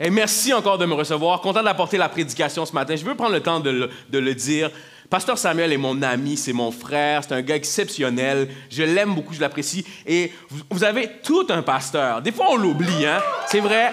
Et 0.00 0.10
merci 0.10 0.52
encore 0.52 0.78
de 0.78 0.86
me 0.86 0.94
recevoir. 0.94 1.40
Content 1.40 1.62
d'apporter 1.62 1.98
la 1.98 2.08
prédication 2.08 2.66
ce 2.66 2.72
matin. 2.72 2.96
Je 2.96 3.04
veux 3.04 3.14
prendre 3.14 3.32
le 3.32 3.40
temps 3.40 3.60
de 3.60 3.90
le, 4.12 4.34
dire. 4.34 4.70
Pasteur 5.10 5.36
Samuel 5.36 5.72
est 5.72 5.78
mon 5.78 6.00
ami, 6.02 6.36
c'est 6.36 6.54
mon 6.54 6.72
frère, 6.72 7.22
c'est 7.22 7.34
un 7.34 7.42
gars 7.42 7.56
exceptionnel. 7.56 8.48
Je 8.70 8.82
l'aime 8.82 9.14
beaucoup, 9.14 9.34
je 9.34 9.40
l'apprécie. 9.40 9.84
Et 10.06 10.32
vous, 10.48 10.62
vous 10.70 10.84
avez 10.84 11.10
tout 11.22 11.46
un 11.50 11.62
pasteur. 11.62 12.22
Des 12.22 12.32
fois, 12.32 12.46
on 12.50 12.56
l'oublie, 12.56 13.04
hein? 13.04 13.20
C'est 13.46 13.60
vrai. 13.60 13.90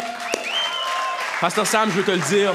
Pasteur 1.42 1.68
Sam, 1.68 1.90
je 1.92 1.98
veux 1.98 2.04
te 2.04 2.12
le 2.12 2.18
dire. 2.20 2.54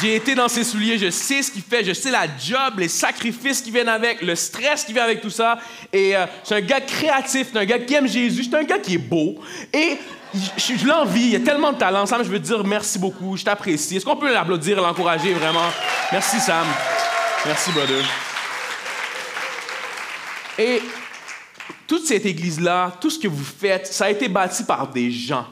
J'ai 0.00 0.16
été 0.16 0.34
dans 0.34 0.48
ses 0.48 0.64
souliers, 0.64 0.98
je 0.98 1.10
sais 1.10 1.42
ce 1.42 1.50
qu'il 1.50 1.62
fait, 1.62 1.82
je 1.82 1.92
sais 1.92 2.10
la 2.10 2.26
job, 2.26 2.78
les 2.78 2.88
sacrifices 2.88 3.62
qui 3.62 3.70
viennent 3.70 3.88
avec, 3.88 4.20
le 4.20 4.34
stress 4.34 4.84
qui 4.84 4.92
vient 4.92 5.04
avec 5.04 5.22
tout 5.22 5.30
ça. 5.30 5.58
Et 5.92 6.14
euh, 6.14 6.26
c'est 6.44 6.56
un 6.56 6.60
gars 6.60 6.80
créatif, 6.80 7.48
c'est 7.52 7.58
un 7.58 7.64
gars 7.64 7.78
qui 7.78 7.94
aime 7.94 8.06
Jésus, 8.06 8.44
c'est 8.44 8.56
un 8.56 8.64
gars 8.64 8.78
qui 8.78 8.94
est 8.94 8.98
beau. 8.98 9.36
Et 9.72 9.96
je, 10.56 10.86
l'envie, 10.86 11.22
il 11.22 11.30
y 11.30 11.36
a 11.36 11.40
tellement 11.40 11.72
de 11.72 11.78
talent. 11.78 12.06
Sam, 12.06 12.22
je 12.22 12.28
veux 12.28 12.38
dire 12.38 12.64
merci 12.64 12.98
beaucoup, 12.98 13.36
je 13.36 13.44
t'apprécie. 13.44 13.96
Est-ce 13.96 14.04
qu'on 14.04 14.16
peut 14.16 14.32
l'applaudir 14.32 14.80
l'encourager 14.80 15.32
vraiment? 15.34 15.68
Merci, 16.12 16.40
Sam. 16.40 16.66
Merci, 17.44 17.70
brother. 17.72 18.04
Et 20.58 20.82
toute 21.86 22.06
cette 22.06 22.26
église-là, 22.26 22.92
tout 23.00 23.10
ce 23.10 23.18
que 23.18 23.28
vous 23.28 23.44
faites, 23.44 23.86
ça 23.86 24.06
a 24.06 24.10
été 24.10 24.28
bâti 24.28 24.64
par 24.64 24.88
des 24.88 25.10
gens. 25.10 25.46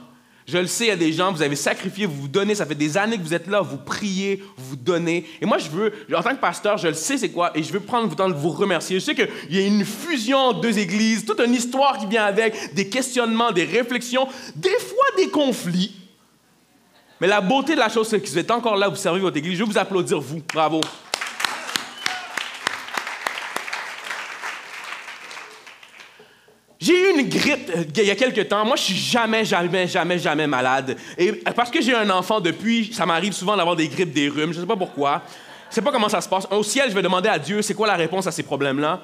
Je 0.47 0.59
le 0.59 0.67
sais, 0.67 0.85
il 0.85 0.89
y 0.89 0.91
a 0.91 0.97
des 0.97 1.13
gens, 1.13 1.33
vous 1.33 1.41
avez 1.41 1.57
sacrifié, 1.57 2.05
vous 2.05 2.23
vous 2.23 2.29
donnez, 2.29 2.55
ça 2.55 2.67
fait 2.67 2.75
des 2.75 2.99
années 2.99 3.17
que 3.17 3.23
vous 3.23 3.33
êtes 3.33 3.47
là, 3.47 3.63
vous 3.63 3.79
priez, 3.79 4.43
vous 4.59 4.77
donnez. 4.77 5.25
Et 5.41 5.47
moi, 5.47 5.57
je 5.57 5.71
veux, 5.71 5.93
en 6.15 6.23
tant 6.23 6.35
que 6.35 6.41
pasteur, 6.41 6.77
je 6.77 6.89
le 6.89 6.95
sais 6.95 7.17
c'est 7.17 7.31
quoi, 7.31 7.51
et 7.57 7.63
je 7.63 7.73
veux 7.73 7.81
prendre 7.81 8.11
le 8.11 8.15
temps 8.15 8.29
de 8.29 8.35
vous 8.35 8.51
remercier. 8.51 9.01
Je 9.01 9.05
sais 9.05 9.15
qu'il 9.15 9.29
y 9.51 9.59
a 9.59 9.67
une 9.67 9.87
fusion 9.87 10.37
entre 10.37 10.61
deux 10.61 10.79
églises, 10.79 11.25
toute 11.25 11.41
une 11.41 11.55
histoire 11.55 11.97
qui 11.97 12.07
vient 12.07 12.25
avec, 12.25 12.75
des 12.75 12.91
questionnements, 12.91 13.53
des 13.53 13.65
réflexions, 13.65 14.29
des 14.55 14.69
fois 14.69 15.17
des 15.17 15.29
conflits. 15.29 15.95
Mais 17.21 17.27
la 17.27 17.41
beauté 17.41 17.75
de 17.75 17.81
la 17.81 17.89
chose, 17.89 18.09
c'est 18.09 18.21
que 18.21 18.29
vous 18.29 18.39
êtes 18.39 18.51
encore 18.51 18.77
là, 18.77 18.89
vous 18.89 18.97
servez 18.97 19.21
votre 19.21 19.39
église. 19.39 19.55
Je 19.57 19.65
veux 19.65 19.71
vous 19.71 19.79
applaudir, 19.79 20.21
vous. 20.21 20.43
Bravo. 20.53 20.83
J'ai 26.85 26.93
eu 26.93 27.19
une 27.19 27.29
grippe 27.31 27.71
euh, 27.75 27.85
il 27.97 28.05
y 28.05 28.11
a 28.11 28.15
quelques 28.15 28.47
temps. 28.47 28.63
Moi, 28.63 28.77
je 28.77 28.83
suis 28.83 28.95
jamais, 28.95 29.43
jamais, 29.43 29.89
jamais, 29.89 30.19
jamais 30.19 30.47
malade. 30.47 30.99
Et 31.17 31.33
parce 31.33 31.71
que 31.71 31.81
j'ai 31.81 31.95
un 31.95 32.11
enfant 32.11 32.41
depuis, 32.43 32.93
ça 32.93 33.07
m'arrive 33.07 33.33
souvent 33.33 33.57
d'avoir 33.57 33.75
des 33.75 33.89
grippes, 33.89 34.13
des 34.13 34.29
rhumes. 34.29 34.53
Je 34.53 34.59
ne 34.59 34.65
sais 34.65 34.69
pas 34.69 34.77
pourquoi. 34.77 35.23
Je 35.65 35.71
ne 35.71 35.75
sais 35.77 35.83
pas 35.83 35.93
comment 35.93 36.11
ça 36.11 36.21
se 36.21 36.29
passe. 36.29 36.47
Au 36.51 36.63
ciel, 36.63 36.91
je 36.91 36.95
vais 36.95 37.01
demander 37.01 37.31
à 37.31 37.39
Dieu, 37.39 37.63
c'est 37.63 37.73
quoi 37.73 37.87
la 37.87 37.95
réponse 37.95 38.27
à 38.27 38.33
ces 38.33 38.43
problèmes-là? 38.43 39.01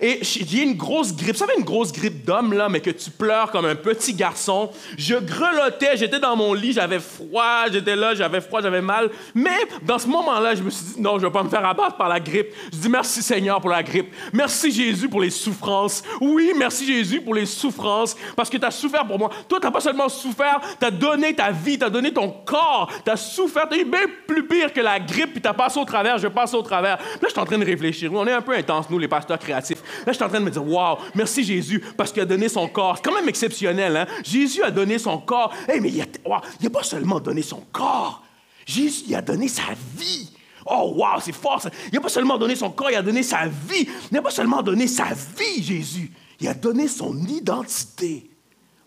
Et 0.00 0.20
j'ai 0.22 0.62
une 0.62 0.74
grosse 0.74 1.14
grippe. 1.14 1.36
Ça 1.36 1.46
fait 1.46 1.58
une 1.58 1.64
grosse 1.64 1.92
grippe 1.92 2.24
d'homme, 2.24 2.52
là, 2.52 2.68
mais 2.68 2.80
que 2.80 2.90
tu 2.90 3.10
pleures 3.10 3.50
comme 3.50 3.64
un 3.64 3.74
petit 3.74 4.14
garçon. 4.14 4.70
Je 4.96 5.14
grelottais, 5.14 5.96
j'étais 5.96 6.20
dans 6.20 6.36
mon 6.36 6.54
lit, 6.54 6.72
j'avais 6.72 7.00
froid, 7.00 7.64
j'étais 7.70 7.96
là, 7.96 8.14
j'avais 8.14 8.40
froid, 8.40 8.60
j'avais 8.60 8.80
mal. 8.80 9.10
Mais 9.34 9.56
dans 9.82 9.98
ce 9.98 10.06
moment-là, 10.06 10.54
je 10.54 10.62
me 10.62 10.70
suis 10.70 10.84
dit, 10.94 11.00
non, 11.00 11.18
je 11.18 11.24
ne 11.24 11.26
vais 11.26 11.32
pas 11.32 11.42
me 11.42 11.48
faire 11.48 11.64
abattre 11.64 11.96
par 11.96 12.08
la 12.08 12.20
grippe. 12.20 12.48
Je 12.72 12.78
dis, 12.78 12.88
merci 12.88 13.22
Seigneur 13.22 13.60
pour 13.60 13.70
la 13.70 13.82
grippe. 13.82 14.12
Merci 14.32 14.70
Jésus 14.70 15.08
pour 15.08 15.20
les 15.20 15.30
souffrances. 15.30 16.02
Oui, 16.20 16.52
merci 16.56 16.86
Jésus 16.86 17.20
pour 17.20 17.34
les 17.34 17.46
souffrances, 17.46 18.16
parce 18.36 18.50
que 18.50 18.56
tu 18.56 18.64
as 18.64 18.70
souffert 18.70 19.06
pour 19.06 19.18
moi. 19.18 19.30
Toi, 19.48 19.58
tu 19.60 19.66
n'as 19.66 19.72
pas 19.72 19.80
seulement 19.80 20.08
souffert, 20.08 20.60
tu 20.78 20.86
as 20.86 20.90
donné 20.90 21.34
ta 21.34 21.50
vie, 21.50 21.78
tu 21.78 21.84
as 21.84 21.90
donné 21.90 22.12
ton 22.12 22.30
corps, 22.30 22.90
tu 23.04 23.10
as 23.10 23.16
souffert, 23.16 23.68
tu 23.68 23.84
bien 23.84 24.00
plus 24.26 24.46
pire 24.46 24.72
que 24.72 24.80
la 24.80 25.00
grippe, 25.00 25.32
puis 25.32 25.42
tu 25.42 25.48
as 25.48 25.54
passé 25.54 25.78
au 25.78 25.84
travers, 25.84 26.18
je 26.18 26.28
passe 26.28 26.54
au 26.54 26.62
travers. 26.62 26.96
Là, 26.96 27.04
je 27.22 27.28
suis 27.28 27.38
en 27.38 27.44
train 27.44 27.58
de 27.58 27.64
réfléchir. 27.64 28.12
On 28.12 28.26
est 28.26 28.32
un 28.32 28.42
peu 28.42 28.56
intense, 28.56 28.88
nous, 28.90 28.98
les 28.98 29.08
pasteurs 29.08 29.38
créatifs. 29.38 29.82
Là, 30.06 30.12
je 30.12 30.12
suis 30.12 30.24
en 30.24 30.28
train 30.28 30.40
de 30.40 30.44
me 30.44 30.50
dire, 30.50 30.66
waouh, 30.66 30.98
merci 31.14 31.44
Jésus, 31.44 31.82
parce 31.96 32.12
qu'il 32.12 32.22
a 32.22 32.26
donné 32.26 32.48
son 32.48 32.68
corps. 32.68 32.96
C'est 32.96 33.04
quand 33.04 33.14
même 33.14 33.28
exceptionnel, 33.28 33.96
hein? 33.96 34.06
Jésus 34.24 34.62
a 34.62 34.70
donné 34.70 34.98
son 34.98 35.18
corps. 35.18 35.52
Hey, 35.68 35.80
mais 35.80 35.90
il 35.90 35.98
n'a 35.98 36.70
pas 36.70 36.82
seulement 36.82 37.20
donné 37.20 37.42
son 37.42 37.62
corps. 37.72 38.22
Jésus, 38.66 39.04
il 39.08 39.14
a 39.14 39.22
donné 39.22 39.48
sa 39.48 39.62
vie. 39.96 40.30
Oh, 40.66 40.92
waouh, 40.96 41.20
c'est 41.20 41.32
fort 41.32 41.62
ça. 41.62 41.70
Il 41.90 41.94
n'a 41.94 42.00
pas 42.00 42.08
seulement 42.08 42.36
donné 42.36 42.54
son 42.54 42.70
corps, 42.70 42.90
il 42.90 42.96
a 42.96 43.02
donné 43.02 43.22
sa 43.22 43.46
vie. 43.46 43.88
Il 44.10 44.14
n'a 44.14 44.22
pas 44.22 44.30
seulement 44.30 44.62
donné 44.62 44.86
sa 44.86 45.06
vie, 45.36 45.62
Jésus. 45.62 46.10
Il 46.40 46.48
a 46.48 46.54
donné 46.54 46.88
son 46.88 47.16
identité. 47.26 48.30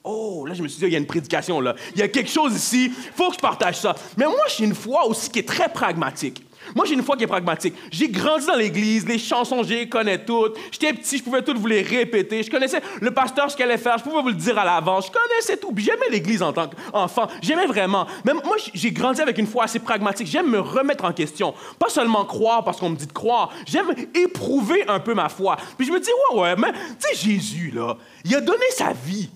Oh, 0.04 0.46
là, 0.48 0.54
je 0.54 0.64
me 0.64 0.68
suis 0.68 0.80
dit, 0.80 0.86
il 0.86 0.94
y 0.94 0.96
a 0.96 1.00
une 1.00 1.08
prédication 1.08 1.60
là. 1.60 1.76
Il 1.94 2.00
y 2.00 2.04
a 2.04 2.08
quelque 2.08 2.30
chose 2.30 2.56
ici, 2.56 2.86
il 2.86 3.12
faut 3.16 3.30
que 3.30 3.36
je 3.36 3.40
partage 3.40 3.80
ça. 3.80 3.96
Mais 4.18 4.26
moi, 4.26 4.44
j'ai 4.56 4.66
une 4.66 4.76
foi 4.76 5.06
aussi 5.06 5.30
qui 5.30 5.40
est 5.40 5.48
très 5.48 5.70
pragmatique. 5.70 6.44
Moi, 6.76 6.86
j'ai 6.86 6.94
une 6.94 7.04
foi 7.04 7.18
qui 7.18 7.24
est 7.24 7.28
pragmatique. 7.28 7.76
J'ai 7.92 8.10
grandi 8.10 8.46
dans 8.46 8.56
l'église, 8.56 9.08
les 9.08 9.18
chansons, 9.18 9.64
je 9.64 9.70
les 9.70 9.90
connais 9.90 10.24
toutes. 10.24 10.58
J'étais 10.72 10.94
petit, 10.94 11.18
je 11.18 11.24
pouvais 11.24 11.42
toutes 11.42 11.58
vous 11.58 11.68
les 11.68 11.82
répéter. 11.82 12.44
Je 12.44 12.52
connaissais 12.52 12.82
le 13.02 13.12
pasteur, 13.12 13.50
ce 13.50 13.56
qu'il 13.56 13.66
allait 13.66 13.78
faire, 13.78 13.98
je 13.98 14.04
pouvais 14.04 14.22
vous 14.22 14.30
le 14.30 14.36
dire 14.36 14.58
à 14.58 14.66
l'avance. 14.66 15.08
Je 15.08 15.12
connaissais 15.12 15.58
tout. 15.58 15.74
j'aimais 15.78 16.10
l'église 16.10 16.42
en 16.42 16.54
tant 16.54 16.68
qu'enfant. 16.68 17.28
J'aimais 17.42 17.66
vraiment. 17.66 18.08
Mais 18.26 18.34
moi, 18.34 18.56
j'ai 18.74 18.92
grandi 18.92 19.22
avec 19.22 19.38
une 19.38 19.48
foi 19.48 19.66
assez 19.66 19.80
pragmatique. 19.80 20.28
J'aime 20.28 20.50
me 20.50 20.60
remettre 20.60 21.06
en 21.06 21.14
question. 21.14 21.54
Pas 21.80 21.90
seulement 21.90 22.26
croire 22.26 22.64
parce 22.64 22.80
qu'on 22.80 22.90
me 22.90 22.96
dit 22.96 23.08
de 23.08 23.14
croire. 23.14 23.52
J'aime 23.66 23.88
éprouver 24.14 24.86
un 24.88 25.00
peu 25.00 25.14
ma 25.14 25.30
foi. 25.30 25.58
Puis 25.78 25.88
je 25.88 25.92
me 25.92 26.00
dis, 26.00 26.10
ouais, 26.34 26.42
ouais, 26.42 26.56
mais 26.56 26.72
tu 26.72 26.80
sais, 27.00 27.16
Jésus, 27.16 27.72
là, 27.72 27.98
il 28.26 28.36
a 28.36 28.42
donné 28.42 28.66
sa 28.72 28.94
vie. 28.94 29.30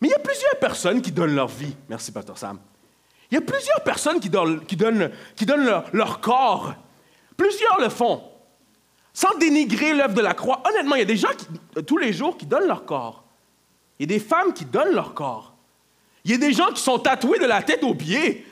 Mais 0.00 0.08
il 0.08 0.10
y 0.10 0.14
a 0.14 0.18
plusieurs 0.18 0.56
personnes 0.60 1.00
qui 1.00 1.10
donnent 1.10 1.34
leur 1.34 1.48
vie. 1.48 1.74
Merci, 1.88 2.12
Pasteur 2.12 2.36
Sam. 2.36 2.58
Il 3.30 3.34
y 3.34 3.38
a 3.38 3.40
plusieurs 3.40 3.82
personnes 3.82 4.20
qui 4.20 4.28
donnent, 4.28 5.10
leur, 5.92 6.20
corps. 6.20 6.74
Plusieurs 7.36 7.80
le 7.80 7.88
font. 7.88 8.22
Sans 9.12 9.36
dénigrer 9.38 9.94
l'œuvre 9.94 10.14
de 10.14 10.20
la 10.20 10.34
croix. 10.34 10.62
Honnêtement, 10.68 10.94
il 10.94 11.00
y 11.00 11.02
a 11.02 11.06
des 11.06 11.16
gens 11.16 11.30
qui, 11.36 11.82
tous 11.82 11.96
les 11.96 12.12
jours 12.12 12.36
qui 12.36 12.46
donnent 12.46 12.68
leur 12.68 12.84
corps. 12.84 13.24
Il 13.98 14.10
y 14.10 14.14
a 14.14 14.18
des 14.18 14.24
femmes 14.24 14.52
qui 14.52 14.64
donnent 14.64 14.94
leur 14.94 15.14
corps. 15.14 15.54
Il 16.24 16.30
y 16.30 16.34
a 16.34 16.38
des 16.38 16.52
gens 16.52 16.72
qui 16.72 16.82
sont 16.82 16.98
tatoués 16.98 17.38
de 17.38 17.46
la 17.46 17.62
tête 17.62 17.82
aux 17.82 17.94
pieds, 17.94 18.46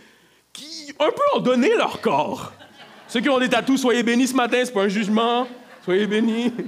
qui 0.52 0.92
un 0.98 1.10
peu 1.10 1.38
ont 1.38 1.40
donné 1.40 1.74
leur 1.76 2.00
corps. 2.00 2.52
Ceux 3.08 3.20
qui 3.20 3.28
ont 3.28 3.38
des 3.38 3.48
tatous, 3.48 3.80
soyez 3.80 4.02
bénis 4.02 4.28
ce 4.28 4.34
matin, 4.34 4.62
c'est 4.64 4.72
pas 4.72 4.82
un 4.82 4.88
jugement. 4.88 5.46
Soyez 5.84 6.06
bénis. 6.06 6.52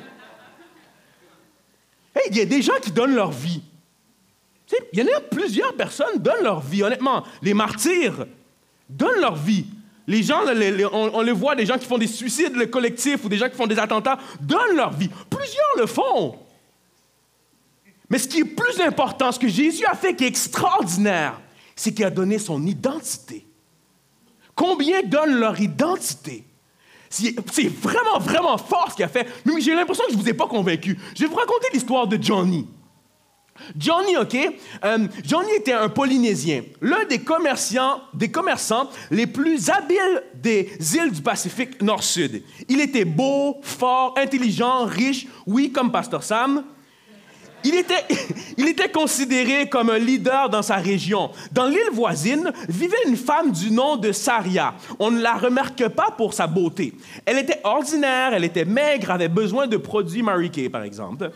Hey, 2.19 2.31
il 2.31 2.39
y 2.39 2.41
a 2.41 2.47
des 2.47 2.62
gens 2.62 2.78
qui 2.81 2.91
donnent 2.91 3.15
leur 3.15 3.31
vie. 3.31 3.61
Il 4.93 4.99
y 4.99 5.03
en 5.03 5.16
a 5.16 5.21
plusieurs 5.21 5.75
personnes 5.75 6.19
donnent 6.19 6.43
leur 6.43 6.60
vie, 6.60 6.82
honnêtement. 6.82 7.25
Les 7.43 7.54
martyrs 7.54 8.27
donnent 8.88 9.21
leur 9.21 9.37
vie. 9.37 9.66
Les 10.09 10.22
gens, 10.22 10.43
on, 10.93 11.22
les 11.22 11.32
voit, 11.32 11.54
des 11.56 11.66
gens 11.66 11.78
qui 11.78 11.87
font 11.87 11.99
des 11.99 12.06
suicides 12.06 12.71
collectifs 12.71 13.25
ou 13.25 13.28
des 13.28 13.38
gens 13.38 13.49
qui 13.49 13.56
font 13.56 13.66
des 13.66 13.78
attentats, 13.78 14.19
donnent 14.41 14.77
leur 14.77 14.93
vie. 14.93 15.10
Plusieurs 15.28 15.77
le 15.78 15.87
font. 15.87 16.38
Mais 18.09 18.19
ce 18.19 18.28
qui 18.28 18.41
est 18.41 18.44
plus 18.44 18.81
important, 18.81 19.32
ce 19.32 19.38
que 19.38 19.49
Jésus 19.49 19.84
a 19.84 19.94
fait 19.94 20.15
qui 20.15 20.25
est 20.25 20.28
extraordinaire, 20.28 21.41
c'est 21.75 21.93
qu'il 21.93 22.04
a 22.04 22.10
donné 22.10 22.38
son 22.38 22.65
identité. 22.65 23.44
Combien 24.54 25.03
donnent 25.03 25.38
leur 25.38 25.60
identité? 25.60 26.44
C'est 27.09 27.69
vraiment, 27.69 28.19
vraiment 28.19 28.59
fort 28.59 28.88
ce 28.91 28.97
qu'il 28.97 29.04
a 29.04 29.09
fait. 29.09 29.27
Mais 29.44 29.60
j'ai 29.60 29.75
l'impression 29.75 30.04
que 30.04 30.12
je 30.12 30.16
ne 30.16 30.22
vous 30.22 30.28
ai 30.28 30.34
pas 30.34 30.47
convaincu. 30.47 30.98
Je 31.15 31.22
vais 31.22 31.28
vous 31.28 31.37
raconter 31.37 31.69
l'histoire 31.72 32.06
de 32.06 32.21
Johnny. 32.21 32.66
Johnny, 33.77 34.17
OK? 34.17 34.37
Euh, 34.84 34.99
Johnny 35.25 35.50
était 35.56 35.72
un 35.72 35.89
Polynésien, 35.89 36.62
l'un 36.81 37.05
des 37.05 37.19
commerçants, 37.21 38.00
des 38.15 38.31
commerçants 38.31 38.91
les 39.11 39.27
plus 39.27 39.71
habiles 39.71 40.22
des 40.34 40.71
îles 40.94 41.12
du 41.12 41.22
Pacifique 41.22 41.83
Nord-Sud. 41.83 42.43
Il 42.69 42.81
était 42.81 43.05
beau, 43.05 43.59
fort, 43.62 44.15
intelligent, 44.16 44.84
riche, 44.84 45.27
oui, 45.47 45.72
comme 45.72 45.93
Pasteur 45.93 46.22
Sam. 46.22 46.65
Il 47.66 47.75
était, 47.75 48.05
il 48.56 48.69
était 48.69 48.91
considéré 48.91 49.69
comme 49.69 49.91
un 49.91 49.99
leader 49.99 50.49
dans 50.49 50.62
sa 50.62 50.77
région. 50.77 51.31
Dans 51.50 51.66
l'île 51.66 51.91
voisine 51.93 52.53
vivait 52.69 52.97
une 53.09 53.16
femme 53.16 53.50
du 53.50 53.72
nom 53.72 53.97
de 53.97 54.12
Saria. 54.12 54.75
On 54.99 55.11
ne 55.11 55.21
la 55.21 55.34
remarque 55.34 55.89
pas 55.89 56.11
pour 56.16 56.33
sa 56.33 56.47
beauté. 56.47 56.95
Elle 57.25 57.39
était 57.39 57.61
ordinaire, 57.65 58.33
elle 58.34 58.45
était 58.45 58.65
maigre, 58.65 59.11
avait 59.11 59.28
besoin 59.28 59.66
de 59.66 59.77
produits 59.77 60.22
Mary 60.22 60.50
par 60.71 60.84
exemple. 60.84 61.33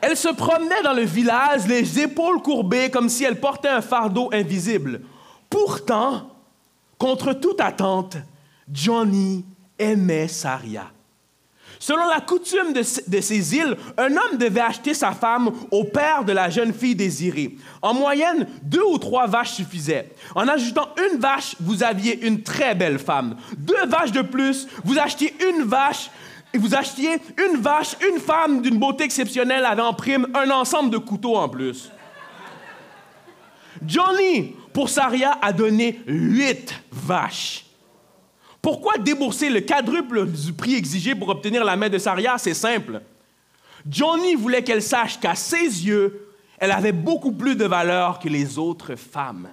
Elle 0.00 0.16
se 0.16 0.28
promenait 0.28 0.82
dans 0.82 0.92
le 0.92 1.02
village, 1.02 1.66
les 1.66 2.00
épaules 2.00 2.42
courbées, 2.42 2.90
comme 2.90 3.08
si 3.08 3.24
elle 3.24 3.40
portait 3.40 3.68
un 3.68 3.80
fardeau 3.80 4.30
invisible. 4.32 5.02
Pourtant, 5.48 6.30
contre 6.98 7.32
toute 7.32 7.60
attente, 7.60 8.16
Johnny 8.70 9.44
aimait 9.78 10.28
Saria. 10.28 10.90
Selon 11.78 12.06
la 12.08 12.20
coutume 12.20 12.72
de, 12.72 12.82
ces 12.82 13.54
îles, 13.54 13.76
un 13.98 14.10
homme 14.10 14.38
devait 14.38 14.60
acheter 14.60 14.94
sa 14.94 15.12
femme 15.12 15.50
au 15.70 15.84
père 15.84 16.24
de 16.24 16.32
la 16.32 16.48
jeune 16.48 16.72
fille 16.72 16.94
désirée. 16.94 17.56
En 17.82 17.92
moyenne, 17.94 18.46
deux 18.62 18.82
ou 18.82 18.98
trois 18.98 19.26
vaches 19.26 19.52
suffisaient. 19.52 20.10
En 20.34 20.48
ajoutant 20.48 20.88
une 21.10 21.18
vache, 21.18 21.54
vous 21.60 21.82
aviez 21.82 22.26
une 22.26 22.42
très 22.42 22.74
belle 22.74 22.98
femme. 22.98 23.36
Deux 23.58 23.86
vaches 23.86 24.12
de 24.12 24.22
plus, 24.22 24.66
vous 24.84 24.98
achetiez 24.98 25.34
une 25.50 25.64
vache 25.64 26.10
et 26.56 26.58
vous 26.58 26.74
achetiez 26.74 27.18
une 27.46 27.58
vache, 27.58 27.96
une 28.10 28.18
femme 28.18 28.62
d'une 28.62 28.78
beauté 28.78 29.04
exceptionnelle 29.04 29.66
avait 29.66 29.82
en 29.82 29.92
prime 29.92 30.26
un 30.34 30.50
ensemble 30.50 30.88
de 30.88 30.96
couteaux 30.96 31.36
en 31.36 31.50
plus. 31.50 31.90
Johnny, 33.86 34.54
pour 34.72 34.88
Saria, 34.88 35.38
a 35.42 35.52
donné 35.52 36.00
huit 36.06 36.74
vaches. 36.90 37.66
Pourquoi 38.62 38.96
débourser 38.96 39.50
le 39.50 39.60
quadruple 39.60 40.26
du 40.26 40.54
prix 40.54 40.76
exigé 40.76 41.14
pour 41.14 41.28
obtenir 41.28 41.62
la 41.62 41.76
main 41.76 41.90
de 41.90 41.98
Saria? 41.98 42.38
C'est 42.38 42.54
simple. 42.54 43.02
Johnny 43.86 44.34
voulait 44.34 44.64
qu'elle 44.64 44.82
sache 44.82 45.20
qu'à 45.20 45.34
ses 45.34 45.58
yeux, 45.58 46.26
elle 46.58 46.72
avait 46.72 46.92
beaucoup 46.92 47.32
plus 47.32 47.54
de 47.54 47.66
valeur 47.66 48.18
que 48.18 48.30
les 48.30 48.56
autres 48.56 48.94
femmes. 48.96 49.50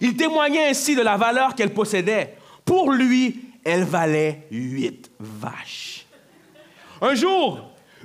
Il 0.00 0.16
témoignait 0.16 0.70
ainsi 0.70 0.96
de 0.96 1.02
la 1.02 1.16
valeur 1.16 1.54
qu'elle 1.54 1.72
possédait. 1.72 2.36
Pour 2.64 2.90
lui, 2.90 3.40
elle 3.64 3.84
valait 3.84 4.48
huit 4.50 5.12
vaches. 5.20 5.97
Un 7.00 7.14
jour, 7.14 7.60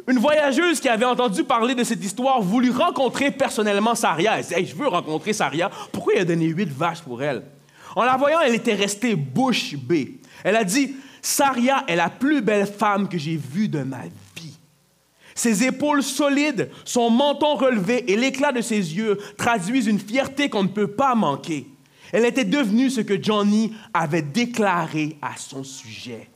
une 0.08 0.20
voyageuse 0.20 0.80
qui 0.80 0.90
avait 0.90 1.06
entendu 1.06 1.44
parler 1.44 1.76
de 1.76 1.84
cette 1.84 2.04
histoire 2.04 2.42
voulut 2.42 2.72
rencontrer 2.72 3.32
personnellement 3.32 3.96
Saria. 3.96 4.40
Elle 4.40 4.46
dit 4.46 4.72
Je 4.72 4.76
veux 4.76 4.88
rencontrer 4.88 5.34
Saria. 5.34 5.70
Pourquoi 5.92 6.14
il 6.14 6.20
a 6.20 6.26
donné 6.26 6.46
huit 6.46 6.70
vaches 6.70 7.02
pour 7.02 7.22
elle? 7.22 7.44
En 7.96 8.04
la 8.04 8.18
voyant, 8.18 8.40
elle 8.42 8.56
était 8.56 8.74
restée 8.74 9.16
bouche 9.16 9.76
bée. 9.76 10.20
Elle 10.44 10.56
a 10.56 10.64
dit 10.64 10.96
Saria 11.22 11.84
est 11.88 11.96
la 11.96 12.10
plus 12.10 12.42
belle 12.42 12.68
femme 12.68 13.08
que 13.08 13.18
j'ai 13.18 13.38
vue 13.38 13.70
de 13.70 13.84
ma 13.84 14.02
vie. 14.36 14.58
Ses 15.36 15.64
épaules 15.64 16.04
solides, 16.04 16.70
son 16.86 17.10
menton 17.10 17.56
relevé 17.56 18.12
et 18.12 18.16
l'éclat 18.16 18.52
de 18.52 18.62
ses 18.62 18.96
yeux 18.96 19.18
traduisent 19.38 19.88
une 19.88 20.00
fierté 20.00 20.50
qu'on 20.50 20.64
ne 20.64 20.68
peut 20.68 20.92
pas 20.92 21.16
manquer. 21.16 21.68
Elle 22.12 22.26
était 22.26 22.46
devenue 22.46 22.90
ce 22.90 23.02
que 23.02 23.22
Johnny 23.22 23.74
avait 23.94 24.22
déclaré 24.22 25.18
à 25.22 25.36
son 25.38 25.64
sujet. 25.64 26.30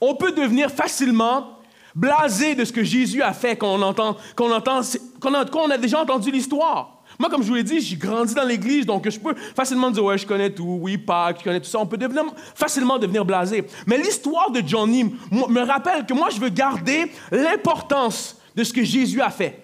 On 0.00 0.14
peut 0.14 0.32
devenir 0.32 0.70
facilement 0.70 1.58
blasé 1.94 2.54
de 2.54 2.64
ce 2.64 2.72
que 2.72 2.82
Jésus 2.82 3.22
a 3.22 3.32
fait 3.32 3.56
quand 3.56 3.72
on 3.72 3.82
entend, 3.82 4.16
qu'on 4.34 4.50
entend, 4.52 4.80
qu'on 5.20 5.70
a, 5.70 5.78
déjà 5.78 6.00
entendu 6.00 6.30
l'histoire. 6.30 7.02
Moi, 7.18 7.30
comme 7.30 7.42
je 7.42 7.48
vous 7.48 7.54
l'ai 7.54 7.62
dit, 7.62 7.80
j'ai 7.80 7.96
grandi 7.96 8.34
dans 8.34 8.44
l'Église, 8.44 8.86
donc 8.86 9.08
je 9.08 9.20
peux 9.20 9.34
facilement 9.54 9.90
dire, 9.90 10.04
ouais, 10.04 10.18
je 10.18 10.26
connais 10.26 10.50
tout, 10.50 10.78
oui, 10.80 10.98
Pâques, 10.98 11.38
je 11.38 11.44
connais 11.44 11.60
tout 11.60 11.68
ça. 11.68 11.78
On 11.78 11.86
peut 11.86 11.96
devenir, 11.96 12.24
facilement 12.54 12.98
devenir 12.98 13.24
blasé. 13.24 13.64
Mais 13.86 13.96
l'histoire 13.96 14.50
de 14.50 14.62
Johnny 14.66 15.14
me 15.30 15.60
rappelle 15.60 16.04
que 16.06 16.14
moi, 16.14 16.28
je 16.30 16.40
veux 16.40 16.48
garder 16.48 17.12
l'importance 17.30 18.36
de 18.56 18.64
ce 18.64 18.72
que 18.72 18.82
Jésus 18.82 19.20
a 19.20 19.30
fait 19.30 19.63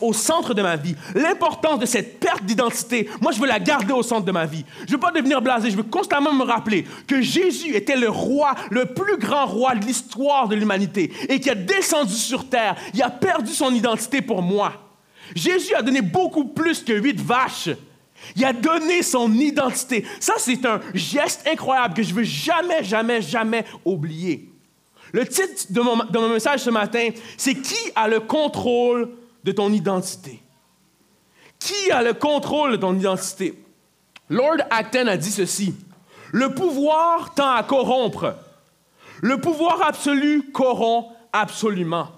au 0.00 0.12
centre 0.12 0.54
de 0.54 0.62
ma 0.62 0.76
vie. 0.76 0.94
L'importance 1.14 1.78
de 1.78 1.86
cette 1.86 2.20
perte 2.20 2.44
d'identité, 2.44 3.08
moi, 3.20 3.32
je 3.32 3.40
veux 3.40 3.46
la 3.46 3.58
garder 3.58 3.92
au 3.92 4.02
centre 4.02 4.24
de 4.24 4.32
ma 4.32 4.46
vie. 4.46 4.64
Je 4.80 4.84
ne 4.84 4.90
veux 4.92 5.00
pas 5.00 5.12
devenir 5.12 5.42
blasé, 5.42 5.70
je 5.70 5.76
veux 5.76 5.82
constamment 5.82 6.32
me 6.32 6.44
rappeler 6.44 6.86
que 7.06 7.20
Jésus 7.20 7.74
était 7.74 7.96
le 7.96 8.08
roi, 8.08 8.54
le 8.70 8.86
plus 8.86 9.18
grand 9.18 9.46
roi 9.46 9.74
de 9.74 9.84
l'histoire 9.84 10.48
de 10.48 10.56
l'humanité 10.56 11.12
et 11.28 11.40
qui 11.40 11.50
a 11.50 11.54
descendu 11.54 12.14
sur 12.14 12.48
terre. 12.48 12.76
Il 12.94 13.02
a 13.02 13.10
perdu 13.10 13.52
son 13.52 13.72
identité 13.74 14.22
pour 14.22 14.42
moi. 14.42 14.72
Jésus 15.34 15.74
a 15.74 15.82
donné 15.82 16.00
beaucoup 16.00 16.44
plus 16.44 16.82
que 16.82 16.92
huit 16.92 17.20
vaches. 17.20 17.70
Il 18.34 18.44
a 18.44 18.52
donné 18.52 19.02
son 19.02 19.32
identité. 19.32 20.04
Ça, 20.18 20.34
c'est 20.38 20.64
un 20.66 20.80
geste 20.94 21.46
incroyable 21.50 21.94
que 21.94 22.02
je 22.02 22.14
veux 22.14 22.24
jamais, 22.24 22.82
jamais, 22.82 23.22
jamais 23.22 23.64
oublier. 23.84 24.48
Le 25.12 25.26
titre 25.26 25.66
de 25.70 25.80
mon, 25.80 25.96
de 25.96 26.18
mon 26.18 26.28
message 26.30 26.60
ce 26.60 26.70
matin, 26.70 27.08
c'est 27.36 27.54
Qui 27.54 27.92
a 27.94 28.08
le 28.08 28.20
contrôle 28.20 29.10
de 29.48 29.52
ton 29.52 29.72
identité. 29.72 30.42
Qui 31.58 31.90
a 31.90 32.02
le 32.02 32.12
contrôle 32.12 32.72
de 32.72 32.76
ton 32.76 32.94
identité? 32.94 33.58
Lord 34.28 34.58
Acton 34.68 35.06
a 35.06 35.16
dit 35.16 35.30
ceci. 35.30 35.74
Le 36.32 36.54
pouvoir 36.54 37.32
tend 37.34 37.50
à 37.50 37.62
corrompre. 37.62 38.34
Le 39.22 39.40
pouvoir 39.40 39.80
absolu 39.86 40.50
corrompt 40.52 41.14
absolument. 41.32 42.08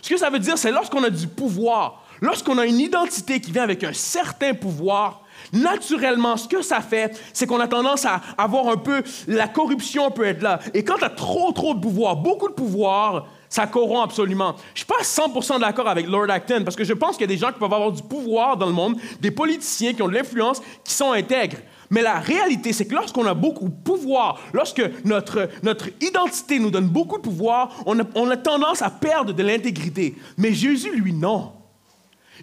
Ce 0.00 0.08
que 0.08 0.16
ça 0.16 0.30
veut 0.30 0.38
dire, 0.38 0.56
c'est 0.56 0.72
lorsqu'on 0.72 1.04
a 1.04 1.10
du 1.10 1.28
pouvoir, 1.28 2.02
lorsqu'on 2.22 2.56
a 2.56 2.64
une 2.64 2.80
identité 2.80 3.42
qui 3.42 3.52
vient 3.52 3.64
avec 3.64 3.84
un 3.84 3.92
certain 3.92 4.54
pouvoir, 4.54 5.20
naturellement, 5.52 6.38
ce 6.38 6.48
que 6.48 6.62
ça 6.62 6.80
fait, 6.80 7.20
c'est 7.34 7.46
qu'on 7.46 7.60
a 7.60 7.68
tendance 7.68 8.06
à 8.06 8.22
avoir 8.38 8.68
un 8.68 8.78
peu, 8.78 9.02
la 9.28 9.48
corruption 9.48 10.10
peut 10.10 10.24
être 10.24 10.40
là. 10.40 10.60
Et 10.72 10.82
quand 10.82 10.96
tu 10.96 11.04
as 11.04 11.10
trop, 11.10 11.52
trop 11.52 11.74
de 11.74 11.80
pouvoir, 11.80 12.16
beaucoup 12.16 12.48
de 12.48 12.54
pouvoir, 12.54 13.26
ça 13.50 13.66
corrompt 13.66 14.04
absolument. 14.04 14.54
Je 14.74 14.78
suis 14.78 14.86
pas 14.86 15.02
100% 15.02 15.60
d'accord 15.60 15.88
avec 15.88 16.06
Lord 16.06 16.30
Acton 16.30 16.62
parce 16.64 16.76
que 16.76 16.84
je 16.84 16.92
pense 16.92 17.16
qu'il 17.16 17.22
y 17.22 17.24
a 17.24 17.34
des 17.34 17.36
gens 17.36 17.48
qui 17.48 17.58
peuvent 17.58 17.74
avoir 17.74 17.90
du 17.90 18.02
pouvoir 18.02 18.56
dans 18.56 18.66
le 18.66 18.72
monde, 18.72 18.96
des 19.20 19.32
politiciens 19.32 19.92
qui 19.92 20.02
ont 20.02 20.08
de 20.08 20.14
l'influence, 20.14 20.62
qui 20.84 20.94
sont 20.94 21.10
intègres. 21.10 21.58
Mais 21.90 22.00
la 22.00 22.20
réalité, 22.20 22.72
c'est 22.72 22.86
que 22.86 22.94
lorsqu'on 22.94 23.26
a 23.26 23.34
beaucoup 23.34 23.68
de 23.68 23.74
pouvoir, 23.74 24.40
lorsque 24.52 24.82
notre, 25.04 25.48
notre 25.64 25.88
identité 26.00 26.60
nous 26.60 26.70
donne 26.70 26.86
beaucoup 26.86 27.16
de 27.16 27.22
pouvoir, 27.22 27.74
on 27.86 27.98
a, 27.98 28.04
on 28.14 28.30
a 28.30 28.36
tendance 28.36 28.82
à 28.82 28.90
perdre 28.90 29.32
de 29.32 29.42
l'intégrité. 29.42 30.14
Mais 30.38 30.52
Jésus, 30.52 30.94
lui, 30.94 31.12
non. 31.12 31.52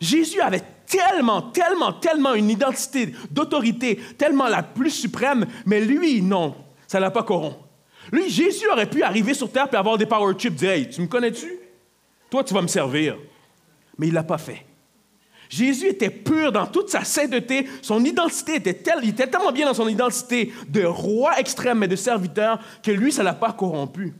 Jésus 0.01 0.41
avait 0.41 0.63
tellement, 0.85 1.41
tellement, 1.41 1.93
tellement 1.93 2.33
une 2.33 2.49
identité 2.49 3.13
d'autorité, 3.31 3.97
tellement 4.17 4.47
la 4.47 4.61
plus 4.61 4.91
suprême, 4.91 5.45
mais 5.65 5.79
lui, 5.79 6.21
non, 6.21 6.53
ça 6.85 6.99
ne 6.99 7.03
l'a 7.03 7.11
pas 7.11 7.23
corrompu. 7.23 7.66
Lui, 8.11 8.29
Jésus 8.29 8.67
aurait 8.71 8.89
pu 8.89 9.03
arriver 9.03 9.33
sur 9.33 9.51
terre 9.51 9.67
et 9.71 9.75
avoir 9.75 9.97
des 9.97 10.05
power 10.05 10.33
chips, 10.37 10.55
dire 10.55 10.87
tu 10.89 11.01
me 11.01 11.07
connais-tu? 11.07 11.59
Toi, 12.29 12.43
tu 12.43 12.53
vas 12.53 12.61
me 12.61 12.67
servir. 12.67 13.17
Mais 13.97 14.07
il 14.07 14.11
ne 14.11 14.15
l'a 14.15 14.23
pas 14.23 14.37
fait. 14.37 14.65
Jésus 15.49 15.87
était 15.87 16.09
pur 16.09 16.51
dans 16.51 16.67
toute 16.67 16.89
sa 16.89 17.03
sainteté. 17.03 17.67
Son 17.81 18.03
identité 18.03 18.55
était 18.55 18.73
telle, 18.73 18.99
il 19.03 19.09
était 19.09 19.27
tellement 19.27 19.51
bien 19.51 19.65
dans 19.65 19.73
son 19.73 19.87
identité 19.87 20.51
de 20.67 20.83
roi 20.83 21.39
extrême 21.39 21.83
et 21.83 21.87
de 21.87 21.95
serviteur 21.95 22.59
que 22.83 22.91
lui, 22.91 23.11
ça 23.11 23.21
ne 23.21 23.27
l'a 23.27 23.33
pas 23.33 23.53
corrompu. 23.53 24.13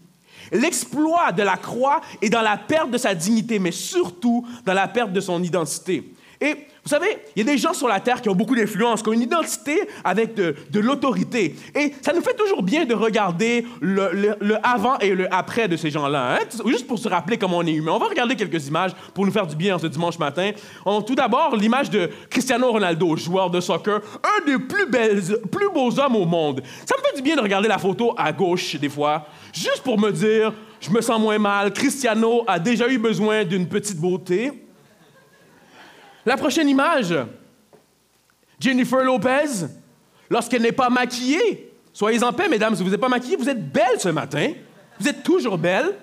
L'exploit 0.52 1.34
de 1.34 1.44
la 1.44 1.58
croix 1.58 2.02
est 2.22 2.30
dans 2.30 2.42
la 2.42 2.58
perte 2.58 2.90
de 2.92 2.98
sa 2.98 3.14
dignité, 3.14 3.60
mais 3.60 3.72
surtout 3.72 4.48
dans 4.66 4.74
la 4.74 4.88
perte 4.88 5.12
de 5.12 5.20
son 5.20 5.44
identité. 5.44 6.14
Et 6.40 6.56
vous 6.88 6.92
savez, 6.92 7.18
il 7.36 7.46
y 7.46 7.50
a 7.50 7.52
des 7.52 7.58
gens 7.58 7.74
sur 7.74 7.90
la 7.90 8.00
Terre 8.00 8.22
qui 8.22 8.30
ont 8.30 8.34
beaucoup 8.34 8.56
d'influence, 8.56 9.04
qui 9.04 9.10
ont 9.10 9.12
une 9.12 9.24
identité 9.24 9.78
avec 10.06 10.36
de, 10.36 10.56
l'autorité. 10.80 11.54
Et 11.76 11.94
ça 12.02 12.14
nous 12.14 12.22
fait 12.22 12.34
toujours 12.34 12.64
bien 12.64 12.86
de 12.86 12.94
regarder 12.94 13.66
le, 13.82 14.38
avant 14.64 14.98
et 15.00 15.14
le 15.14 15.28
après 15.34 15.68
de 15.68 15.76
ces 15.76 15.92
gens-là, 15.92 16.38
hein? 16.38 16.62
juste 16.66 16.88
pour 16.88 16.98
se 16.98 17.10
rappeler 17.10 17.38
comment 17.38 17.58
on 17.58 17.66
est 17.66 17.74
humain. 17.74 17.92
On 17.94 18.00
va 18.00 18.08
regarder 18.08 18.38
quelques 18.38 18.68
images 18.68 18.92
pour 19.14 19.26
nous 19.26 19.34
faire 19.34 19.46
du 19.46 19.58
bien 19.58 19.78
ce 19.78 19.88
dimanche 19.88 20.18
matin. 20.18 20.52
tout 21.06 21.14
d'abord, 21.14 21.58
l'image 21.58 21.90
de 21.90 22.10
Cristiano 22.30 22.72
Ronaldo, 22.72 23.18
joueur 23.18 23.50
de 23.50 23.60
soccer, 23.60 24.00
un 24.24 24.46
des 24.46 24.58
plus, 24.58 24.86
plus 25.52 25.70
beaux 25.74 26.00
hommes 26.00 26.16
au 26.16 26.26
monde. 26.26 26.64
Ça 26.86 26.96
me 26.98 27.04
fait 27.04 27.18
du 27.18 27.22
bien 27.22 27.36
de 27.36 27.42
regarder 27.42 27.68
la 27.68 27.80
photo 27.80 28.14
à 28.16 28.32
gauche 28.32 28.78
des 28.78 28.88
fois, 28.88 29.28
juste 29.52 29.82
pour 29.84 30.00
me 30.00 30.10
dire, 30.10 30.54
je 30.80 30.90
me 30.90 31.02
sens 31.02 31.20
moins 31.20 31.38
mal. 31.38 31.74
Cristiano 31.74 32.46
a 32.48 32.60
déjà 32.60 32.88
eu 32.88 32.98
besoin 32.98 33.44
d'une 33.44 33.68
petite 33.68 33.98
beauté. 33.98 34.67
La 36.28 36.36
prochaine 36.36 36.68
image, 36.68 37.16
Jennifer 38.60 39.02
Lopez, 39.02 39.66
lorsqu'elle 40.30 40.62
n'est 40.62 40.74
pas 40.74 40.90
maquillée. 40.90 41.72
Soyez 41.94 42.22
en 42.22 42.34
paix, 42.34 42.50
mesdames, 42.50 42.76
si 42.76 42.84
vous 42.84 42.90
n'êtes 42.90 43.00
pas 43.00 43.08
maquillée, 43.08 43.38
vous 43.38 43.48
êtes 43.48 43.72
belle 43.72 43.98
ce 43.98 44.10
matin. 44.10 44.52
Vous 45.00 45.08
êtes 45.08 45.24
toujours 45.24 45.58
belle. 45.58 45.96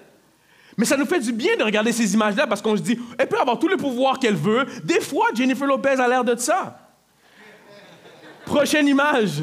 Mais 0.78 0.86
ça 0.86 0.96
nous 0.96 1.04
fait 1.04 1.20
du 1.20 1.30
bien 1.30 1.58
de 1.58 1.62
regarder 1.62 1.92
ces 1.92 2.14
images-là 2.14 2.46
parce 2.46 2.62
qu'on 2.62 2.74
se 2.74 2.80
dit, 2.80 2.98
elle 3.18 3.28
peut 3.28 3.38
avoir 3.38 3.58
tout 3.58 3.68
le 3.68 3.76
pouvoir 3.76 4.18
qu'elle 4.18 4.34
veut. 4.34 4.64
Des 4.82 5.02
fois, 5.02 5.26
Jennifer 5.34 5.66
Lopez 5.66 6.00
a 6.00 6.08
l'air 6.08 6.24
de 6.24 6.36
ça. 6.36 6.78
Prochaine 8.46 8.88
image, 8.88 9.42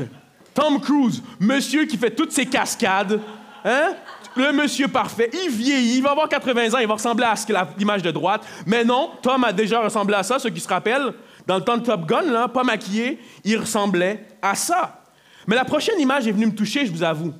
Tom 0.51 0.81
Cruise, 0.81 1.21
monsieur 1.39 1.85
qui 1.85 1.95
fait 1.95 2.09
toutes 2.09 2.31
ses 2.31 2.47
cascades. 2.47 3.21
Hein? 3.63 3.93
Le 4.35 4.51
monsieur 4.53 4.88
parfait, 4.88 5.29
il 5.33 5.50
vieillit, 5.50 5.97
il 5.97 6.03
va 6.03 6.11
avoir 6.11 6.29
80 6.29 6.73
ans, 6.73 6.77
il 6.79 6.88
va 6.88 6.93
ressembler 6.93 7.25
à 7.25 7.35
l'image 7.77 8.01
de 8.01 8.11
droite. 8.11 8.45
Mais 8.65 8.83
non, 8.83 9.11
Tom 9.21 9.43
a 9.43 9.51
déjà 9.51 9.81
ressemblé 9.81 10.15
à 10.15 10.23
ça, 10.23 10.39
ceux 10.39 10.50
qui 10.50 10.59
se 10.59 10.67
rappellent, 10.67 11.13
dans 11.47 11.55
le 11.55 11.63
temps 11.63 11.77
de 11.77 11.83
Top 11.83 12.05
Gun, 12.05 12.21
là, 12.23 12.47
pas 12.47 12.63
maquillé, 12.63 13.19
il 13.43 13.57
ressemblait 13.57 14.25
à 14.41 14.55
ça. 14.55 15.03
Mais 15.47 15.55
la 15.55 15.65
prochaine 15.65 16.00
image 16.00 16.27
est 16.27 16.31
venue 16.31 16.45
me 16.45 16.55
toucher, 16.55 16.85
je 16.85 16.91
vous 16.91 17.03
avoue. 17.03 17.33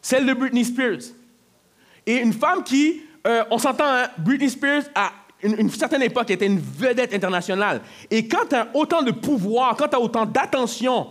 Celle 0.00 0.26
de 0.26 0.32
Britney 0.32 0.64
Spears. 0.64 1.12
Et 2.06 2.16
une 2.16 2.32
femme 2.32 2.62
qui, 2.62 3.02
euh, 3.26 3.44
on 3.50 3.58
s'entend, 3.58 3.84
hein, 3.84 4.06
Britney 4.16 4.48
Spears, 4.48 4.84
à 4.94 5.12
une, 5.42 5.58
une, 5.58 5.70
certaine 5.70 6.02
époque, 6.02 6.30
était 6.30 6.46
une 6.46 6.60
vedette 6.60 7.12
internationale. 7.12 7.82
Et 8.10 8.26
quand 8.26 8.46
tu 8.48 8.54
as 8.54 8.68
autant 8.74 9.02
de 9.02 9.10
pouvoir, 9.10 9.76
quand 9.76 9.88
tu 9.88 9.96
as 9.96 10.00
autant 10.00 10.24
d'attention, 10.24 11.08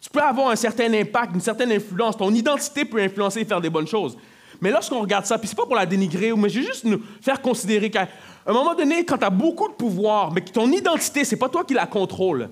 tu 0.00 0.10
peux 0.10 0.20
avoir 0.20 0.50
un 0.50 0.56
certain 0.56 0.92
impact, 0.92 1.34
une 1.34 1.40
certaine 1.40 1.72
influence. 1.72 2.16
Ton 2.16 2.32
identité 2.32 2.84
peut 2.84 3.00
influencer 3.00 3.40
et 3.40 3.44
faire 3.44 3.60
des 3.60 3.70
bonnes 3.70 3.86
choses. 3.86 4.16
Mais 4.60 4.70
lorsqu'on 4.70 5.00
regarde 5.00 5.26
ça, 5.26 5.38
puis 5.38 5.48
c'est 5.48 5.56
pas 5.56 5.66
pour 5.66 5.74
la 5.74 5.86
dénigrer, 5.86 6.32
mais 6.32 6.48
veux 6.48 6.62
juste 6.62 6.84
nous 6.84 7.00
faire 7.20 7.40
considérer 7.42 7.90
qu'à 7.90 8.08
un 8.46 8.52
moment 8.52 8.74
donné, 8.74 9.04
quand 9.04 9.18
tu 9.18 9.24
as 9.24 9.30
beaucoup 9.30 9.68
de 9.68 9.74
pouvoir, 9.74 10.32
mais 10.32 10.40
que 10.40 10.50
ton 10.50 10.70
identité, 10.70 11.24
c'est 11.24 11.36
pas 11.36 11.48
toi 11.48 11.64
qui 11.64 11.74
la 11.74 11.86
contrôle, 11.86 12.48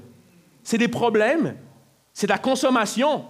c'est 0.62 0.78
des 0.78 0.88
problèmes, 0.88 1.56
c'est 2.12 2.26
la 2.26 2.38
consommation. 2.38 3.24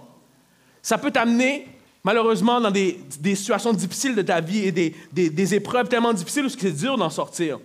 Ça 0.81 0.97
peut 0.97 1.11
t'amener, 1.11 1.67
malheureusement, 2.03 2.59
dans 2.59 2.71
des, 2.71 2.99
situations 3.35 3.73
difficiles 3.73 4.15
de 4.15 4.21
ta 4.21 4.41
vie 4.41 4.65
et 4.65 4.71
des, 4.71 4.93
des 5.11 5.55
épreuves 5.55 5.87
tellement 5.87 6.13
difficiles 6.13 6.45
où 6.45 6.49
c'est 6.49 6.71
dur 6.71 6.97
d'en 6.97 7.09
sortir. 7.09 7.59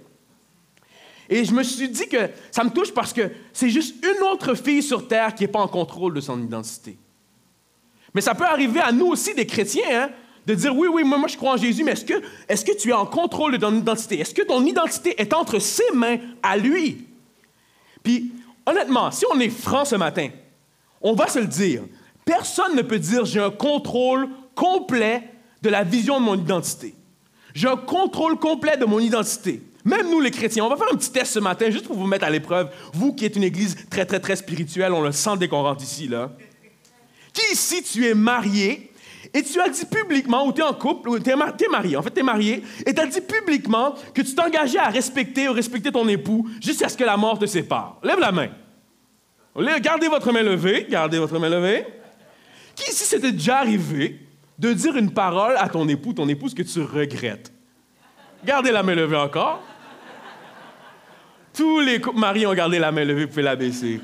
Et 1.30 1.44
je 1.44 1.54
me 1.54 1.62
suis 1.62 1.88
dit 1.88 2.08
que 2.08 2.28
ça 2.50 2.64
me 2.64 2.70
touche 2.70 2.92
parce 2.92 3.12
que 3.12 3.30
c'est 3.52 3.70
juste 3.70 4.04
une 4.04 4.22
autre 4.24 4.54
fille 4.56 4.82
sur 4.82 5.06
Terre 5.06 5.32
qui 5.32 5.44
n'est 5.44 5.48
pas 5.48 5.60
en 5.60 5.68
contrôle 5.68 6.12
de 6.12 6.20
son 6.20 6.42
identité. 6.42 6.98
Mais 8.12 8.20
ça 8.20 8.34
peut 8.34 8.44
arriver 8.44 8.80
à 8.80 8.90
nous 8.90 9.06
aussi, 9.06 9.32
des 9.32 9.46
chrétiens, 9.46 9.84
hein, 9.92 10.10
de 10.44 10.54
dire 10.54 10.76
oui, 10.76 10.88
oui, 10.92 11.04
moi, 11.04 11.18
moi 11.18 11.28
je 11.28 11.36
crois 11.36 11.52
en 11.52 11.56
Jésus, 11.56 11.84
mais 11.84 11.92
est-ce 11.92 12.04
que, 12.04 12.72
que 12.72 12.76
tu 12.76 12.90
es 12.90 12.92
en 12.92 13.06
contrôle 13.06 13.52
de 13.52 13.58
ton 13.58 13.72
identité? 13.72 14.18
Est-ce 14.18 14.34
que 14.34 14.42
ton 14.42 14.66
identité 14.66 15.14
est 15.20 15.32
entre 15.32 15.60
ses 15.60 15.88
mains 15.94 16.18
à 16.42 16.56
lui? 16.56 17.06
Puis, 18.02 18.32
honnêtement, 18.66 19.12
si 19.12 19.24
on 19.32 19.38
est 19.38 19.50
franc 19.50 19.84
ce 19.84 19.94
matin, 19.94 20.30
on 21.00 21.14
va 21.14 21.28
se 21.28 21.38
le 21.38 21.46
dire. 21.46 21.82
Personne 22.24 22.74
ne 22.74 22.82
peut 22.82 22.98
dire 22.98 23.24
j'ai 23.24 23.40
un 23.40 23.50
contrôle 23.50 24.28
complet 24.56 25.22
de 25.62 25.68
la 25.68 25.84
vision 25.84 26.18
de 26.18 26.24
mon 26.24 26.34
identité. 26.34 26.94
J'ai 27.54 27.68
un 27.68 27.76
contrôle 27.76 28.36
complet 28.36 28.76
de 28.76 28.84
mon 28.84 28.98
identité. 28.98 29.62
Même 29.84 30.10
nous 30.10 30.20
les 30.20 30.30
chrétiens, 30.30 30.64
on 30.64 30.68
va 30.68 30.76
faire 30.76 30.92
un 30.92 30.96
petit 30.96 31.10
test 31.10 31.32
ce 31.32 31.38
matin 31.38 31.70
juste 31.70 31.86
pour 31.86 31.96
vous 31.96 32.06
mettre 32.06 32.24
à 32.24 32.30
l'épreuve. 32.30 32.70
Vous 32.92 33.14
qui 33.14 33.24
êtes 33.24 33.36
une 33.36 33.44
église 33.44 33.76
très, 33.90 34.04
très, 34.04 34.20
très 34.20 34.36
spirituelle, 34.36 34.92
on 34.92 35.02
le 35.02 35.12
sent 35.12 35.36
dès 35.38 35.48
qu'on 35.48 35.62
rentre 35.62 35.82
ici, 35.82 36.08
là. 36.08 36.32
Qui 37.32 37.52
ici, 37.52 37.82
tu 37.82 38.06
es 38.06 38.14
marié 38.14 38.92
et 39.32 39.42
tu 39.42 39.60
as 39.60 39.68
dit 39.68 39.84
publiquement, 39.84 40.46
ou 40.46 40.52
tu 40.52 40.60
es 40.60 40.64
en 40.64 40.74
couple, 40.74 41.08
ou 41.08 41.18
tu 41.18 41.30
es, 41.30 41.36
marié, 41.70 41.96
en 41.96 42.02
fait, 42.02 42.10
tu 42.10 42.20
es 42.20 42.22
marié, 42.22 42.62
et 42.84 42.92
tu 42.92 43.00
as 43.00 43.06
dit 43.06 43.20
publiquement 43.20 43.94
que 44.12 44.22
tu 44.22 44.34
t'engageais 44.34 44.78
à 44.78 44.88
respecter 44.88 45.48
ou 45.48 45.52
respecter 45.52 45.92
ton 45.92 46.08
époux 46.08 46.48
jusqu'à 46.60 46.88
ce 46.88 46.96
que 46.96 47.04
la 47.04 47.16
mort 47.16 47.38
te 47.38 47.46
sépare. 47.46 47.98
Lève 48.02 48.18
la 48.18 48.32
main. 48.32 48.48
Gardez 49.80 50.08
votre 50.08 50.32
main 50.32 50.42
levée, 50.42 50.86
gardez 50.88 51.18
votre 51.18 51.38
main 51.38 51.48
levée. 51.48 51.86
Qui 52.74 52.90
ici, 52.90 53.04
c'était 53.04 53.32
déjà 53.32 53.58
arrivé 53.58 54.20
de 54.58 54.72
dire 54.72 54.96
une 54.96 55.12
parole 55.12 55.54
à 55.58 55.68
ton 55.68 55.86
époux, 55.88 56.12
ton 56.12 56.28
épouse 56.28 56.54
que 56.54 56.62
tu 56.62 56.80
regrettes? 56.80 57.52
Gardez 58.44 58.72
la 58.72 58.82
main 58.82 58.94
levée 58.94 59.16
encore. 59.16 59.62
Tous 61.60 61.80
les 61.80 62.00
mariés 62.14 62.46
ont 62.46 62.54
gardé 62.54 62.78
la 62.78 62.90
main 62.90 63.04
levée, 63.04 63.24
vous 63.24 63.28
pouvez 63.28 63.42
la 63.42 63.54
baisser. 63.54 64.00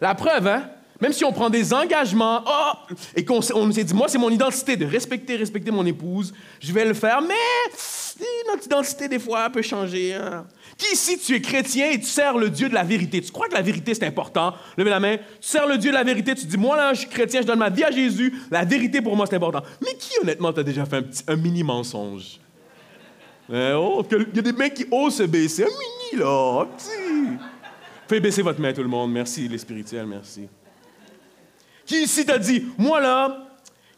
La 0.00 0.14
preuve, 0.14 0.46
hein? 0.46 0.70
Même 1.00 1.12
si 1.12 1.24
on 1.24 1.32
prend 1.32 1.50
des 1.50 1.74
engagements, 1.74 2.40
oh, 2.46 2.94
et 3.16 3.24
qu'on 3.24 3.40
on 3.52 3.66
nous 3.66 3.72
dit, 3.72 3.92
moi, 3.92 4.06
c'est 4.06 4.16
mon 4.16 4.30
identité 4.30 4.76
de 4.76 4.86
respecter, 4.86 5.34
respecter 5.34 5.72
mon 5.72 5.84
épouse, 5.84 6.32
je 6.60 6.72
vais 6.72 6.84
le 6.84 6.94
faire, 6.94 7.20
mais 7.20 7.34
notre 8.46 8.64
identité, 8.64 9.08
des 9.08 9.18
fois, 9.18 9.50
peut 9.50 9.60
changer. 9.60 10.14
Hein. 10.14 10.46
Qui 10.78 10.94
ici, 10.94 11.18
tu 11.18 11.34
es 11.34 11.40
chrétien 11.40 11.90
et 11.90 11.98
tu 11.98 12.06
sers 12.06 12.38
le 12.38 12.48
Dieu 12.48 12.68
de 12.68 12.74
la 12.74 12.84
vérité? 12.84 13.20
Tu 13.20 13.32
crois 13.32 13.48
que 13.48 13.54
la 13.54 13.62
vérité, 13.62 13.92
c'est 13.92 14.06
important? 14.06 14.54
Levez 14.76 14.90
la 14.90 15.00
main. 15.00 15.16
Tu 15.16 15.48
sers 15.48 15.66
le 15.66 15.78
Dieu 15.78 15.90
de 15.90 15.96
la 15.96 16.04
vérité, 16.04 16.36
tu 16.36 16.46
dis, 16.46 16.56
moi, 16.56 16.76
là, 16.76 16.94
je 16.94 17.00
suis 17.00 17.08
chrétien, 17.08 17.40
je 17.40 17.46
donne 17.48 17.58
ma 17.58 17.70
vie 17.70 17.82
à 17.82 17.90
Jésus, 17.90 18.32
la 18.52 18.64
vérité, 18.64 19.02
pour 19.02 19.16
moi, 19.16 19.26
c'est 19.28 19.34
important. 19.34 19.64
Mais 19.82 19.94
qui, 19.94 20.12
honnêtement, 20.22 20.52
t'a 20.52 20.62
déjà 20.62 20.86
fait 20.86 21.24
un 21.26 21.34
mini 21.34 21.64
mensonge? 21.64 22.38
Hein, 23.52 23.74
oh, 23.76 24.02
il 24.10 24.36
y 24.36 24.38
a 24.38 24.42
des 24.42 24.52
mecs 24.52 24.74
qui 24.74 24.86
osent 24.90 25.16
se 25.16 25.22
baisser. 25.24 25.64
Un 25.64 25.66
mini, 25.66 26.22
là, 26.22 26.66
petit. 26.76 27.38
Faites 28.08 28.22
baisser 28.22 28.42
votre 28.42 28.60
main, 28.60 28.72
tout 28.72 28.82
le 28.82 28.88
monde. 28.88 29.12
Merci, 29.12 29.48
les 29.48 29.58
spirituels, 29.58 30.06
merci. 30.06 30.48
Qui 31.84 32.02
ici 32.04 32.24
t'a 32.24 32.38
dit, 32.38 32.64
moi 32.78 33.00
là, 33.00 33.46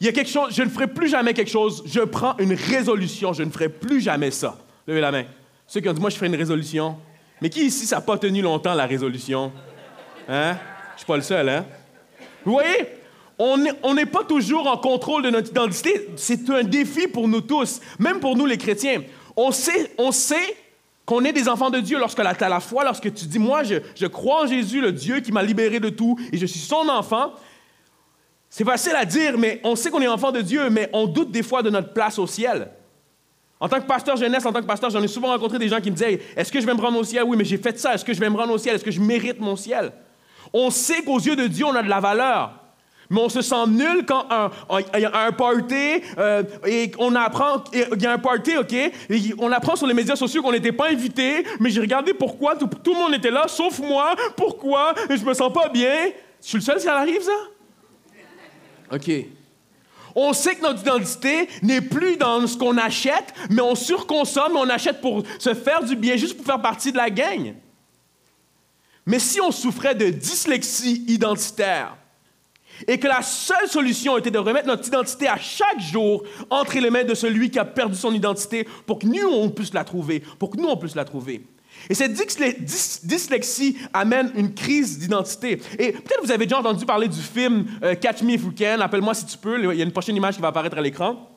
il 0.01 0.07
y 0.07 0.09
a 0.09 0.13
quelque 0.13 0.31
chose, 0.31 0.53
je 0.53 0.63
ne 0.63 0.69
ferai 0.69 0.89
plus 0.89 1.09
jamais 1.09 1.33
quelque 1.33 1.51
chose, 1.51 1.83
je 1.87 2.01
prends 2.01 2.37
une 2.39 2.53
résolution, 2.53 3.33
je 3.33 3.45
ne 3.45 3.51
ferai 3.51 3.69
plus 3.69 4.01
jamais 4.01 4.31
ça. 4.31 4.59
Levez 4.87 5.01
la 5.01 5.13
main. 5.13 5.25
Ceux 5.67 5.81
qui 5.81 5.89
ont 5.89 5.93
dit, 5.93 6.01
moi 6.01 6.11
je 6.11 6.17
ferai 6.17 6.27
une 6.27 6.37
résolution. 6.37 6.97
Mais 7.41 7.49
qui 7.49 7.67
ici, 7.67 7.87
ça 7.87 7.97
n'a 7.97 8.03
pas 8.03 8.19
tenu 8.19 8.43
longtemps 8.43 8.75
la 8.75 8.87
résolution? 8.87 9.53
Hein? 10.29 10.57
Je 10.95 10.99
suis 10.99 11.07
pas 11.07 11.17
le 11.17 11.23
seul, 11.23 11.49
hein? 11.49 11.65
Vous 12.45 12.53
voyez, 12.53 12.89
on 13.39 13.95
n'est 13.95 14.07
pas 14.07 14.25
toujours 14.25 14.67
en 14.67 14.77
contrôle 14.77 15.23
de 15.23 15.31
notre 15.31 15.51
identité. 15.51 16.09
C'est 16.17 16.49
un 16.51 16.63
défi 16.63 17.07
pour 17.07 17.29
nous 17.29 17.41
tous, 17.41 17.81
même 17.99 18.21
pour 18.21 18.37
nous 18.37 18.47
les 18.47 18.57
chrétiens. 18.57 19.03
On 19.37 19.53
sait, 19.53 19.93
on 19.99 20.13
sait 20.13 20.57
qu'on 21.05 21.25
est 21.25 21.33
des 21.33 21.49
enfants 21.49 21.71
de 21.71 21.79
Dieu 21.79 21.99
lorsque 21.99 22.21
tu 22.21 22.45
as 22.45 22.49
la 22.49 22.61
foi, 22.61 22.85
lorsque 22.85 23.13
tu 23.15 23.27
dis, 23.27 23.39
moi, 23.39 23.63
je, 23.63 24.07
crois 24.07 24.45
en 24.45 24.47
Jésus, 24.47 24.81
le 24.81 24.93
Dieu 24.93 25.21
qui 25.21 25.31
m'a 25.31 25.43
libéré 25.43 25.79
de 25.79 25.89
tout, 25.89 26.19
et 26.33 26.37
je 26.37 26.47
suis 26.47 26.59
son 26.59 26.89
enfant. 26.89 27.33
C'est 28.51 28.65
facile 28.65 28.95
à 28.97 29.05
dire, 29.05 29.39
mais 29.39 29.61
on 29.63 29.77
sait 29.77 29.91
qu'on 29.91 30.01
est 30.01 30.09
enfant 30.09 30.33
de 30.33 30.41
Dieu, 30.41 30.69
mais 30.71 30.91
on 30.93 31.07
doute 31.07 31.31
des 31.31 31.43
fois 31.43 31.63
de 31.63 31.71
notre 31.71 31.93
place 31.93 32.19
au 32.19 32.27
ciel. 32.27 32.71
En 33.61 33.69
tant 33.69 33.81
que 33.81 33.87
pasteur 33.87 34.17
jeunesse, 34.17 34.45
en 34.45 34.53
tant 34.53 34.61
que 34.61 34.67
pasteur, 34.67 34.91
j'en 34.91 35.03
ai 35.03 35.09
souvent 35.09 35.29
rencontré 35.29 35.59
des 35.59 35.69
gens 35.69 35.81
qui 35.81 35.91
me 35.91 35.97
disaient 35.97 36.21
Est-ce 36.37 36.53
que 36.53 36.61
je 36.61 36.67
vais 36.67 36.75
me 36.75 36.81
rendre 36.81 36.99
au 36.99 37.05
ciel 37.05 37.23
Oui, 37.25 37.37
mais 37.37 37.45
j'ai 37.45 37.57
fait 37.57 37.79
ça. 37.79 37.95
Est-ce 37.95 38.05
que 38.05 38.13
je 38.13 38.21
vais 38.21 38.29
me 38.29 38.37
rendre 38.37 38.53
au 38.53 38.59
ciel? 38.59 38.75
Est-ce 38.75 38.85
que 38.85 38.91
je 38.91 39.01
mérite 39.01 39.41
mon 39.41 39.57
ciel? 39.57 39.93
On 40.53 40.71
sait 40.71 41.03
qu'aux 41.03 41.19
yeux 41.19 41.37
de 41.37 41.47
Dieu, 41.47 41.65
on 41.65 41.75
a 41.75 41.83
de 41.83 41.89
la 41.89 42.01
valeur. 42.01 42.53
Mais 43.11 43.21
on 43.21 43.29
se 43.29 43.41
sent 43.43 43.67
nul 43.69 44.05
quand 44.07 44.27
il 44.95 45.01
y 45.01 45.05
a 45.05 45.27
un 45.27 45.33
party 45.33 46.03
euh, 46.19 46.43
et 46.67 46.91
on 46.99 47.15
apprend, 47.15 47.63
il 47.73 48.03
y 48.03 48.07
a 48.07 48.13
un 48.13 48.61
OK, 48.61 48.73
et 48.73 48.93
on 49.39 49.53
apprend 49.53 49.77
sur 49.77 49.87
les 49.87 49.95
médias 49.95 50.17
sociaux 50.17 50.43
qu'on 50.43 50.53
n'était 50.53 50.73
pas 50.73 50.89
invité, 50.89 51.45
mais 51.61 51.71
j'ai 51.71 51.81
regardé 51.81 52.15
pourquoi, 52.15 52.57
tout, 52.57 52.69
tout, 52.83 52.95
le 52.95 52.99
monde 52.99 53.15
était 53.15 53.31
là, 53.31 53.47
sauf 53.49 53.79
moi, 53.79 54.15
pourquoi, 54.37 54.95
et 55.09 55.17
je 55.17 55.25
me 55.25 55.35
sens 55.35 55.53
pas 55.53 55.69
bien. 55.69 56.11
Je 56.43 56.49
suis 56.49 56.59
le 56.59 56.63
seul 56.63 56.81
ça 56.81 56.99
arrive, 56.99 57.23
ça? 57.23 57.33
OK. 58.93 59.11
On 60.19 60.33
sait 60.33 60.55
que 60.55 60.63
notre 60.63 60.81
identité 60.81 61.49
n'est 61.63 61.83
plus 61.83 62.17
dans 62.17 62.47
ce 62.47 62.57
qu'on 62.57 62.79
achète, 62.79 63.35
mais 63.51 63.61
on 63.61 63.75
surconsomme, 63.75 64.57
on 64.57 64.69
achète 64.71 65.01
pour 65.01 65.23
se 65.39 65.53
faire 65.53 65.85
du 65.85 65.95
bien, 65.95 66.17
juste 66.17 66.37
pour 66.37 66.47
faire 66.47 66.63
partie 66.63 66.91
de 66.91 66.97
la 66.97 67.11
gang. 67.11 67.55
Mais 69.05 69.19
si 69.19 69.41
on 69.41 69.51
souffrait 69.51 69.95
de 69.95 70.09
dyslexie 70.09 71.05
identitaire 71.07 71.97
et 72.87 72.99
que 72.99 73.07
la 73.07 73.23
seule 73.23 73.69
solution 73.69 74.17
était 74.19 74.31
de 74.31 74.39
remettre 74.39 74.67
notre 74.67 74.87
identité 74.87 75.29
à 75.29 75.37
chaque 75.37 75.81
jour 75.81 76.23
entre 76.51 76.79
les 76.79 76.91
mains 76.91 77.05
de 77.05 77.15
celui 77.15 77.51
qui 77.51 77.59
a 77.59 77.65
perdu 77.65 77.97
son 77.97 78.13
identité 78.13 78.67
pour 78.87 78.99
que 78.99 79.07
nous, 79.07 79.29
on 79.29 79.51
puisse 79.51 79.73
la 79.75 79.85
trouver, 79.85 80.23
pour 80.39 80.51
que 80.51 80.57
nous, 80.57 80.69
on 80.69 80.77
puisse 80.77 80.95
la 80.95 81.05
trouver. 81.05 81.43
Et 81.91 81.95
cette 81.95 82.13
dyslexie 83.03 83.77
amène 83.93 84.33
une 84.35 84.55
crise 84.55 84.99
d'identité. 84.99 85.61
Et 85.79 85.93
peut-être 85.93 86.23
vous 86.23 86.31
avez 86.31 86.47
déjà 86.47 86.59
entendu 86.59 86.85
parler 86.87 87.07
du 87.07 87.21
film 87.21 87.67
euh, 87.83 87.95
Catch 87.95 88.23
Me 88.23 88.33
If 88.33 88.43
You 88.43 88.53
Can, 88.59 88.81
Appelle-moi 88.81 89.15
si 89.15 89.27
tu 89.27 89.39
peux. 89.39 89.59
Il 89.73 89.79
y 89.79 89.83
a 89.83 89.85
une 89.85 89.93
prochaine 89.93 90.17
image 90.17 90.37
qui 90.37 90.41
va 90.41 90.49
apparaître 90.49 90.77
à 90.79 90.81
l'écran. 90.81 91.36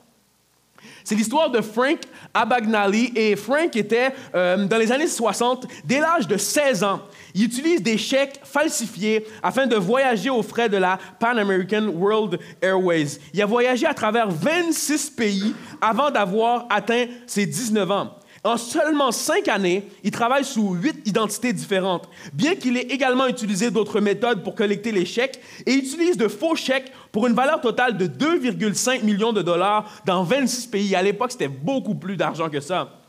C'est 1.03 1.15
l'histoire 1.15 1.49
de 1.49 1.61
Frank 1.61 1.99
Abagnale. 2.33 2.95
Et 3.15 3.35
Frank 3.35 3.75
était, 3.75 4.13
euh, 4.35 4.65
dans 4.65 4.77
les 4.77 4.91
années 4.91 5.07
60, 5.07 5.67
dès 5.85 5.99
l'âge 5.99 6.27
de 6.27 6.37
16 6.37 6.83
ans, 6.83 7.01
il 7.33 7.45
utilise 7.45 7.81
des 7.81 7.97
chèques 7.97 8.39
falsifiés 8.43 9.25
afin 9.43 9.67
de 9.67 9.75
voyager 9.75 10.29
aux 10.29 10.43
frais 10.43 10.69
de 10.69 10.77
la 10.77 10.97
Pan 11.19 11.37
American 11.37 11.87
World 11.87 12.39
Airways. 12.61 13.19
Il 13.33 13.41
a 13.41 13.45
voyagé 13.45 13.85
à 13.85 13.93
travers 13.93 14.29
26 14.29 15.11
pays 15.11 15.53
avant 15.81 16.11
d'avoir 16.11 16.65
atteint 16.69 17.05
ses 17.27 17.45
19 17.45 17.91
ans. 17.91 18.18
En 18.49 18.57
seulement 18.57 19.11
cinq 19.11 19.47
années, 19.47 19.87
il 20.03 20.09
travaille 20.09 20.43
sous 20.43 20.73
huit 20.73 21.07
identités 21.07 21.53
différentes, 21.53 22.09
bien 22.33 22.55
qu'il 22.55 22.77
ait 22.77 22.87
également 22.89 23.27
utilisé 23.27 23.69
d'autres 23.69 24.01
méthodes 24.01 24.43
pour 24.43 24.55
collecter 24.55 24.91
les 24.91 25.05
chèques 25.05 25.39
et 25.67 25.73
utilise 25.75 26.17
de 26.17 26.27
faux 26.27 26.55
chèques 26.55 26.91
pour 27.11 27.27
une 27.27 27.35
valeur 27.35 27.61
totale 27.61 27.95
de 27.95 28.07
2,5 28.07 29.03
millions 29.03 29.33
de 29.33 29.43
dollars 29.43 30.01
dans 30.03 30.23
26 30.23 30.65
pays. 30.65 30.95
À 30.95 31.03
l'époque, 31.03 31.31
c'était 31.31 31.47
beaucoup 31.47 31.93
plus 31.93 32.17
d'argent 32.17 32.49
que 32.49 32.59
ça. 32.59 32.99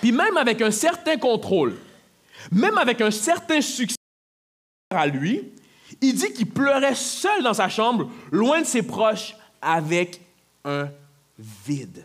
Puis 0.00 0.10
même 0.10 0.36
avec 0.36 0.60
un 0.60 0.72
certain 0.72 1.18
contrôle, 1.18 1.76
même 2.50 2.78
avec 2.78 3.00
un 3.00 3.12
certain 3.12 3.60
succès 3.60 3.94
à 4.90 5.06
lui, 5.06 5.52
il 6.00 6.16
dit 6.16 6.32
qu'il 6.32 6.50
pleurait 6.50 6.96
seul 6.96 7.44
dans 7.44 7.54
sa 7.54 7.68
chambre, 7.68 8.10
loin 8.32 8.62
de 8.62 8.66
ses 8.66 8.82
proches, 8.82 9.36
avec 9.60 10.20
un 10.64 10.88
vide 11.38 12.04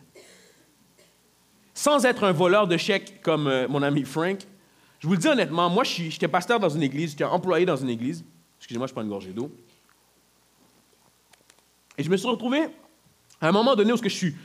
sans 1.77 2.05
être 2.05 2.23
un 2.23 2.31
voleur 2.31 2.67
de 2.67 2.75
chèques 2.75 3.21
comme 3.21 3.45
euh, 3.45 3.67
mon 3.67 3.83
ami 3.83 4.03
Frank, 4.03 4.39
je 4.99 5.05
vous 5.05 5.13
le 5.13 5.19
dis 5.19 5.27
honnêtement, 5.27 5.69
moi, 5.69 5.83
j'étais 5.83 6.27
pasteur 6.27 6.59
dans 6.59 6.69
une 6.69 6.81
église, 6.81 7.11
j'étais 7.11 7.23
employé 7.23 7.67
dans 7.67 7.75
une 7.75 7.89
église. 7.89 8.25
Excusez-moi, 8.57 8.87
je 8.87 8.93
prends 8.93 9.03
une 9.03 9.09
gorgée 9.09 9.29
d'eau. 9.29 9.51
Et 11.95 12.01
je 12.01 12.09
me 12.09 12.17
suis 12.17 12.27
retrouvé 12.27 12.65
à 13.39 13.49
un 13.49 13.51
moment 13.51 13.75
donné 13.75 13.93
où 13.93 13.97
je 14.01 14.09
suis 14.09 14.35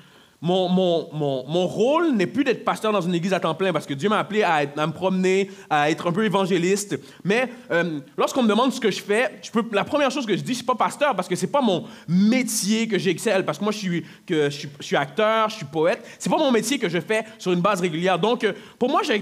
mon, 0.43 0.69
mon, 0.69 1.09
mon, 1.13 1.47
mon 1.47 1.67
rôle 1.69 2.13
n'est 2.17 2.27
plus 2.27 2.43
d'être 2.43 2.65
pasteur 2.65 2.91
dans 2.93 3.01
une 3.01 3.15
église 3.15 3.33
à 3.33 3.39
temps 3.39 3.55
plein 3.55 3.73
parce 3.73 3.87
que 3.87 3.95
Dieu 3.95 4.09
m'a 4.09 4.19
appelé 4.19 4.43
à, 4.43 4.67
me 4.87 4.93
promener, 4.93 5.51
à 5.71 5.89
être 5.89 6.09
un 6.09 6.13
peu 6.13 6.25
évangéliste. 6.25 6.99
Mais 7.23 7.49
euh, 7.71 8.01
lorsqu'on 8.19 8.43
me 8.43 8.49
demande 8.49 8.73
ce 8.73 8.81
que 8.81 8.91
je 8.91 9.01
fais, 9.01 9.39
je 9.41 9.53
peux, 9.53 9.65
la 9.71 9.85
première 9.85 10.11
chose 10.11 10.27
que 10.27 10.37
je 10.37 10.43
dis, 10.43 10.57
c'est 10.57 10.67
pas 10.67 10.75
pasteur 10.75 11.15
parce 11.15 11.29
que 11.29 11.37
c'est 11.37 11.47
pas 11.47 11.63
mon 11.63 11.85
métier 12.09 12.89
que 12.89 12.99
j'excelle. 12.99 13.45
Parce 13.45 13.59
que 13.59 13.65
moi, 13.65 13.73
je 13.73 13.79
suis, 13.79 14.05
que, 14.27 14.51
je, 14.51 14.67
suis, 14.81 14.97
acteur, 14.97 15.49
je 15.49 15.57
suis 15.57 15.67
poète. 15.67 16.05
C'est 16.19 16.31
pas 16.31 16.39
mon 16.39 16.51
métier 16.51 16.77
que 16.77 16.89
je 16.89 16.99
fais 16.99 17.25
sur 17.39 17.53
une 17.53 17.61
base 17.61 17.81
régulière. 17.81 18.19
Donc, 18.19 18.43
euh, 18.43 18.53
pour 18.81 18.91
moi, 18.91 19.03
je, 19.05 19.13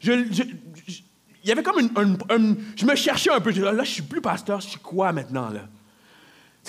je, 0.00 0.12
il 1.42 1.48
y 1.48 1.50
avait 1.50 1.64
comme 1.64 1.80
une, 1.80 1.90
un, 2.30 2.54
je 2.76 2.86
me 2.86 2.94
cherchais 2.94 3.32
un 3.32 3.40
peu. 3.40 3.50
Je, 3.50 3.62
là, 3.62 3.82
je 3.82 3.90
suis 3.90 4.02
plus 4.02 4.20
pasteur, 4.20 4.60
je 4.60 4.68
suis 4.68 4.78
quoi 4.78 5.12
maintenant 5.12 5.50
là? 5.50 5.62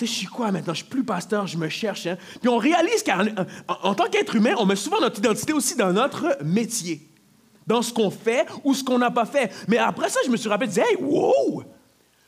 Tu 0.00 0.06
sais, 0.06 0.12
je 0.14 0.18
suis 0.20 0.26
quoi 0.28 0.50
maintenant? 0.50 0.72
Je 0.72 0.78
suis 0.78 0.88
plus 0.88 1.04
pasteur, 1.04 1.46
je 1.46 1.58
me 1.58 1.68
cherche. 1.68 2.06
Hein? 2.06 2.16
Puis 2.40 2.48
on 2.48 2.56
réalise 2.56 3.02
qu'en 3.02 3.22
en, 3.82 3.94
tant 3.94 4.08
qu'être 4.08 4.34
humain, 4.34 4.54
on 4.56 4.64
met 4.64 4.76
souvent 4.76 4.98
notre 4.98 5.18
identité 5.18 5.52
aussi 5.52 5.76
dans 5.76 5.92
notre 5.92 6.38
métier, 6.42 7.02
dans 7.66 7.82
ce 7.82 7.92
qu'on 7.92 8.10
fait 8.10 8.46
ou 8.64 8.72
ce 8.72 8.82
qu'on 8.82 8.96
n'a 8.96 9.10
pas 9.10 9.26
fait. 9.26 9.52
Mais 9.68 9.76
après 9.76 10.08
ça, 10.08 10.20
je 10.24 10.30
me 10.30 10.38
suis 10.38 10.48
rappelé, 10.48 10.70
hey, 10.78 10.96
wow! 10.98 11.64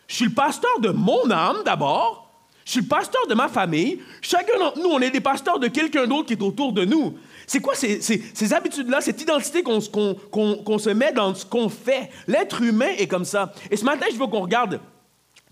Je 0.06 0.16
suis 0.16 0.26
le 0.26 0.32
pasteur 0.32 0.80
de 0.80 0.90
mon 0.90 1.30
âme 1.30 1.62
d'abord. 1.64 2.30
Je 2.66 2.72
suis 2.72 2.80
le 2.82 2.88
pasteur 2.88 3.26
de 3.26 3.34
ma 3.34 3.48
famille. 3.48 4.00
Chacun 4.20 4.58
d'entre 4.58 4.78
nous, 4.78 4.90
on 4.90 5.00
est 5.00 5.10
des 5.10 5.22
pasteurs 5.22 5.58
de 5.58 5.68
quelqu'un 5.68 6.06
d'autre 6.06 6.26
qui 6.26 6.34
est 6.34 6.42
autour 6.42 6.74
de 6.74 6.84
nous. 6.84 7.14
C'est 7.46 7.60
quoi 7.60 7.74
ces, 7.74 8.02
ces, 8.02 8.52
habitudes-là, 8.52 9.00
cette 9.00 9.22
identité 9.22 9.62
qu'on 9.62 9.80
se 9.80 10.90
met 10.90 11.12
dans 11.12 11.34
ce 11.34 11.46
qu'on 11.46 11.70
fait? 11.70 12.10
L'être 12.28 12.60
humain 12.60 12.90
est 12.98 13.06
comme 13.06 13.24
ça. 13.24 13.54
Et 13.70 13.78
ce 13.78 13.84
matin, 13.86 14.04
je 14.12 14.18
veux 14.18 14.26
qu'on 14.26 14.42
regarde 14.42 14.78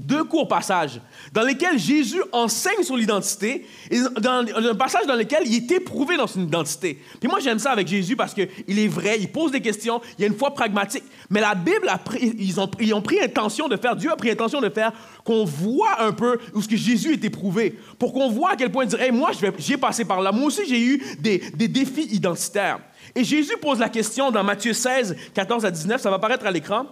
deux 0.01 0.25
courts 0.25 0.49
passages 0.49 1.01
dans 1.33 1.43
lesquels 1.43 1.79
Jésus 1.79 2.23
enseigne 2.33 2.83
sur 2.83 2.97
l'identité 2.97 3.67
et 3.91 4.01
dans 4.21 4.45
un 4.57 4.75
passage 4.75 5.07
dans 5.07 5.15
lequel 5.15 5.43
il 5.47 5.57
est 5.57 5.71
éprouvé 5.71 6.17
dans 6.17 6.27
son 6.27 6.43
identité. 6.43 6.99
Puis 7.21 7.29
moi, 7.29 7.41
j'aime 7.41 7.59
ça 7.59 7.71
avec 7.71 7.87
Jésus 7.87 8.17
parce 8.17 8.35
qu'il 8.35 8.79
est 8.79 8.89
vrai, 8.89 9.19
il 9.21 9.31
pose 9.31 9.53
des 9.53 9.61
questions, 9.61 10.01
il 10.19 10.23
y 10.23 10.25
a 10.25 10.29
une 10.29 10.37
foi 10.37 10.55
pragmatique. 10.55 11.05
Mais 11.29 11.41
la 11.41 11.55
Bible, 11.55 11.89
a 11.89 11.99
pris, 11.99 12.35
ils, 12.39 12.59
ont, 12.61 12.71
ils 12.81 12.95
ont 12.95 13.03
pris 13.03 13.21
intention 13.21 13.69
de 13.69 13.77
faire, 13.77 13.95
Dieu 13.95 14.11
a 14.11 14.17
pris 14.17 14.31
intention 14.31 14.61
de 14.61 14.69
faire 14.69 14.93
qu'on 15.25 15.45
voit 15.45 16.03
un 16.03 16.13
peu 16.13 16.39
où 16.55 16.63
ce 16.63 16.69
que 16.69 16.77
Jésus 16.77 17.13
est 17.13 17.25
éprouvé, 17.25 17.79
pour 17.99 18.13
qu'on 18.13 18.31
voit 18.31 18.53
à 18.53 18.57
quel 18.57 18.71
point 18.71 18.87
dire, 18.87 19.01
hey, 19.01 19.13
moi, 19.13 19.31
j'ai 19.59 19.77
passé 19.77 20.05
par 20.05 20.21
là, 20.21 20.33
moi 20.33 20.47
aussi, 20.47 20.63
j'ai 20.67 20.81
eu 20.81 21.03
des, 21.19 21.39
des 21.55 21.69
défis 21.69 22.09
identitaires. 22.11 22.81
Et 23.15 23.25
Jésus 23.25 23.57
pose 23.61 23.79
la 23.79 23.89
question 23.89 24.31
dans 24.31 24.45
Matthieu 24.45 24.73
16, 24.73 25.17
14 25.35 25.65
à 25.65 25.71
19, 25.71 26.01
ça 26.01 26.11
va 26.11 26.17
apparaître 26.17 26.47
à 26.47 26.51
l'écran. 26.51 26.87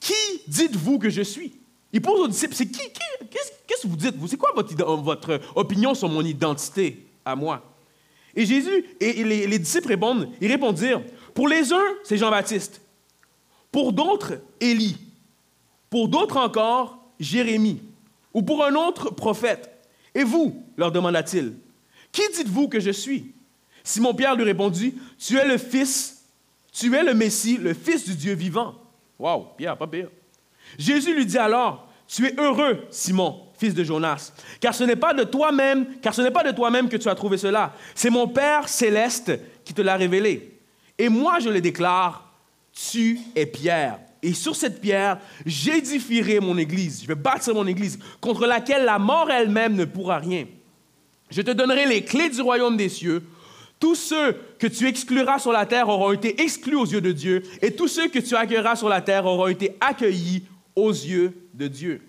Qui 0.00 0.42
dites-vous 0.48 0.98
que 0.98 1.10
je 1.10 1.22
suis? 1.22 1.61
Il 1.92 2.00
pose 2.00 2.20
aux 2.20 2.28
disciples, 2.28 2.54
c'est 2.54 2.66
qui, 2.66 2.80
qu'est-ce 3.30 3.82
que 3.82 3.88
vous 3.88 3.96
dites, 3.96 4.16
vous? 4.16 4.26
C'est 4.26 4.36
quoi 4.36 4.52
votre, 4.54 4.74
votre, 5.02 5.40
opinion 5.54 5.94
sur 5.94 6.08
mon 6.08 6.24
identité 6.24 7.06
à 7.24 7.36
moi? 7.36 7.62
Et 8.34 8.46
Jésus 8.46 8.84
et 8.98 9.24
les, 9.24 9.46
les 9.46 9.58
disciples 9.58 9.88
répondent, 9.88 10.30
ils 10.40 10.50
répondirent, 10.50 11.02
pour 11.34 11.48
les 11.48 11.72
uns, 11.72 11.84
c'est 12.04 12.16
Jean-Baptiste. 12.16 12.80
Pour 13.70 13.92
d'autres, 13.92 14.34
Élie. 14.60 14.96
Pour 15.90 16.08
d'autres 16.08 16.38
encore, 16.38 16.98
Jérémie. 17.20 17.80
Ou 18.32 18.42
pour 18.42 18.64
un 18.64 18.74
autre, 18.74 19.10
prophète. 19.10 19.70
Et 20.14 20.24
vous, 20.24 20.62
leur 20.76 20.92
demanda-t-il, 20.92 21.54
qui 22.10 22.22
dites-vous 22.34 22.68
que 22.68 22.80
je 22.80 22.90
suis? 22.90 23.32
Simon-Pierre 23.84 24.36
lui 24.36 24.44
répondit, 24.44 24.94
tu 25.18 25.36
es 25.38 25.46
le 25.46 25.58
Fils, 25.58 26.24
tu 26.72 26.94
es 26.94 27.02
le 27.02 27.14
Messie, 27.14 27.56
le 27.56 27.74
Fils 27.74 28.04
du 28.04 28.14
Dieu 28.14 28.34
vivant. 28.34 28.74
Waouh, 29.18 29.46
Pierre, 29.56 29.76
pas 29.76 29.86
pire. 29.86 30.08
Jésus 30.78 31.14
lui 31.14 31.26
dit 31.26 31.38
alors, 31.38 31.88
tu 32.06 32.26
es 32.26 32.34
heureux, 32.38 32.84
Simon, 32.90 33.40
fils 33.58 33.74
de 33.74 33.84
Jonas, 33.84 34.32
car 34.60 34.74
ce 34.74 34.84
n'est 34.84 34.96
pas 34.96 35.14
de 35.14 35.24
toi-même, 35.24 35.86
car 36.02 36.14
ce 36.14 36.22
n'est 36.22 36.30
pas 36.30 36.44
de 36.44 36.50
toi-même 36.50 36.88
que 36.88 36.96
tu 36.96 37.08
as 37.08 37.14
trouvé 37.14 37.38
cela. 37.38 37.72
C'est 37.94 38.10
mon 38.10 38.28
Père 38.28 38.68
céleste 38.68 39.32
qui 39.64 39.72
te 39.72 39.82
l'a 39.82 39.96
révélé. 39.96 40.58
Et 40.98 41.08
moi, 41.08 41.38
je 41.40 41.48
le 41.48 41.60
déclare, 41.60 42.30
tu 42.72 43.18
es 43.34 43.46
Pierre. 43.46 43.98
Et 44.22 44.34
sur 44.34 44.54
cette 44.54 44.80
pierre, 44.80 45.18
j'édifierai 45.44 46.38
mon 46.38 46.56
église. 46.56 47.02
Je 47.02 47.08
vais 47.08 47.16
bâtir 47.16 47.54
mon 47.54 47.66
église, 47.66 47.98
contre 48.20 48.46
laquelle 48.46 48.84
la 48.84 48.98
mort 48.98 49.30
elle-même 49.30 49.74
ne 49.74 49.84
pourra 49.84 50.18
rien. 50.18 50.46
Je 51.30 51.42
te 51.42 51.50
donnerai 51.50 51.86
les 51.86 52.04
clés 52.04 52.28
du 52.28 52.40
royaume 52.40 52.76
des 52.76 52.88
cieux. 52.88 53.24
Tous 53.80 53.96
ceux 53.96 54.36
que 54.60 54.68
tu 54.68 54.86
excluras 54.86 55.40
sur 55.40 55.50
la 55.50 55.66
terre 55.66 55.88
auront 55.88 56.12
été 56.12 56.40
exclus 56.40 56.76
aux 56.76 56.86
yeux 56.86 57.00
de 57.00 57.10
Dieu, 57.10 57.42
et 57.62 57.72
tous 57.72 57.88
ceux 57.88 58.08
que 58.08 58.20
tu 58.20 58.36
accueilleras 58.36 58.76
sur 58.76 58.88
la 58.88 59.00
terre 59.00 59.26
auront 59.26 59.48
été 59.48 59.76
accueillis 59.80 60.44
aux 60.76 60.90
yeux 60.90 61.48
de 61.54 61.68
Dieu. 61.68 62.02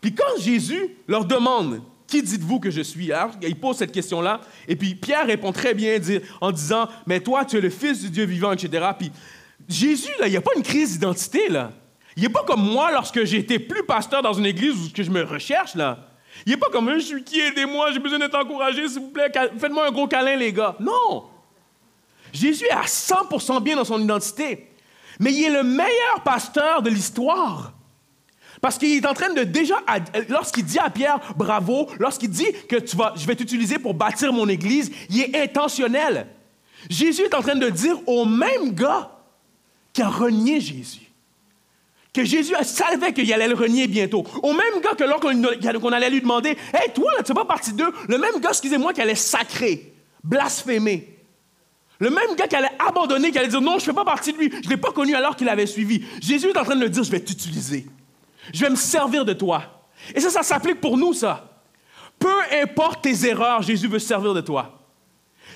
Puis 0.00 0.14
quand 0.14 0.38
Jésus 0.38 0.96
leur 1.08 1.24
demande, 1.24 1.82
qui 2.06 2.22
dites-vous 2.22 2.60
que 2.60 2.70
je 2.70 2.82
suis? 2.82 3.12
Alors, 3.12 3.32
il 3.42 3.56
pose 3.56 3.76
cette 3.76 3.92
question-là, 3.92 4.40
et 4.68 4.76
puis 4.76 4.94
Pierre 4.94 5.26
répond 5.26 5.52
très 5.52 5.74
bien 5.74 5.98
en 6.40 6.52
disant, 6.52 6.88
mais 7.06 7.20
toi, 7.20 7.44
tu 7.44 7.56
es 7.56 7.60
le 7.60 7.70
Fils 7.70 8.02
du 8.02 8.10
Dieu 8.10 8.24
vivant, 8.24 8.52
etc. 8.52 8.86
Puis 8.98 9.10
Jésus, 9.68 10.12
là, 10.20 10.26
il 10.26 10.30
n'y 10.30 10.36
a 10.36 10.42
pas 10.42 10.52
une 10.56 10.62
crise 10.62 10.92
d'identité, 10.92 11.48
là. 11.48 11.72
Il 12.16 12.22
n'est 12.22 12.28
pas 12.28 12.44
comme 12.44 12.62
moi 12.62 12.92
lorsque 12.92 13.16
été 13.16 13.58
plus 13.58 13.84
pasteur 13.84 14.22
dans 14.22 14.34
une 14.34 14.46
église 14.46 14.74
où 14.74 14.92
que 14.92 15.02
je 15.02 15.10
me 15.10 15.22
recherche, 15.22 15.74
là. 15.74 16.10
Il 16.46 16.50
n'est 16.50 16.58
pas 16.58 16.68
comme 16.70 16.92
je 16.94 16.98
suis 16.98 17.24
qui, 17.24 17.40
aidez-moi, 17.40 17.92
j'ai 17.92 17.98
besoin 17.98 18.18
d'être 18.18 18.38
encouragé, 18.38 18.86
s'il 18.88 19.00
vous 19.00 19.08
plaît, 19.10 19.32
faites-moi 19.58 19.88
un 19.88 19.90
gros 19.90 20.06
câlin, 20.06 20.36
les 20.36 20.52
gars. 20.52 20.76
Non! 20.78 21.24
Jésus 22.32 22.66
est 22.66 22.72
à 22.72 22.82
100% 22.82 23.62
bien 23.62 23.76
dans 23.76 23.84
son 23.84 24.00
identité 24.00 24.68
mais 25.20 25.32
il 25.32 25.44
est 25.44 25.50
le 25.50 25.62
meilleur 25.62 26.22
pasteur 26.24 26.82
de 26.82 26.90
l'histoire. 26.90 27.72
Parce 28.60 28.78
qu'il 28.78 28.96
est 28.96 29.06
en 29.06 29.14
train 29.14 29.32
de 29.32 29.42
déjà, 29.42 29.76
lorsqu'il 30.28 30.64
dit 30.64 30.78
à 30.78 30.88
Pierre, 30.88 31.20
bravo, 31.36 31.88
lorsqu'il 31.98 32.30
dit 32.30 32.46
que 32.68 32.76
tu 32.76 32.96
vas, 32.96 33.12
je 33.16 33.26
vais 33.26 33.36
t'utiliser 33.36 33.78
pour 33.78 33.94
bâtir 33.94 34.32
mon 34.32 34.48
église, 34.48 34.90
il 35.10 35.20
est 35.20 35.36
intentionnel. 35.36 36.26
Jésus 36.88 37.22
est 37.22 37.34
en 37.34 37.42
train 37.42 37.56
de 37.56 37.68
dire 37.68 37.96
au 38.06 38.24
même 38.24 38.72
gars 38.72 39.10
qui 39.92 40.02
a 40.02 40.08
renié 40.08 40.60
Jésus, 40.60 41.12
que 42.12 42.24
Jésus 42.24 42.54
savait 42.62 43.12
qu'il 43.12 43.30
allait 43.32 43.48
le 43.48 43.54
renier 43.54 43.86
bientôt, 43.86 44.24
au 44.42 44.52
même 44.52 44.80
gars 44.82 44.94
que 44.96 45.04
lorsqu'on 45.04 45.92
allait 45.92 46.10
lui 46.10 46.20
demander, 46.20 46.50
Hé, 46.50 46.90
toi, 46.94 47.10
tu 47.24 47.32
n'es 47.32 47.34
pas 47.34 47.44
partie 47.44 47.72
d'eux, 47.72 47.92
le 48.08 48.18
même 48.18 48.40
gars, 48.40 48.50
excusez-moi, 48.50 48.92
qui 48.92 49.00
allait 49.00 49.14
sacrer, 49.14 49.92
blasphémer, 50.22 51.13
le 51.98 52.10
même 52.10 52.34
gars 52.36 52.48
qui 52.48 52.56
allait 52.56 52.70
abandonner, 52.78 53.30
qui 53.30 53.38
allait 53.38 53.48
dire 53.48 53.60
non, 53.60 53.72
je 53.72 53.76
ne 53.76 53.80
fais 53.80 53.92
pas 53.92 54.04
partie 54.04 54.32
de 54.32 54.38
lui, 54.38 54.50
je 54.50 54.66
ne 54.66 54.70
l'ai 54.70 54.76
pas 54.76 54.92
connu 54.92 55.14
alors 55.14 55.36
qu'il 55.36 55.48
avait 55.48 55.66
suivi. 55.66 56.04
Jésus 56.20 56.48
est 56.48 56.58
en 56.58 56.64
train 56.64 56.76
de 56.76 56.80
le 56.80 56.88
dire, 56.88 57.04
je 57.04 57.10
vais 57.10 57.20
t'utiliser. 57.20 57.86
Je 58.52 58.60
vais 58.60 58.70
me 58.70 58.76
servir 58.76 59.24
de 59.24 59.32
toi. 59.32 59.86
Et 60.14 60.20
ça, 60.20 60.30
ça 60.30 60.42
s'applique 60.42 60.80
pour 60.80 60.96
nous, 60.96 61.12
ça. 61.12 61.48
Peu 62.18 62.34
importe 62.62 63.02
tes 63.02 63.26
erreurs, 63.26 63.62
Jésus 63.62 63.88
veut 63.88 63.98
se 63.98 64.08
servir 64.08 64.34
de 64.34 64.40
toi. 64.40 64.80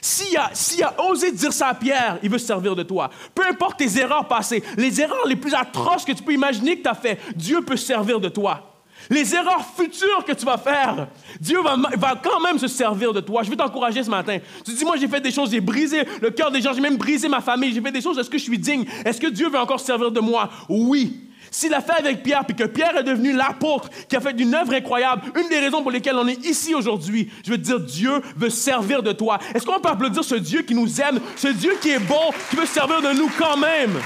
S'il 0.01 0.37
a, 0.37 0.51
a, 0.85 1.03
osé 1.03 1.33
dire 1.33 1.53
ça 1.53 1.69
à 1.69 1.75
Pierre, 1.75 2.19
il 2.23 2.31
veut 2.31 2.39
se 2.39 2.47
servir 2.47 2.77
de 2.77 2.83
toi. 2.83 3.11
Peu 3.35 3.43
importe 3.47 3.79
tes 3.79 3.99
erreurs 3.99 4.29
passées, 4.29 4.63
les 4.77 5.01
erreurs 5.01 5.27
les 5.27 5.37
plus 5.37 5.55
atroces 5.55 6.05
que 6.05 6.13
tu 6.13 6.23
peux 6.23 6.33
imaginer 6.33 6.77
que 6.79 6.83
tu 6.83 6.89
as 6.89 6.95
fait, 6.95 7.19
Dieu 7.35 7.63
peut 7.63 7.77
se 7.77 7.87
servir 7.87 8.21
de 8.21 8.29
toi. 8.29 8.68
Les 9.11 9.35
erreurs 9.35 9.65
futures 9.77 10.25
que 10.27 10.33
tu 10.33 10.45
vas 10.45 10.59
faire, 10.59 11.09
Dieu 11.41 11.59
va, 11.63 12.21
quand 12.23 12.41
même 12.41 12.59
se 12.59 12.69
servir 12.69 13.13
de 13.13 13.21
toi. 13.21 13.43
Je 13.43 13.51
veux 13.51 13.57
t'encourager 13.57 14.03
ce 14.03 14.11
matin. 14.11 14.39
Tu 14.65 14.73
dis, 14.73 14.85
moi 14.85 14.97
j'ai 14.99 15.09
fait 15.09 15.21
des 15.21 15.31
choses, 15.31 15.51
j'ai 15.51 15.61
brisé 15.61 16.03
le 16.21 16.31
cœur 16.31 16.51
des 16.51 16.61
gens, 16.61 16.73
j'ai 16.73 16.81
même 16.81 16.97
brisé 16.97 17.29
ma 17.29 17.41
famille, 17.41 17.73
j'ai 17.73 17.81
fait 17.81 17.93
des 17.93 18.01
choses, 18.01 18.19
est-ce 18.19 18.31
que 18.31 18.39
je 18.39 18.43
suis 18.43 18.59
digne? 18.59 18.85
Est-ce 19.05 19.21
que 19.21 19.29
Dieu 19.29 19.49
veut 19.49 19.59
encore 19.59 19.81
se 19.81 19.87
servir 19.87 20.11
de 20.11 20.21
moi? 20.21 20.51
Oui. 20.69 21.25
S'il 21.51 21.73
a 21.73 21.81
fait 21.81 21.99
avec 21.99 22.23
Pierre, 22.23 22.45
puis 22.45 22.55
que 22.55 22.65
Pierre 22.65 22.97
est 22.99 23.05
devenu 23.05 23.33
l'apôtre 23.33 23.89
qui 24.09 24.17
a 24.17 24.21
fait 24.21 24.39
une 24.39 24.55
œuvre 24.55 24.75
incroyable, 24.75 25.23
une 25.41 25.49
des 25.49 25.59
raisons 25.59 25.83
pour 25.83 25.91
lesquelles 25.91 26.17
on 26.17 26.29
est 26.29 26.45
ici 26.45 26.75
aujourd'hui, 26.75 27.31
je 27.45 27.51
veux 27.51 27.59
dire, 27.59 27.81
Dieu 27.81 28.21
veut 28.37 28.51
servir 28.51 29.03
de 29.03 29.13
toi. 29.13 29.39
Est-ce 29.55 29.65
qu'on 29.65 29.81
peut 29.81 29.89
applaudir 29.89 30.23
ce 30.23 30.35
Dieu 30.35 30.63
qui 30.63 30.75
nous 30.75 31.01
aime, 31.01 31.21
ce 31.37 31.49
Dieu 31.49 31.73
qui 31.81 31.91
est 31.91 31.99
bon, 31.99 32.31
qui 32.51 32.57
veut 32.57 32.67
servir 32.67 33.01
de 33.01 33.17
nous 33.17 33.31
quand 33.39 33.57
même? 33.57 33.99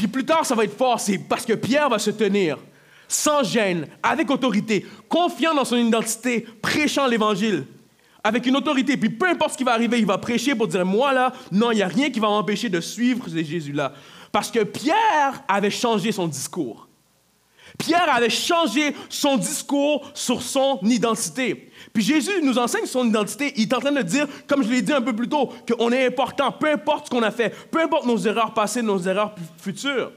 Puis 0.00 0.08
plus 0.08 0.24
tard, 0.24 0.46
ça 0.46 0.54
va 0.54 0.64
être 0.64 0.78
fort, 0.78 0.98
c'est 0.98 1.18
parce 1.18 1.44
que 1.44 1.52
Pierre 1.52 1.90
va 1.90 1.98
se 1.98 2.08
tenir 2.08 2.56
sans 3.06 3.42
gêne, 3.42 3.86
avec 4.02 4.30
autorité, 4.30 4.86
confiant 5.10 5.52
dans 5.52 5.66
son 5.66 5.76
identité, 5.76 6.46
prêchant 6.62 7.06
l'Évangile, 7.06 7.66
avec 8.24 8.46
une 8.46 8.56
autorité. 8.56 8.96
Puis 8.96 9.10
peu 9.10 9.28
importe 9.28 9.52
ce 9.52 9.58
qui 9.58 9.64
va 9.64 9.74
arriver, 9.74 9.98
il 9.98 10.06
va 10.06 10.16
prêcher 10.16 10.54
pour 10.54 10.68
dire, 10.68 10.86
moi 10.86 11.12
là, 11.12 11.34
non, 11.52 11.70
il 11.70 11.76
n'y 11.76 11.82
a 11.82 11.88
rien 11.88 12.08
qui 12.08 12.18
va 12.18 12.28
m'empêcher 12.28 12.70
de 12.70 12.80
suivre 12.80 13.28
ces 13.28 13.44
Jésus-là. 13.44 13.92
Parce 14.32 14.50
que 14.50 14.60
Pierre 14.60 15.42
avait 15.46 15.70
changé 15.70 16.12
son 16.12 16.28
discours. 16.28 16.88
Pierre 17.76 18.10
avait 18.10 18.30
changé 18.30 18.96
son 19.10 19.36
discours 19.36 20.10
sur 20.14 20.40
son 20.40 20.78
identité. 20.82 21.69
Puis 21.92 22.02
Jésus 22.02 22.42
nous 22.42 22.58
enseigne 22.58 22.86
son 22.86 23.06
identité. 23.06 23.52
Il 23.56 23.62
est 23.62 23.74
en 23.74 23.80
train 23.80 23.92
de 23.92 24.02
dire, 24.02 24.26
comme 24.46 24.62
je 24.62 24.68
l'ai 24.68 24.82
dit 24.82 24.92
un 24.92 25.02
peu 25.02 25.14
plus 25.14 25.28
tôt, 25.28 25.52
qu'on 25.68 25.90
est 25.90 26.06
important, 26.06 26.52
peu 26.52 26.70
importe 26.70 27.06
ce 27.06 27.10
qu'on 27.10 27.22
a 27.22 27.30
fait, 27.30 27.50
peu 27.70 27.80
importe 27.82 28.06
nos 28.06 28.18
erreurs 28.18 28.54
passées, 28.54 28.82
nos 28.82 29.00
erreurs 29.00 29.34
futures. 29.58 30.12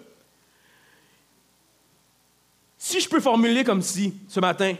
Si 2.77 2.99
je 2.99 3.09
peux 3.09 3.19
formuler 3.19 3.63
comme 3.63 3.81
si, 3.81 4.13
ce 4.27 4.39
matin, 4.39 4.75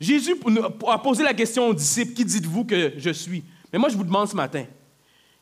Jésus 0.00 0.36
a 0.88 0.98
posé 0.98 1.24
la 1.24 1.32
question 1.32 1.68
aux 1.68 1.74
disciples, 1.74 2.12
qui 2.12 2.24
dites-vous 2.24 2.64
que 2.64 2.92
je 2.98 3.10
suis? 3.10 3.42
Mais 3.72 3.78
moi, 3.78 3.88
je 3.88 3.96
vous 3.96 4.04
demande 4.04 4.28
ce 4.28 4.36
matin, 4.36 4.66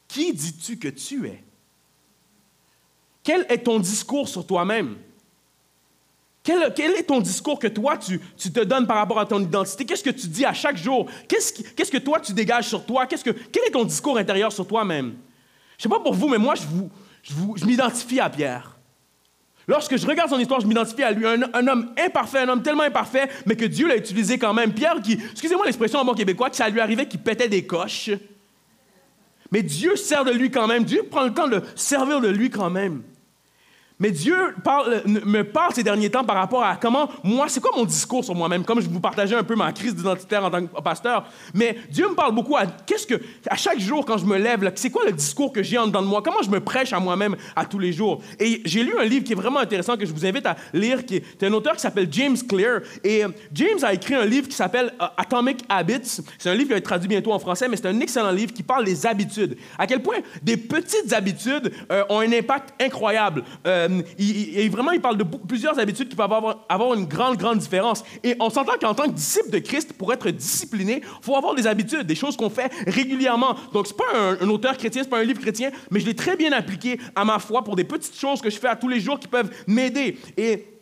qui 0.07 0.33
dis-tu 0.33 0.79
que 0.79 0.88
tu 0.88 1.27
es? 1.27 1.42
Quel 3.22 3.46
est 3.48 3.64
ton 3.64 3.81
discours 3.81 4.29
sur 4.29 4.46
toi-même? 4.46 4.96
Quel, 6.44 6.92
est 6.92 7.04
ton 7.04 7.20
discours 7.20 7.59
que 7.59 7.66
toi, 7.66 7.96
tu, 7.96 8.20
te 8.20 8.61
donnes 8.61 8.87
par 8.87 8.98
rapport 8.98 9.18
à 9.18 9.24
ton 9.24 9.40
identité? 9.40 9.87
Qu'est-ce 9.87 10.04
que 10.04 10.11
tu 10.11 10.28
dis 10.28 10.44
à 10.44 10.52
chaque 10.52 10.76
jour? 10.76 11.09
Qu'est-ce, 11.26 11.90
que 11.90 11.96
toi, 11.96 12.20
tu 12.20 12.35
dégages 12.35 12.68
sur 12.68 12.85
toi? 12.85 13.07
quel 13.07 13.64
est 13.66 13.70
ton 13.70 13.85
discours 13.85 14.18
intérieur 14.18 14.52
sur 14.52 14.66
toi-même? 14.66 15.14
Je 15.78 15.88
ne 15.88 15.90
sais 15.90 15.96
pas 15.96 16.00
pour 16.00 16.12
vous, 16.12 16.28
mais 16.28 16.37
moi, 16.37 16.54
je, 16.54 17.64
m'identifie 17.64 18.20
à 18.20 18.28
Pierre. 18.28 18.76
Lorsque 19.66 19.96
je 19.96 20.07
regarde 20.07 20.28
son 20.28 20.38
histoire, 20.38 20.61
je 20.61 20.66
m'identifie 20.66 21.02
à 21.02 21.12
lui, 21.12 21.26
un, 21.26 21.66
homme 21.66 21.94
imparfait, 21.98 22.40
un 22.40 22.48
homme 22.50 22.62
tellement 22.62 22.83
imparfait, 22.83 23.30
mais 23.46 23.57
que 23.57 23.64
Dieu 23.64 23.88
l'a 23.88 23.96
utilisé 23.96 24.37
quand 24.37 24.52
même. 24.52 24.74
Pierre 24.74 25.00
qui, 25.00 25.14
excusez-moi 25.14 25.64
l'expression 25.64 25.98
en 25.98 26.04
bon 26.04 26.12
québécois, 26.12 26.50
que 26.50 26.57
ça 26.57 26.68
lui 26.68 26.80
arrivait 26.80 27.09
qu'il 27.09 27.20
pétait 27.20 27.48
des 27.48 27.64
coches. 27.64 28.11
Mais 29.50 29.62
Dieu 29.62 29.96
sert 29.96 30.26
de 30.26 30.30
lui 30.30 30.50
quand 30.50 30.66
même. 30.66 30.85
Dieu 30.85 31.04
prend 31.11 31.22
le 31.22 31.33
temps 31.33 31.48
de 31.48 31.62
servir 31.74 32.20
de 32.20 32.28
lui 32.28 32.50
quand 32.50 32.68
même. 32.68 33.02
Mais 34.00 34.11
Dieu 34.11 34.35
me 35.07 35.42
parle 35.42 35.72
ces 35.72 35.85
derniers 35.85 36.11
temps 36.11 36.24
par 36.24 36.35
rapport 36.35 36.64
à 36.64 36.76
comment, 36.76 37.09
moi, 37.22 37.46
c'est 37.48 37.61
quoi 37.61 37.70
mon 37.76 37.85
discours 37.85 38.24
sur 38.24 38.35
moi-même, 38.35 38.64
comme 38.64 38.80
je 38.80 38.88
vous 38.88 38.98
partageais 38.98 39.37
un 39.37 39.44
peu 39.44 39.54
ma 39.54 39.72
crise 39.72 39.94
d'identitaire 39.94 40.44
en 40.44 40.50
tant 40.50 40.66
que 40.66 40.83
pasteur. 40.83 41.26
Mais 41.54 41.76
Dieu 41.90 42.09
me 42.09 42.14
parle 42.14 42.35
beaucoup 42.35 42.57
à 42.57 42.66
qu'est-ce 42.66 43.07
que, 43.07 43.14
chaque 43.57 43.78
jour 43.78 44.04
quand 44.04 44.18
je 44.18 44.24
me 44.24 44.37
lève, 44.37 44.68
c'est 44.74 44.90
quoi 44.90 45.04
le 45.04 45.12
discours 45.12 45.52
que 45.52 45.62
j'ai 45.62 45.78
en 45.78 45.87
dedans 45.87 46.02
de 46.02 46.09
moi, 46.09 46.22
comment 46.22 46.42
je 46.42 46.50
me 46.50 46.59
prêche 46.59 46.92
à 46.92 46.98
moi-même 46.98 47.37
à 47.54 47.64
tous 47.66 47.78
les 47.78 47.92
jours? 47.92 48.20
Et 48.40 48.62
j'ai 48.64 48.83
lu 48.83 48.94
un 48.98 49.04
livre 49.04 49.24
qui 49.24 49.33
est 49.33 49.37
vraiment 49.37 49.61
intéressant 49.61 49.96
que 49.96 50.07
je 50.07 50.12
vous 50.12 50.26
invite 50.26 50.46
à 50.46 50.57
lire, 50.72 51.07
qui 51.07 51.16
est 51.16 51.42
un 51.44 51.52
auteur 51.52 51.74
qui 51.74 51.80
s'appelle 51.80 52.09
James 52.11 52.37
Clear. 52.48 52.80
Et 53.04 53.24
euh, 53.24 53.28
James 53.52 53.78
a 53.83 53.94
écrit 53.94 54.16
un 54.16 54.24
livre 54.24 54.48
qui 54.48 54.57
s'appelle 54.57 54.92
euh, 55.00 55.07
Atomic 55.16 55.61
Habits. 55.68 56.20
C'est 56.38 56.50
un 56.50 56.54
livre 56.54 56.66
qui 56.66 56.72
va 56.72 56.78
être 56.78 56.85
traduit 56.85 57.09
bientôt 57.09 57.33
en 57.33 57.38
français, 57.38 57.68
mais 57.68 57.76
c'est 57.76 57.87
un 57.87 58.00
excellent 58.00 58.33
livre 58.33 58.52
qui 58.52 58.64
parle 58.64 58.85
des 58.85 59.07
habitudes. 59.07 59.57
À 59.78 59.87
quel 59.87 60.02
point 60.02 60.16
des 60.42 60.57
petites 60.57 61.12
habitudes 61.12 61.72
euh, 61.92 62.02
ont 62.09 62.18
un 62.18 62.33
impact 62.33 62.74
incroyable. 62.83 63.44
Il, 64.18 64.70
vraiment, 64.70 64.92
il 64.92 65.01
parle 65.01 65.16
de 65.16 65.25
plusieurs 65.25 65.79
habitudes 65.79 66.09
qui 66.09 66.16
peuvent 66.16 66.33
avoir, 66.33 66.94
une 66.94 67.07
grande, 67.07 67.37
grande 67.37 67.59
différence. 67.59 68.05
Et 68.23 68.37
on 68.40 68.51
s'entend 68.51 68.75
qu'en 68.81 68.94
tant 68.94 69.05
que 69.05 69.14
disciple 69.14 69.51
de 69.51 69.59
Christ, 69.59 69.92
pour 69.92 70.12
être 70.12 70.31
discipliné, 70.31 71.03
il 71.05 71.25
faut 71.25 71.37
avoir 71.37 71.55
des 71.55 71.66
habitudes, 71.66 72.07
des 72.07 72.14
choses 72.14 72.37
qu'on 72.37 72.51
fait 72.51 72.73
régulièrement. 72.87 73.57
Donc, 73.73 73.87
ce 73.87 73.92
n'est 73.92 73.99
pas 73.99 74.44
un, 74.44 74.49
auteur 74.49 74.77
chrétien, 74.77 75.03
ce 75.03 75.07
n'est 75.07 75.11
pas 75.11 75.20
un 75.20 75.25
livre 75.25 75.40
chrétien, 75.40 75.70
mais 75.90 76.01
je 76.01 76.07
l'ai 76.07 76.14
très 76.14 76.37
bien 76.37 76.53
appliqué 76.53 76.99
à 77.14 77.25
ma 77.25 77.38
foi 77.38 77.62
pour 77.62 77.77
des 77.77 77.85
petites 77.85 78.18
choses 78.18 78.40
que 78.40 78.51
je 78.51 78.59
fais 78.59 78.68
à 78.68 78.77
tous 78.77 78.88
les 78.88 79.01
jours 79.01 79.18
qui 79.18 79.29
peuvent 79.29 79.51
m'aider. 79.66 80.18
Et 80.37 80.73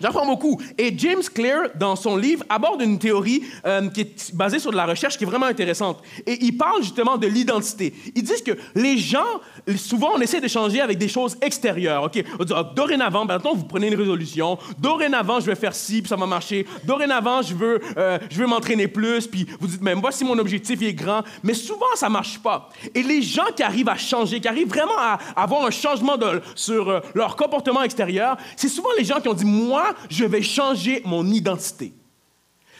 J'apprends 0.00 0.26
beaucoup. 0.26 0.60
Et 0.76 0.92
James 0.98 1.22
Clear, 1.32 1.68
dans 1.76 1.94
son 1.94 2.16
livre, 2.16 2.44
aborde 2.48 2.82
une 2.82 2.98
théorie 2.98 3.44
euh, 3.64 3.88
qui 3.90 4.00
est 4.00 4.34
basée 4.34 4.58
sur 4.58 4.72
de 4.72 4.76
la 4.76 4.86
recherche 4.86 5.16
qui 5.16 5.22
est 5.22 5.26
vraiment 5.26 5.46
intéressante. 5.46 6.02
Et 6.26 6.44
il 6.44 6.56
parle 6.56 6.82
justement 6.82 7.16
de 7.16 7.28
l'identité. 7.28 7.94
Ils 8.14 8.24
disent 8.24 8.42
que 8.42 8.58
les 8.74 8.98
gens, 8.98 9.40
souvent, 9.76 10.10
on 10.16 10.20
essaie 10.20 10.40
de 10.40 10.48
changer 10.48 10.80
avec 10.80 10.98
des 10.98 11.06
choses 11.06 11.36
extérieures. 11.40 12.02
OK? 12.02 12.22
On 12.40 12.44
dit, 12.44 12.52
ah, 12.56 12.72
dorénavant, 12.74 13.24
maintenant, 13.24 13.54
vous 13.54 13.64
prenez 13.64 13.86
une 13.86 13.94
résolution. 13.94 14.58
Dorénavant, 14.78 15.38
je 15.38 15.46
vais 15.46 15.54
faire 15.54 15.74
ci, 15.74 16.02
puis 16.02 16.08
ça 16.08 16.16
va 16.16 16.26
marcher. 16.26 16.66
Dorénavant, 16.82 17.42
je 17.42 17.54
veux, 17.54 17.80
euh, 17.96 18.18
veux 18.32 18.46
m'entraîner 18.46 18.88
plus. 18.88 19.28
Puis 19.28 19.46
vous 19.60 19.68
dites, 19.68 19.80
mais 19.80 19.94
voici 19.94 20.24
mon 20.24 20.38
objectif, 20.38 20.76
il 20.82 20.88
est 20.88 20.94
grand. 20.94 21.22
Mais 21.44 21.54
souvent, 21.54 21.86
ça 21.94 22.08
marche 22.08 22.40
pas. 22.40 22.68
Et 22.96 23.02
les 23.04 23.22
gens 23.22 23.46
qui 23.56 23.62
arrivent 23.62 23.88
à 23.88 23.96
changer, 23.96 24.40
qui 24.40 24.48
arrivent 24.48 24.68
vraiment 24.68 24.98
à 24.98 25.18
avoir 25.36 25.64
un 25.64 25.70
changement 25.70 26.16
sur 26.56 26.88
euh, 26.88 27.00
leur 27.14 27.36
comportement 27.36 27.84
extérieur, 27.84 28.36
c'est 28.56 28.68
souvent 28.68 28.90
les 28.98 29.04
gens 29.04 29.20
qui 29.20 29.28
ont 29.28 29.34
dit, 29.34 29.44
moi, 29.44 29.83
je 30.10 30.24
vais 30.24 30.42
changer 30.42 31.02
mon 31.04 31.26
identité. 31.26 31.92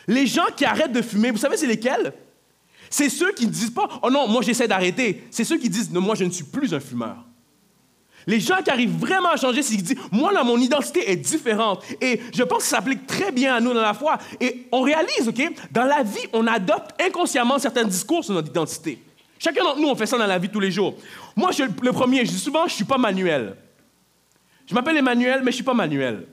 Les 0.07 0.27
gens 0.27 0.47
qui 0.57 0.65
arrêtent 0.65 0.93
de 0.93 1.03
fumer, 1.03 1.31
vous 1.31 1.39
savez, 1.39 1.57
c'est 1.57 1.67
lesquels? 1.67 2.13
C'est 2.91 3.09
ceux 3.09 3.33
qui 3.33 3.47
ne 3.47 3.51
disent 3.51 3.73
pas, 3.73 3.89
oh 4.03 4.11
non, 4.11 4.29
moi 4.29 4.43
j'essaie 4.43 4.69
d'arrêter. 4.69 5.25
C'est 5.31 5.45
ceux 5.45 5.59
qui 5.59 5.69
disent, 5.69 5.91
non, 5.91 6.01
moi 6.01 6.15
je 6.15 6.25
ne 6.25 6.31
suis 6.31 6.45
plus 6.45 6.73
un 6.75 6.81
fumeur. 6.81 7.17
Les 8.27 8.41
gens 8.41 8.63
qui 8.63 8.71
arrivent 8.71 8.97
vraiment 8.97 9.31
à 9.31 9.37
changer, 9.37 9.63
c'est 9.63 9.75
qu'ils 9.75 9.83
disent, 9.83 9.99
moi 10.11 10.33
là, 10.33 10.45
mon 10.45 10.59
identité 10.59 11.11
est 11.11 11.17
différente. 11.17 11.83
Et 12.01 12.21
je 12.33 12.43
pense 12.43 12.59
que 12.59 12.65
ça 12.65 12.77
s'applique 12.77 13.07
très 13.07 13.33
bien 13.33 13.55
à 13.55 13.61
nous 13.61 13.75
dans 13.75 13.83
la 13.83 13.95
foi. 13.95 14.19
Et 14.41 14.67
on 14.73 14.83
réalise, 14.83 15.29
OK, 15.29 15.43
dans 15.73 15.85
la 15.85 16.03
vie, 16.03 16.27
on 16.33 16.47
adopte 16.47 17.01
inconsciemment 17.03 17.59
certains 17.59 17.85
discours 17.85 18.25
sur 18.25 18.35
notre 18.35 18.49
identité. 18.49 18.99
Chacun 19.39 19.63
d'entre 19.63 19.81
nous, 19.81 19.89
on 19.89 19.95
fait 19.97 20.07
ça 20.07 20.17
dans 20.17 20.27
la 20.27 20.39
vie 20.39 20.49
tous 20.49 20.61
les 20.61 20.71
jours. 20.71 20.95
Moi, 21.37 21.51
je, 21.53 21.65
le 21.65 21.93
premier, 21.93 22.25
je 22.25 22.31
dis 22.31 22.39
souvent, 22.39 22.61
je 22.61 22.73
ne 22.73 22.77
suis 22.77 22.85
pas 22.85 22.97
manuel. 22.97 23.57
Je 24.67 24.75
m'appelle 24.75 24.97
Emmanuel, 24.97 25.41
mais 25.41 25.47
je 25.47 25.49
ne 25.49 25.55
suis 25.57 25.65
pas 25.65 25.75
manuel. 25.75 26.27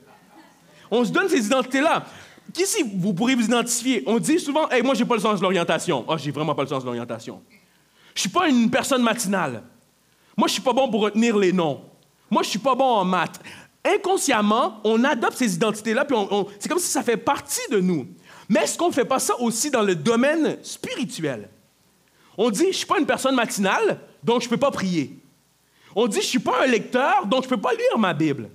On 0.92 1.06
se 1.06 1.10
donne 1.10 1.26
ces 1.26 1.46
identités-là. 1.46 2.04
Qui, 2.52 2.66
si 2.66 2.82
vous 2.82 3.14
pourrez 3.14 3.34
vous 3.34 3.46
identifier? 3.46 4.02
On 4.06 4.18
dit 4.18 4.38
souvent, 4.38 4.68
hey, 4.68 4.82
moi, 4.82 4.94
j'ai 4.94 5.06
pas 5.06 5.14
le 5.14 5.22
sens 5.22 5.38
de 5.38 5.42
l'orientation. 5.42 6.04
Ah, 6.06 6.12
oh, 6.12 6.18
j'ai 6.18 6.30
vraiment 6.30 6.54
pas 6.54 6.62
le 6.62 6.68
sens 6.68 6.82
de 6.82 6.86
l'orientation. 6.86 7.42
Je 8.14 8.20
suis 8.20 8.28
pas 8.28 8.46
une 8.46 8.70
personne 8.70 9.02
matinale. 9.02 9.62
Moi, 10.36 10.48
je 10.48 10.52
suis 10.52 10.62
pas 10.62 10.74
bon 10.74 10.90
pour 10.90 11.00
retenir 11.00 11.38
les 11.38 11.50
noms. 11.50 11.80
Moi, 12.30 12.42
je 12.42 12.50
suis 12.50 12.58
pas 12.58 12.74
bon 12.74 12.84
en 12.84 13.06
maths. 13.06 13.40
Inconsciemment, 13.82 14.80
on 14.84 15.02
adopte 15.02 15.38
ces 15.38 15.54
identités-là, 15.54 16.04
puis 16.04 16.16
c'est 16.58 16.68
comme 16.68 16.78
si 16.78 16.90
ça 16.90 17.02
fait 17.02 17.16
partie 17.16 17.70
de 17.70 17.80
nous. 17.80 18.06
Mais 18.50 18.60
est-ce 18.60 18.76
qu'on 18.76 18.88
ne 18.88 18.92
fait 18.92 19.06
pas 19.06 19.18
ça 19.18 19.34
aussi 19.40 19.70
dans 19.70 19.82
le 19.82 19.94
domaine 19.94 20.58
spirituel? 20.62 21.48
On 22.36 22.50
dit, 22.50 22.64
je 22.64 22.68
ne 22.68 22.72
suis 22.72 22.86
pas 22.86 22.98
une 22.98 23.06
personne 23.06 23.34
matinale, 23.34 23.98
donc 24.22 24.42
je 24.42 24.46
ne 24.46 24.50
peux 24.50 24.58
pas 24.58 24.70
prier. 24.70 25.18
On 25.96 26.06
dit, 26.06 26.18
je 26.18 26.26
ne 26.26 26.28
suis 26.28 26.38
pas 26.38 26.62
un 26.62 26.66
lecteur, 26.66 27.24
donc 27.26 27.44
je 27.44 27.48
ne 27.48 27.54
peux 27.54 27.60
pas 27.60 27.72
lire 27.72 27.98
ma 27.98 28.12
Bible. 28.12 28.50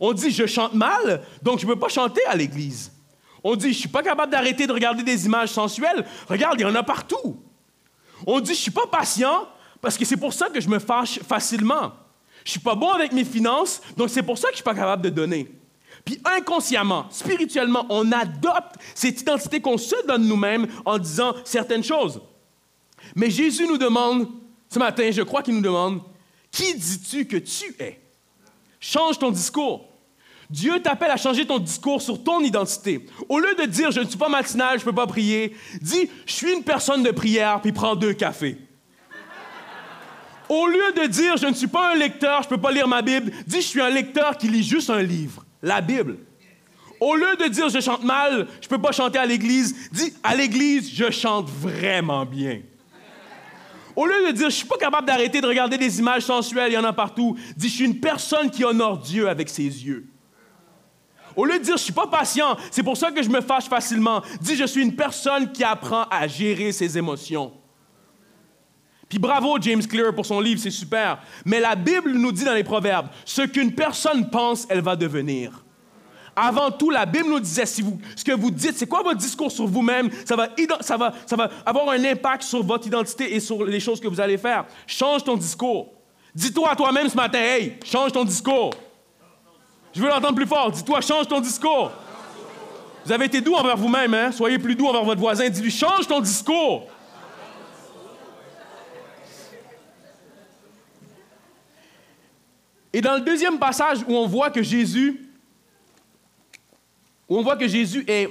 On 0.00 0.12
dit 0.12 0.30
je 0.30 0.46
chante 0.46 0.74
mal, 0.74 1.22
donc 1.42 1.58
je 1.58 1.66
ne 1.66 1.72
peux 1.72 1.78
pas 1.78 1.88
chanter 1.88 2.24
à 2.26 2.36
l'église. 2.36 2.92
On 3.42 3.56
dit 3.56 3.68
je 3.72 3.76
ne 3.76 3.80
suis 3.80 3.88
pas 3.88 4.02
capable 4.02 4.32
d'arrêter 4.32 4.66
de 4.66 4.72
regarder 4.72 5.02
des 5.02 5.26
images 5.26 5.50
sensuelles. 5.50 6.04
Regarde, 6.28 6.56
il 6.58 6.62
y 6.62 6.66
en 6.66 6.74
a 6.74 6.82
partout. 6.82 7.36
On 8.26 8.40
dit 8.40 8.48
je 8.48 8.58
ne 8.58 8.62
suis 8.62 8.70
pas 8.70 8.86
patient 8.86 9.48
parce 9.80 9.96
que 9.96 10.04
c'est 10.04 10.16
pour 10.16 10.32
ça 10.32 10.48
que 10.48 10.60
je 10.60 10.68
me 10.68 10.78
fâche 10.78 11.20
facilement. 11.20 11.92
Je 12.44 12.50
ne 12.50 12.52
suis 12.52 12.60
pas 12.60 12.74
bon 12.74 12.90
avec 12.90 13.12
mes 13.12 13.24
finances, 13.24 13.80
donc 13.96 14.10
c'est 14.10 14.22
pour 14.22 14.38
ça 14.38 14.48
que 14.48 14.54
je 14.54 14.54
ne 14.54 14.56
suis 14.56 14.64
pas 14.64 14.74
capable 14.74 15.02
de 15.02 15.10
donner. 15.10 15.50
Puis 16.04 16.20
inconsciemment, 16.24 17.06
spirituellement, 17.10 17.84
on 17.90 18.10
adopte 18.12 18.76
cette 18.94 19.20
identité 19.20 19.60
qu'on 19.60 19.76
se 19.76 20.06
donne 20.06 20.26
nous-mêmes 20.26 20.66
en 20.84 20.98
disant 20.98 21.34
certaines 21.44 21.84
choses. 21.84 22.20
Mais 23.14 23.30
Jésus 23.30 23.66
nous 23.66 23.78
demande, 23.78 24.28
ce 24.68 24.78
matin, 24.78 25.10
je 25.10 25.22
crois 25.22 25.42
qu'il 25.42 25.54
nous 25.54 25.60
demande, 25.60 26.00
qui 26.50 26.74
dis-tu 26.74 27.26
que 27.26 27.36
tu 27.36 27.74
es? 27.78 28.00
Change 28.80 29.18
ton 29.18 29.30
discours. 29.30 29.87
Dieu 30.50 30.80
t'appelle 30.80 31.10
à 31.10 31.16
changer 31.16 31.46
ton 31.46 31.58
discours 31.58 32.00
sur 32.00 32.22
ton 32.22 32.40
identité. 32.40 33.04
Au 33.28 33.38
lieu 33.38 33.54
de 33.58 33.64
dire 33.64 33.90
je 33.90 34.00
ne 34.00 34.06
suis 34.06 34.16
pas 34.16 34.30
matinal, 34.30 34.78
je 34.78 34.84
ne 34.84 34.90
peux 34.90 34.94
pas 34.94 35.06
prier, 35.06 35.54
dis 35.82 36.08
je 36.24 36.32
suis 36.32 36.52
une 36.52 36.62
personne 36.62 37.02
de 37.02 37.10
prière, 37.10 37.60
puis 37.60 37.72
prends 37.72 37.94
deux 37.94 38.14
cafés. 38.14 38.56
Au 40.48 40.66
lieu 40.66 40.92
de 40.96 41.06
dire 41.06 41.36
je 41.36 41.46
ne 41.46 41.54
suis 41.54 41.66
pas 41.66 41.92
un 41.92 41.94
lecteur, 41.96 42.42
je 42.42 42.46
ne 42.46 42.50
peux 42.50 42.60
pas 42.60 42.72
lire 42.72 42.88
ma 42.88 43.02
Bible, 43.02 43.30
dis 43.46 43.60
je 43.60 43.66
suis 43.66 43.82
un 43.82 43.90
lecteur 43.90 44.38
qui 44.38 44.48
lit 44.48 44.62
juste 44.62 44.88
un 44.88 45.02
livre, 45.02 45.44
la 45.62 45.82
Bible. 45.82 46.16
Au 46.98 47.14
lieu 47.14 47.36
de 47.36 47.48
dire 47.48 47.68
je 47.68 47.80
chante 47.80 48.02
mal, 48.02 48.48
je 48.62 48.66
ne 48.66 48.70
peux 48.70 48.80
pas 48.80 48.92
chanter 48.92 49.18
à 49.18 49.26
l'église, 49.26 49.90
dis 49.92 50.14
à 50.22 50.34
l'église 50.34 50.90
je 50.94 51.10
chante 51.10 51.50
vraiment 51.50 52.24
bien. 52.24 52.62
Au 53.94 54.06
lieu 54.06 54.28
de 54.28 54.30
dire, 54.30 54.42
je 54.48 54.54
ne 54.54 54.58
suis 54.58 54.66
pas 54.68 54.76
capable 54.76 55.08
d'arrêter 55.08 55.40
de 55.40 55.46
regarder 55.48 55.76
des 55.76 55.98
images 55.98 56.22
sensuelles, 56.22 56.70
il 56.70 56.74
y 56.74 56.78
en 56.78 56.84
a 56.84 56.92
partout, 56.92 57.36
dis, 57.56 57.68
je 57.68 57.74
suis 57.74 57.84
une 57.84 57.98
personne 57.98 58.48
qui 58.48 58.64
honore 58.64 58.98
Dieu 58.98 59.28
avec 59.28 59.48
ses 59.48 59.64
yeux. 59.64 60.06
Au 61.38 61.44
lieu 61.44 61.56
de 61.56 61.62
dire, 61.62 61.76
je 61.76 61.84
suis 61.84 61.92
pas 61.92 62.08
patient, 62.08 62.56
c'est 62.68 62.82
pour 62.82 62.96
ça 62.96 63.12
que 63.12 63.22
je 63.22 63.28
me 63.28 63.40
fâche 63.40 63.68
facilement, 63.68 64.22
dis, 64.40 64.56
je 64.56 64.64
suis 64.64 64.82
une 64.82 64.96
personne 64.96 65.52
qui 65.52 65.62
apprend 65.62 66.02
à 66.10 66.26
gérer 66.26 66.72
ses 66.72 66.98
émotions. 66.98 67.52
Puis 69.08 69.20
bravo 69.20 69.56
James 69.60 69.86
Clear 69.86 70.12
pour 70.12 70.26
son 70.26 70.40
livre, 70.40 70.60
c'est 70.60 70.72
super. 70.72 71.20
Mais 71.44 71.60
la 71.60 71.76
Bible 71.76 72.10
nous 72.10 72.32
dit 72.32 72.42
dans 72.42 72.54
les 72.54 72.64
Proverbes, 72.64 73.06
ce 73.24 73.42
qu'une 73.42 73.72
personne 73.72 74.28
pense, 74.30 74.66
elle 74.68 74.80
va 74.80 74.96
devenir. 74.96 75.64
Avant 76.34 76.72
tout, 76.72 76.90
la 76.90 77.06
Bible 77.06 77.28
nous 77.28 77.38
disait, 77.38 77.66
si 77.66 77.82
vous, 77.82 78.00
ce 78.16 78.24
que 78.24 78.32
vous 78.32 78.50
dites, 78.50 78.76
c'est 78.76 78.88
quoi 78.88 79.04
votre 79.04 79.18
discours 79.18 79.52
sur 79.52 79.68
vous-même, 79.68 80.10
ça 80.24 80.34
va, 80.34 80.48
ça, 80.80 80.96
va, 80.96 81.14
ça 81.24 81.36
va 81.36 81.50
avoir 81.64 81.90
un 81.90 82.04
impact 82.04 82.42
sur 82.42 82.64
votre 82.64 82.88
identité 82.88 83.32
et 83.32 83.38
sur 83.38 83.64
les 83.64 83.78
choses 83.78 84.00
que 84.00 84.08
vous 84.08 84.20
allez 84.20 84.38
faire. 84.38 84.64
Change 84.88 85.22
ton 85.22 85.36
discours. 85.36 85.92
Dis-toi 86.34 86.72
à 86.72 86.74
toi-même 86.74 87.08
ce 87.08 87.16
matin, 87.16 87.38
hey, 87.38 87.78
change 87.84 88.10
ton 88.10 88.24
discours. 88.24 88.72
Je 89.94 90.00
veux 90.00 90.08
l'entendre 90.08 90.34
plus 90.34 90.46
fort. 90.46 90.70
Dis-toi, 90.70 91.00
change 91.00 91.26
ton 91.28 91.40
discours. 91.40 91.90
Vous 93.04 93.12
avez 93.12 93.24
été 93.24 93.40
doux 93.40 93.54
envers 93.54 93.76
vous-même, 93.76 94.12
hein? 94.14 94.32
Soyez 94.32 94.58
plus 94.58 94.74
doux 94.74 94.86
envers 94.86 95.04
votre 95.04 95.20
voisin. 95.20 95.48
Dis-lui, 95.48 95.70
change 95.70 96.06
ton 96.06 96.20
discours. 96.20 96.86
Et 102.92 103.00
dans 103.00 103.14
le 103.14 103.20
deuxième 103.20 103.58
passage 103.58 103.98
où 104.06 104.14
on 104.14 104.26
voit 104.26 104.50
que 104.50 104.62
Jésus 104.62 105.28
où 107.28 107.36
on 107.36 107.42
voit 107.42 107.56
que 107.56 107.68
Jésus 107.68 108.04
est 108.08 108.28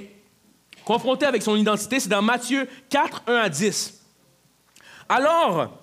confronté 0.84 1.24
avec 1.26 1.42
son 1.42 1.56
identité, 1.56 2.00
c'est 2.00 2.08
dans 2.08 2.22
Matthieu 2.22 2.68
4, 2.88 3.22
1 3.26 3.34
à 3.34 3.48
10. 3.48 4.02
Alors, 5.08 5.78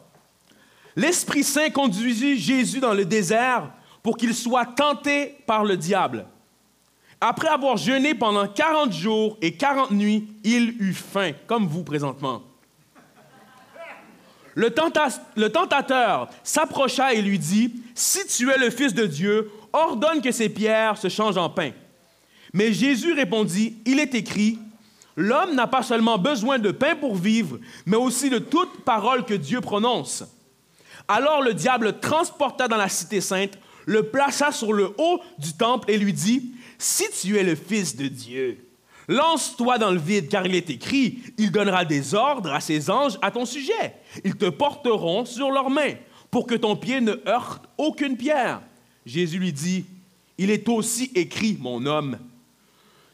l'Esprit 0.96 1.44
Saint 1.44 1.70
conduisit 1.70 2.38
Jésus 2.38 2.80
dans 2.80 2.94
le 2.94 3.06
désert 3.06 3.72
pour 4.06 4.18
qu'il 4.18 4.36
soit 4.36 4.68
tenté 4.68 5.36
par 5.48 5.66
le 5.66 5.78
diable. 5.78 6.28
Après 7.20 7.48
avoir 7.48 7.76
jeûné 7.76 8.14
pendant 8.14 8.48
40 8.48 8.94
jours 8.94 9.36
et 9.42 9.54
40 9.54 9.90
nuits, 9.90 10.28
il 10.44 10.76
eut 10.80 10.94
faim, 10.94 11.32
comme 11.48 11.66
vous 11.66 11.84
présentement. 11.84 12.44
Le, 14.54 14.72
le 15.36 15.52
tentateur 15.52 16.30
s'approcha 16.44 17.16
et 17.16 17.22
lui 17.24 17.40
dit, 17.40 17.82
Si 17.96 18.28
tu 18.28 18.52
es 18.52 18.60
le 18.60 18.70
Fils 18.70 18.94
de 18.94 19.08
Dieu, 19.08 19.50
ordonne 19.74 20.22
que 20.22 20.32
ces 20.32 20.50
pierres 20.50 20.98
se 20.98 21.10
changent 21.10 21.40
en 21.40 21.50
pain. 21.50 21.72
Mais 22.54 22.74
Jésus 22.74 23.14
répondit, 23.14 23.78
il 23.88 24.00
est 24.00 24.14
écrit, 24.14 24.60
L'homme 25.16 25.56
n'a 25.56 25.66
pas 25.66 25.82
seulement 25.82 26.20
besoin 26.20 26.60
de 26.60 26.70
pain 26.70 26.96
pour 26.96 27.16
vivre, 27.16 27.58
mais 27.88 27.98
aussi 27.98 28.30
de 28.30 28.38
toute 28.38 28.84
parole 28.84 29.26
que 29.26 29.34
Dieu 29.34 29.62
prononce. 29.62 30.24
Alors 31.08 31.42
le 31.42 31.56
diable 31.56 32.00
transporta 32.00 32.68
dans 32.68 32.78
la 32.78 32.90
cité 32.90 33.20
sainte, 33.20 33.58
le 33.86 34.04
plaça 34.04 34.52
sur 34.52 34.74
le 34.74 34.94
haut 34.98 35.22
du 35.38 35.54
temple 35.54 35.92
et 35.92 35.98
lui 35.98 36.14
dit, 36.14 36.54
Si 36.78 37.06
tu 37.22 37.38
es 37.38 37.44
le 37.44 37.56
Fils 37.56 37.96
de 37.96 38.08
Dieu, 38.08 38.68
lance-toi 39.08 39.78
dans 39.78 39.92
le 39.92 40.00
vide, 40.00 40.30
car 40.30 40.46
il 40.46 40.56
est 40.56 40.70
écrit, 40.70 41.20
il 41.38 41.52
donnera 41.52 41.86
des 41.86 42.14
ordres 42.14 42.52
à 42.52 42.60
ses 42.60 42.90
anges 42.90 43.18
à 43.22 43.32
ton 43.32 43.46
sujet. 43.46 43.96
Ils 44.24 44.36
te 44.36 44.50
porteront 44.50 45.26
sur 45.26 45.52
leurs 45.52 45.70
mains, 45.70 45.94
pour 46.32 46.48
que 46.48 46.56
ton 46.56 46.76
pied 46.76 47.02
ne 47.02 47.14
heurte 47.28 47.66
aucune 47.78 48.18
pierre. 48.18 48.62
Jésus 49.06 49.40
lui 49.40 49.54
dit, 49.54 49.86
Il 50.38 50.50
est 50.50 50.68
aussi 50.68 51.12
écrit, 51.16 51.58
mon 51.60 51.86
homme, 51.86 52.18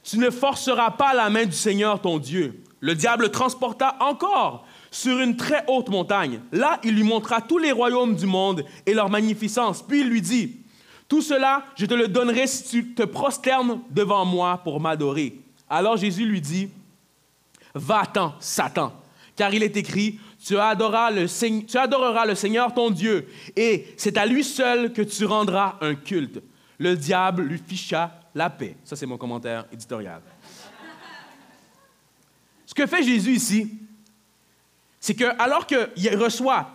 tu 0.03 0.17
ne 0.17 0.29
forceras 0.29 0.91
pas 0.91 1.13
la 1.13 1.29
main 1.29 1.45
du 1.45 1.51
Seigneur 1.51 2.01
ton 2.01 2.17
Dieu. 2.17 2.63
Le 2.79 2.95
diable 2.95 3.25
le 3.25 3.29
transporta 3.29 3.95
encore 3.99 4.65
sur 4.89 5.19
une 5.19 5.37
très 5.37 5.63
haute 5.67 5.89
montagne. 5.89 6.41
Là, 6.51 6.79
il 6.83 6.95
lui 6.95 7.03
montra 7.03 7.39
tous 7.41 7.59
les 7.59 7.71
royaumes 7.71 8.15
du 8.15 8.25
monde 8.25 8.65
et 8.85 8.93
leur 8.93 9.09
magnificence. 9.09 9.83
Puis 9.83 10.01
il 10.01 10.09
lui 10.09 10.21
dit, 10.21 10.60
Tout 11.11 11.21
cela, 11.21 11.65
je 11.75 11.85
te 11.85 11.93
le 11.93 12.07
donnerai 12.07 12.47
si 12.47 12.63
tu 12.63 12.93
te 12.93 13.03
prosternes 13.03 13.81
devant 13.89 14.23
moi 14.23 14.61
pour 14.63 14.79
m'adorer. 14.79 15.41
Alors 15.69 15.97
Jésus 15.97 16.25
lui 16.25 16.39
dit, 16.39 16.69
Va-t'en, 17.75 18.33
Satan, 18.39 18.93
car 19.35 19.53
il 19.53 19.61
est 19.61 19.75
écrit, 19.75 20.21
tu 20.41 20.57
adoreras, 20.57 21.11
le, 21.11 21.27
Seigneur 21.27 22.73
ton 22.73 22.91
Dieu, 22.91 23.27
et 23.57 23.93
c'est 23.97 24.15
à 24.15 24.25
lui 24.25 24.41
seul 24.41 24.93
que 24.93 25.01
tu 25.01 25.25
rendras 25.25 25.75
un 25.81 25.95
culte. 25.95 26.41
Le 26.77 26.95
diable 26.95 27.43
lui 27.43 27.57
ficha 27.67 28.17
la 28.33 28.49
paix. 28.49 28.77
Ça, 28.85 28.95
c'est 28.95 29.05
mon 29.05 29.17
commentaire 29.17 29.65
éditorial. 29.69 30.21
Ce 32.65 32.73
que 32.73 32.87
fait 32.87 33.03
Jésus 33.03 33.33
ici, 33.33 33.79
c'est 34.97 35.15
que 35.15 35.25
alors 35.37 35.67
qu'il 35.67 36.15
reçoit 36.15 36.69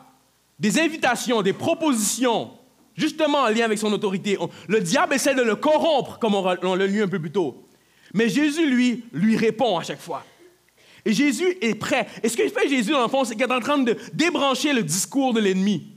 des 0.58 0.78
invitations, 0.78 1.40
des 1.40 1.54
propositions, 1.54 2.55
justement 2.96 3.38
en 3.38 3.48
lien 3.48 3.64
avec 3.64 3.78
son 3.78 3.92
autorité, 3.92 4.38
le 4.68 4.80
diable 4.80 5.14
essaie 5.14 5.34
de 5.34 5.42
le 5.42 5.56
corrompre, 5.56 6.18
comme 6.18 6.34
on 6.34 6.74
l'a 6.74 6.86
lu 6.86 7.02
un 7.02 7.08
peu 7.08 7.20
plus 7.20 7.32
tôt. 7.32 7.66
Mais 8.14 8.28
Jésus, 8.28 8.68
lui, 8.68 9.04
lui 9.12 9.36
répond 9.36 9.76
à 9.76 9.82
chaque 9.82 10.00
fois. 10.00 10.24
Et 11.04 11.12
Jésus 11.12 11.56
est 11.60 11.74
prêt. 11.74 12.06
Et 12.22 12.28
ce 12.28 12.36
que 12.36 12.48
fait 12.48 12.68
Jésus, 12.68 12.90
dans 12.90 13.02
le 13.02 13.08
fond, 13.08 13.24
c'est 13.24 13.34
qu'il 13.34 13.44
est 13.44 13.52
en 13.52 13.60
train 13.60 13.78
de 13.78 13.96
débrancher 14.12 14.72
le 14.72 14.82
discours 14.82 15.32
de 15.32 15.40
l'ennemi. 15.40 15.92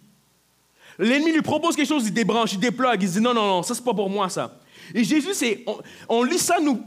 L'ennemi 1.00 1.32
lui 1.32 1.42
propose 1.42 1.76
quelque 1.76 1.88
chose, 1.88 2.06
il 2.06 2.14
débranche, 2.14 2.54
il 2.54 2.60
déplogue, 2.60 3.02
il 3.02 3.10
dit 3.10 3.22
non, 3.22 3.34
non, 3.34 3.48
non, 3.48 3.64
ça, 3.64 3.74
c'est 3.74 3.84
pas 3.84 3.94
pour 3.94 4.10
moi, 4.10 4.30
ça. 4.30 4.60
Et 4.94 5.04
Jésus, 5.04 5.34
c'est. 5.34 5.64
On, 6.08 6.24
lit 6.24 6.38
ça, 6.38 6.60
nous. 6.60 6.84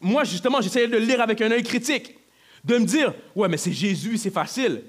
moi, 0.00 0.24
justement, 0.24 0.60
j'essayais 0.60 0.86
de 0.86 0.92
le 0.92 0.98
lire 0.98 1.20
avec 1.20 1.40
un 1.40 1.50
œil 1.50 1.62
critique, 1.62 2.14
de 2.64 2.78
me 2.78 2.84
dire 2.84 3.12
ouais, 3.34 3.48
mais 3.48 3.56
c'est 3.56 3.72
Jésus, 3.72 4.18
c'est 4.18 4.30
facile. 4.30 4.82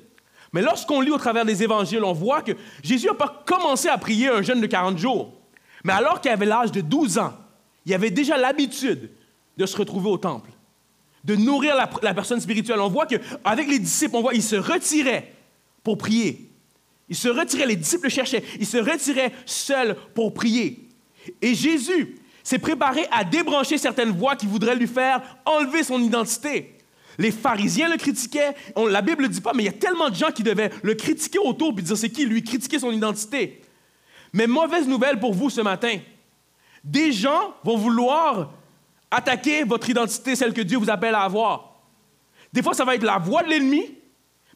Mais 0.54 0.62
lorsqu'on 0.62 1.02
lit 1.02 1.10
au 1.10 1.18
travers 1.18 1.46
des 1.46 1.64
évangiles, 1.64 2.04
on 2.04 2.14
voit 2.14 2.44
que 2.44 2.52
Jésus 2.84 3.08
n'a 3.08 3.16
pas 3.16 3.44
commencé 3.46 3.90
à 3.90 3.98
prier 3.98 4.30
un 4.30 4.44
jeune 4.44 4.62
de 4.62 4.68
40 4.68 4.98
jours. 5.00 5.34
Mais 5.84 5.94
alors 5.94 6.22
qu'il 6.22 6.32
avait 6.32 6.46
l'âge 6.46 6.72
de 6.72 6.82
12 6.82 7.18
ans, 7.18 7.34
il 7.86 7.94
avait 7.94 8.12
déjà 8.12 8.38
l'habitude 8.38 9.10
de 9.58 9.66
se 9.66 9.76
retrouver 9.76 10.10
au 10.10 10.18
temple, 10.18 10.52
de 11.24 11.36
nourrir 11.36 11.76
la, 11.76 12.14
personne 12.14 12.40
spirituelle. 12.40 12.80
On 12.80 12.88
voit 12.88 13.08
qu'avec 13.08 13.68
les 13.68 13.80
disciples, 13.80 14.16
on 14.16 14.22
voit 14.22 14.32
qu'ils 14.32 14.44
se 14.44 14.56
retiraient 14.56 15.34
pour 15.84 15.98
prier. 15.98 16.50
Ils 17.10 17.16
se 17.16 17.28
retiraient, 17.28 17.66
les 17.66 17.76
disciples 17.76 18.06
le 18.06 18.10
cherchaient. 18.10 18.44
Ils 18.60 18.66
se 18.66 18.78
retiraient 18.78 19.34
seuls 19.46 19.96
pour 20.14 20.34
prier. 20.34 20.88
Et 21.42 21.56
Jésus 21.56 22.16
s'est 22.44 22.60
préparé 22.60 23.06
à 23.12 23.24
débrancher 23.24 23.78
certaines 23.78 24.12
voix 24.12 24.36
qui 24.36 24.46
voudraient 24.46 24.76
lui 24.76 24.88
faire 24.88 25.22
enlever 25.46 25.84
son 25.84 26.02
identité. 26.02 26.73
Les 27.18 27.32
pharisiens 27.32 27.90
le 27.90 27.98
critiquaient. 27.98 28.56
la 28.76 29.02
Bible 29.02 29.24
ne 29.24 29.28
dit 29.28 29.42
pas, 29.42 29.54
mais 29.54 29.64
il 29.64 29.66
y 29.68 29.70
a 29.70 29.74
tellement 29.74 30.10
de 30.10 30.16
gens 30.16 30.32
qui 30.32 30.44
devaient 30.44 30.72
le 30.82 30.96
critiquer 30.96 31.40
autour 31.40 31.74
et 31.78 31.82
dire 31.82 31.98
c'est 31.98 32.10
qui, 32.10 32.26
lui, 32.26 32.44
critiquer 32.44 32.80
son 32.80 32.92
identité. 32.92 33.62
Mais 34.34 34.48
mauvaise 34.48 34.88
nouvelle 34.88 35.20
pour 35.20 35.34
vous 35.34 35.50
ce 35.50 35.62
matin. 35.62 35.98
Des 36.84 37.12
gens 37.12 37.54
vont 37.64 37.78
vouloir 37.78 38.52
attaquer 39.12 39.64
votre 39.64 39.90
identité, 39.90 40.36
celle 40.36 40.54
que 40.54 40.62
Dieu 40.62 40.78
vous 40.78 40.90
appelle 40.90 41.16
à 41.16 41.22
avoir. 41.22 41.82
Des 42.52 42.64
fois, 42.64 42.74
ça 42.74 42.84
va 42.84 42.96
être 42.96 43.04
la 43.04 43.20
voix 43.20 43.44
de 43.44 43.50
l'ennemi, 43.50 43.84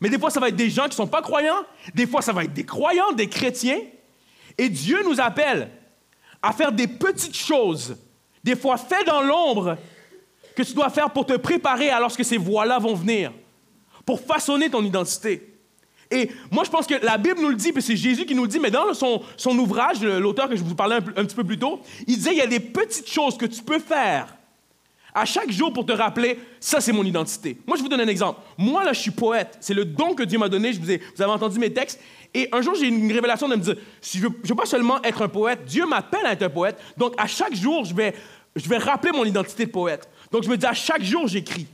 mais 0.01 0.09
des 0.09 0.19
fois, 0.19 0.29
ça 0.29 0.39
va 0.39 0.49
être 0.49 0.55
des 0.55 0.69
gens 0.69 0.83
qui 0.83 0.89
ne 0.89 0.95
sont 0.95 1.07
pas 1.07 1.21
croyants. 1.21 1.63
Des 1.93 2.07
fois, 2.07 2.21
ça 2.21 2.33
va 2.33 2.43
être 2.43 2.53
des 2.53 2.65
croyants, 2.65 3.11
des 3.13 3.27
chrétiens. 3.27 3.79
Et 4.57 4.69
Dieu 4.69 4.99
nous 5.05 5.19
appelle 5.19 5.69
à 6.41 6.53
faire 6.53 6.71
des 6.71 6.87
petites 6.87 7.35
choses, 7.35 7.97
des 8.43 8.55
fois 8.55 8.77
faites 8.77 9.07
dans 9.07 9.21
l'ombre, 9.21 9.77
que 10.57 10.63
tu 10.63 10.73
dois 10.73 10.89
faire 10.89 11.11
pour 11.11 11.23
te 11.23 11.37
préparer 11.37 11.91
à 11.91 11.99
lorsque 11.99 12.25
ces 12.25 12.37
voix-là 12.37 12.79
vont 12.79 12.95
venir, 12.95 13.31
pour 14.03 14.19
façonner 14.19 14.71
ton 14.71 14.83
identité. 14.83 15.53
Et 16.09 16.31
moi, 16.49 16.63
je 16.63 16.71
pense 16.71 16.87
que 16.87 16.95
la 17.05 17.19
Bible 17.19 17.39
nous 17.39 17.49
le 17.49 17.55
dit, 17.55 17.71
puis 17.71 17.83
c'est 17.83 17.95
Jésus 17.95 18.25
qui 18.25 18.33
nous 18.33 18.43
le 18.43 18.47
dit, 18.47 18.59
mais 18.59 18.71
dans 18.71 18.91
son, 18.95 19.21
son 19.35 19.55
ouvrage, 19.59 20.01
l'auteur 20.01 20.49
que 20.49 20.55
je 20.55 20.63
vous 20.63 20.73
parlais 20.73 20.95
un, 20.95 21.01
petit 21.01 21.35
peu 21.35 21.43
plus 21.43 21.59
tôt, 21.59 21.81
il 22.07 22.15
disait, 22.15 22.31
il 22.31 22.37
y 22.37 22.41
a 22.41 22.47
des 22.47 22.59
petites 22.59 23.07
choses 23.07 23.37
que 23.37 23.45
tu 23.45 23.61
peux 23.61 23.77
faire 23.77 24.35
à 25.13 25.25
chaque 25.25 25.51
jour 25.51 25.73
pour 25.73 25.85
te 25.85 25.91
rappeler, 25.91 26.39
ça 26.59 26.79
c'est 26.79 26.91
mon 26.91 27.03
identité. 27.03 27.57
Moi, 27.67 27.77
je 27.77 27.81
vous 27.81 27.89
donne 27.89 28.01
un 28.01 28.07
exemple. 28.07 28.39
Moi, 28.57 28.83
là, 28.83 28.93
je 28.93 28.99
suis 28.99 29.11
poète. 29.11 29.57
C'est 29.59 29.73
le 29.73 29.83
don 29.83 30.13
que 30.13 30.23
Dieu 30.23 30.37
m'a 30.37 30.47
donné. 30.47 30.73
Je 30.73 30.79
vous, 30.79 30.91
ai, 30.91 31.01
vous 31.15 31.21
avez 31.21 31.31
entendu 31.31 31.57
mes 31.57 31.73
textes. 31.73 31.99
Et 32.35 32.47
un 32.51 32.61
jour, 32.61 32.75
j'ai 32.75 32.87
une 32.87 33.11
révélation 33.11 33.47
de 33.47 33.55
me 33.55 33.61
dire, 33.61 33.75
si 33.99 34.19
je 34.19 34.27
ne 34.27 34.31
veux 34.43 34.55
pas 34.55 34.67
seulement 34.67 35.01
être 35.03 35.23
un 35.23 35.27
poète, 35.27 35.65
Dieu 35.65 35.87
m'appelle 35.87 36.25
à 36.25 36.33
être 36.33 36.43
un 36.43 36.49
poète. 36.49 36.79
Donc, 36.97 37.13
à 37.17 37.25
chaque 37.25 37.55
jour, 37.55 37.83
je 37.83 37.95
vais, 37.95 38.13
je 38.55 38.69
vais 38.69 38.77
rappeler 38.77 39.11
mon 39.11 39.25
identité 39.25 39.65
de 39.65 39.71
poète. 39.71 40.07
Donc, 40.31 40.43
je 40.43 40.49
me 40.49 40.57
dis, 40.57 40.65
à 40.65 40.73
chaque 40.73 41.03
jour, 41.03 41.27
j'écris. 41.27 41.67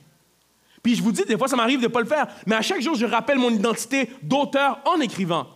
Puis, 0.82 0.96
je 0.96 1.02
vous 1.02 1.12
dis, 1.12 1.24
des 1.24 1.38
fois, 1.38 1.48
ça 1.48 1.56
m'arrive 1.56 1.80
de 1.80 1.86
ne 1.86 1.92
pas 1.92 2.02
le 2.02 2.08
faire, 2.08 2.28
mais 2.46 2.56
à 2.56 2.62
chaque 2.62 2.82
jour, 2.82 2.96
je 2.96 3.06
rappelle 3.06 3.38
mon 3.38 3.50
identité 3.50 4.10
d'auteur 4.22 4.80
en 4.86 5.00
écrivant. 5.00 5.48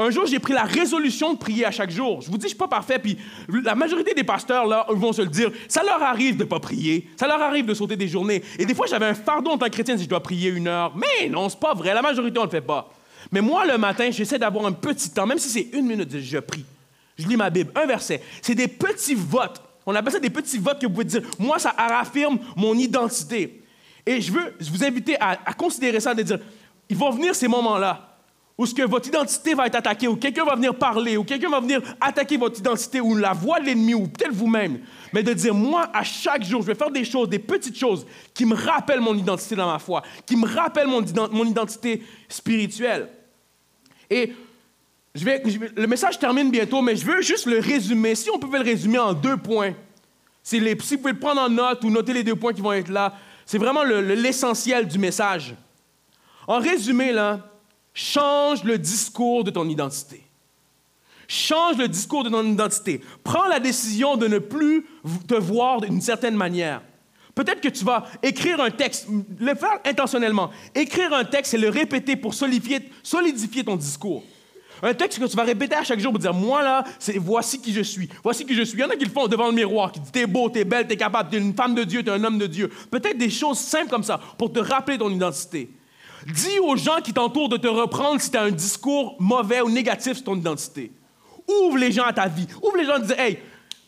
Un 0.00 0.10
jour, 0.10 0.26
j'ai 0.26 0.38
pris 0.38 0.52
la 0.52 0.62
résolution 0.62 1.32
de 1.34 1.38
prier 1.38 1.64
à 1.64 1.72
chaque 1.72 1.90
jour. 1.90 2.20
Je 2.22 2.30
vous 2.30 2.38
dis, 2.38 2.44
je 2.44 2.50
suis 2.50 2.56
pas 2.56 2.68
parfait, 2.68 3.00
puis 3.00 3.18
la 3.64 3.74
majorité 3.74 4.14
des 4.14 4.22
pasteurs, 4.22 4.64
là, 4.64 4.86
vont 4.90 5.12
se 5.12 5.22
le 5.22 5.28
dire. 5.28 5.50
Ça 5.66 5.82
leur 5.82 6.00
arrive 6.00 6.36
de 6.36 6.44
ne 6.44 6.48
pas 6.48 6.60
prier. 6.60 7.10
Ça 7.16 7.26
leur 7.26 7.42
arrive 7.42 7.66
de 7.66 7.74
sauter 7.74 7.96
des 7.96 8.06
journées. 8.06 8.44
Et 8.60 8.64
des 8.64 8.76
fois, 8.76 8.86
j'avais 8.86 9.06
un 9.06 9.14
fardeau 9.14 9.50
en 9.50 9.58
tant 9.58 9.66
que 9.66 9.72
chrétien 9.72 9.96
si 9.96 10.04
je 10.04 10.08
dois 10.08 10.22
prier 10.22 10.50
une 10.50 10.68
heure. 10.68 10.94
Mais 10.94 11.28
non, 11.28 11.48
c'est 11.48 11.58
pas 11.58 11.74
vrai. 11.74 11.92
La 11.94 12.02
majorité, 12.02 12.38
on 12.38 12.44
le 12.44 12.50
fait 12.50 12.60
pas. 12.60 12.88
Mais 13.32 13.40
moi, 13.40 13.66
le 13.66 13.76
matin, 13.76 14.08
j'essaie 14.12 14.38
d'avoir 14.38 14.66
un 14.66 14.72
petit 14.72 15.10
temps, 15.10 15.26
même 15.26 15.38
si 15.38 15.48
c'est 15.48 15.76
une 15.76 15.86
minute, 15.86 16.16
je 16.16 16.38
prie. 16.38 16.64
Je 17.18 17.26
lis 17.26 17.36
ma 17.36 17.50
Bible, 17.50 17.72
un 17.74 17.84
verset. 17.84 18.22
C'est 18.40 18.54
des 18.54 18.68
petits 18.68 19.16
votes. 19.16 19.60
On 19.90 19.94
appelle 19.94 20.12
ça 20.12 20.20
des 20.20 20.28
petits 20.28 20.58
votes 20.58 20.78
que 20.78 20.86
vous 20.86 20.92
pouvez 20.92 21.06
dire. 21.06 21.22
Moi, 21.38 21.58
ça 21.58 21.70
affirme 21.70 22.38
mon 22.54 22.74
identité. 22.74 23.62
Et 24.04 24.20
je 24.20 24.30
veux 24.30 24.54
vous 24.60 24.84
inviter 24.84 25.16
à, 25.18 25.34
considérer 25.54 25.98
ça, 25.98 26.14
de 26.14 26.22
dire, 26.22 26.38
ils 26.90 26.96
vont 26.96 27.08
venir 27.08 27.34
ces 27.34 27.48
moments-là 27.48 28.18
où 28.58 28.66
ce 28.66 28.74
que 28.74 28.82
votre 28.82 29.08
identité 29.08 29.54
va 29.54 29.66
être 29.66 29.76
attaquée, 29.76 30.06
ou 30.06 30.16
quelqu'un 30.16 30.44
va 30.44 30.56
venir 30.56 30.74
parler, 30.74 31.16
ou 31.16 31.24
quelqu'un 31.24 31.48
va 31.48 31.60
venir 31.60 31.80
attaquer 32.02 32.36
votre 32.36 32.58
identité, 32.58 33.00
ou 33.00 33.16
la 33.16 33.32
voix 33.32 33.60
de 33.60 33.64
l'ennemi, 33.64 33.94
ou 33.94 34.08
peut-être 34.08 34.32
vous-même, 34.32 34.80
mais 35.14 35.22
de 35.22 35.32
dire, 35.32 35.54
moi, 35.54 35.88
à 35.94 36.02
chaque 36.02 36.44
jour, 36.44 36.60
je 36.60 36.66
vais 36.66 36.74
faire 36.74 36.90
des 36.90 37.04
choses, 37.04 37.30
des 37.30 37.38
petites 37.38 37.78
choses 37.78 38.04
qui 38.34 38.44
me 38.44 38.56
rappellent 38.56 39.00
mon 39.00 39.16
identité 39.16 39.56
dans 39.56 39.70
ma 39.70 39.78
foi, 39.78 40.02
qui 40.26 40.36
me 40.36 40.46
rappellent 40.46 40.88
mon, 40.88 41.02
mon 41.30 41.44
identité 41.46 42.02
spirituelle. 42.28 43.08
Et 44.10 44.34
le 45.14 45.86
message 45.86 46.18
termine 46.18 46.50
bientôt, 46.50 46.82
mais 46.82 46.96
je 46.96 47.04
veux 47.04 47.22
juste 47.22 47.46
le 47.46 47.58
résumer. 47.58 48.14
Si 48.14 48.30
on 48.30 48.38
pouvait 48.38 48.58
le 48.58 48.64
résumer 48.64 48.98
en 48.98 49.12
deux 49.12 49.36
points, 49.36 49.74
si, 50.42 50.60
vous 50.60 50.98
pouvez 50.98 51.12
le 51.12 51.18
prendre 51.18 51.40
en 51.40 51.48
note 51.48 51.82
ou 51.84 51.90
noter 51.90 52.12
les 52.12 52.22
deux 52.22 52.36
points 52.36 52.52
qui 52.52 52.60
vont 52.60 52.72
être 52.72 52.88
là, 52.88 53.14
c'est 53.44 53.58
vraiment 53.58 53.82
l'essentiel 53.82 54.86
du 54.86 54.98
message. 54.98 55.54
En 56.46 56.58
résumé, 56.58 57.12
là, 57.12 57.48
Change 58.00 58.62
le 58.62 58.78
discours 58.78 59.42
de 59.42 59.50
ton 59.50 59.68
identité. 59.68 60.22
Change 61.26 61.78
le 61.78 61.88
discours 61.88 62.22
de 62.22 62.30
ton 62.30 62.44
identité. 62.44 63.02
Prends 63.24 63.48
la 63.48 63.58
décision 63.58 64.16
de 64.16 64.28
ne 64.28 64.38
plus 64.38 64.86
te 65.26 65.34
voir 65.34 65.80
d'une 65.80 66.00
certaine 66.00 66.36
manière. 66.36 66.80
Peut-être 67.34 67.60
que 67.60 67.68
tu 67.68 67.84
vas 67.84 68.06
écrire 68.22 68.60
un 68.60 68.70
texte, 68.70 69.08
le 69.40 69.52
faire 69.56 69.80
intentionnellement. 69.84 70.50
Écrire 70.76 71.12
un 71.12 71.24
texte 71.24 71.54
et 71.54 71.58
le 71.58 71.70
répéter 71.70 72.14
pour 72.14 72.34
solidifier 72.34 73.64
ton 73.64 73.74
discours. 73.74 74.22
Un 74.82 74.94
texte 74.94 75.18
que 75.18 75.26
tu 75.26 75.36
vas 75.36 75.44
répéter 75.44 75.74
à 75.74 75.84
chaque 75.84 76.00
jour 76.00 76.12
pour 76.12 76.18
dire 76.18 76.34
Moi, 76.34 76.62
là, 76.62 76.84
c'est 76.98 77.18
voici 77.18 77.60
qui 77.60 77.72
je 77.72 77.82
suis. 77.82 78.08
Voici 78.22 78.44
qui 78.46 78.54
je 78.54 78.62
suis. 78.62 78.78
Il 78.78 78.80
y 78.80 78.84
en 78.84 78.90
a 78.90 78.96
qui 78.96 79.04
le 79.04 79.10
font 79.10 79.26
devant 79.26 79.48
le 79.48 79.54
miroir, 79.54 79.92
qui 79.92 80.00
disent 80.00 80.12
T'es 80.12 80.26
beau, 80.26 80.48
t'es 80.48 80.64
belle, 80.64 80.86
t'es 80.86 80.96
capable, 80.96 81.30
t'es 81.30 81.38
une 81.38 81.54
femme 81.54 81.74
de 81.74 81.84
Dieu, 81.84 82.02
t'es 82.02 82.10
un 82.10 82.22
homme 82.22 82.38
de 82.38 82.46
Dieu. 82.46 82.70
Peut-être 82.90 83.18
des 83.18 83.30
choses 83.30 83.58
simples 83.58 83.88
comme 83.88 84.04
ça 84.04 84.20
pour 84.36 84.52
te 84.52 84.60
rappeler 84.60 84.98
ton 84.98 85.10
identité. 85.10 85.70
Dis 86.26 86.58
aux 86.62 86.76
gens 86.76 87.00
qui 87.02 87.12
t'entourent 87.12 87.48
de 87.48 87.56
te 87.56 87.68
reprendre 87.68 88.20
si 88.20 88.30
tu 88.30 88.36
un 88.36 88.50
discours 88.50 89.16
mauvais 89.18 89.60
ou 89.60 89.70
négatif 89.70 90.14
sur 90.14 90.24
ton 90.24 90.36
identité. 90.36 90.92
Ouvre 91.48 91.78
les 91.78 91.92
gens 91.92 92.04
à 92.04 92.12
ta 92.12 92.28
vie. 92.28 92.46
Ouvre 92.62 92.76
les 92.76 92.84
gens 92.84 92.94
à 92.94 93.00
dire 93.00 93.18
Hey, 93.18 93.38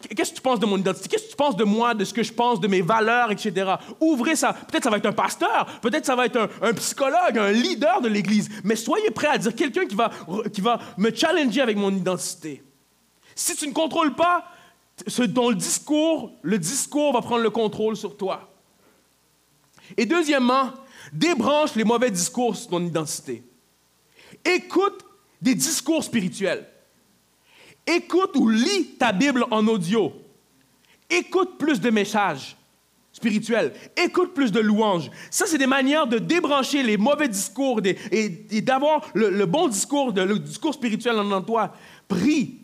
qu'est-ce 0.09 0.31
que 0.31 0.37
tu 0.37 0.43
penses 0.43 0.61
de 0.61 0.67
mon 0.67 0.79
identité? 0.79 1.09
Qu'est-ce 1.09 1.25
que 1.25 1.31
tu 1.31 1.37
penses 1.37 1.57
de 1.57 1.65
moi, 1.65 1.95
de 1.95 2.05
ce 2.05 2.13
que 2.13 2.23
je 2.23 2.33
pense, 2.33 2.61
de 2.61 2.69
mes 2.69 2.83
valeurs, 2.83 3.31
etc. 3.31 3.75
Ouvrez 4.01 4.37
ça. 4.37 4.53
Peut-être 4.53 4.85
ça 4.85 4.91
va 4.91 4.97
être 4.97 5.07
un 5.07 5.13
pasteur, 5.13 5.67
peut-être 5.81 6.07
ça 6.07 6.17
va 6.17 6.27
être 6.27 6.49
un, 6.63 6.73
psychologue, 6.75 7.39
un 7.39 7.53
leader 7.53 8.01
de 8.01 8.09
l'Église. 8.09 8.49
Mais 8.65 8.77
soyez 8.77 9.11
prêts 9.11 9.29
à 9.29 9.39
dire 9.39 9.55
quelqu'un 9.55 9.87
qui 9.87 9.95
va, 9.95 10.11
qui 10.53 10.61
va 10.61 10.79
me 10.97 11.15
challenger 11.15 11.61
avec 11.61 11.77
mon 11.77 11.95
identité. 11.95 12.63
Si 13.35 13.57
tu 13.57 13.69
ne 13.69 13.73
contrôles 13.73 14.15
pas 14.15 14.45
discours, 15.55 16.33
le 16.43 16.59
discours 16.59 17.13
va 17.13 17.23
prendre 17.23 17.43
le 17.43 17.51
contrôle 17.51 17.97
sur 17.97 18.17
toi. 18.17 18.53
Et 19.97 20.07
deuxièmement, 20.07 20.73
Débranche 21.13 21.75
les 21.75 21.85
mauvais 21.85 22.11
discours 22.11 22.57
sur 22.57 22.71
ton 22.71 22.85
identité. 22.85 23.43
Écoute 24.45 25.05
des 25.41 25.55
discours 25.55 26.05
spirituels. 26.05 26.67
Écoute 27.87 28.37
ou 28.37 28.49
lis 28.49 28.97
ta 28.99 29.13
Bible 29.13 29.45
en 29.51 29.67
audio. 29.67 30.13
Écoute 31.09 31.59
plus 31.59 31.81
de 31.81 31.91
messages 31.91 32.57
spirituels. 33.13 33.73
Écoute 33.97 34.33
plus 34.33 34.53
de 34.53 34.61
louanges. 34.61 35.11
Ça, 35.31 35.47
c'est 35.47 35.59
des 35.59 35.67
manières 35.67 36.07
de 36.07 36.19
débrancher 36.19 36.83
les 36.83 36.97
mauvais 36.97 37.29
discours 37.29 37.81
et, 37.85 38.61
d'avoir 38.63 39.03
le, 39.15 39.45
bon 39.45 39.69
discours, 39.69 40.13
le 40.13 40.39
discours 40.39 40.75
spirituel 40.75 41.19
en 41.19 41.43
toi. 41.43 41.75
Prie. 42.09 42.59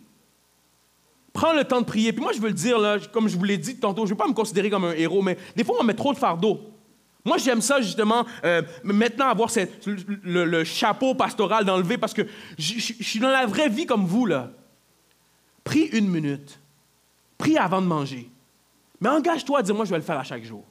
Prends 1.32 1.52
le 1.52 1.64
temps 1.64 1.80
de 1.80 1.86
prier. 1.86 2.12
Puis 2.12 2.22
moi, 2.22 2.32
je 2.32 2.40
veux 2.40 2.48
le 2.48 2.54
dire, 2.54 2.78
comme 3.12 3.28
je 3.28 3.36
vous 3.36 3.44
l'ai 3.44 3.58
dit 3.58 3.76
tantôt, 3.76 4.06
je 4.06 4.12
ne 4.12 4.16
vais 4.16 4.22
pas 4.22 4.28
me 4.28 4.32
considérer 4.32 4.70
comme 4.70 4.84
un 4.84 4.92
héros, 4.92 5.20
mais 5.20 5.36
des 5.54 5.64
fois, 5.64 5.76
on 5.78 5.84
met 5.84 5.94
trop 5.94 6.14
de 6.14 6.18
fardeau. 6.18 6.60
Moi, 7.26 7.38
j'aime 7.38 7.60
ça, 7.60 7.80
justement, 7.80 8.24
euh, 8.44 8.62
maintenant 8.84 9.26
avoir 9.26 9.50
le, 10.24 10.64
chapeau 10.64 11.14
pastoral 11.14 11.64
d'enlever 11.64 11.98
parce 11.98 12.14
que 12.14 12.22
je 12.56 12.78
suis 12.78 13.18
dans 13.18 13.30
la 13.30 13.44
vraie 13.46 13.68
vie 13.68 13.84
comme 13.84 14.06
vous, 14.06 14.24
là. 14.24 14.52
Prie 15.66 15.88
une 15.92 16.08
minute. 16.08 16.60
Prie 17.36 17.58
avant 17.58 17.82
de 17.82 17.88
manger. 17.88 18.30
Mais 19.00 19.08
engage-toi 19.08 19.58
à 19.58 19.62
dire, 19.62 19.74
moi, 19.74 19.84
je 19.84 19.90
vais 19.90 19.96
le 19.96 20.04
faire 20.04 20.16
à 20.16 20.22
chaque 20.22 20.44
jour. 20.44 20.62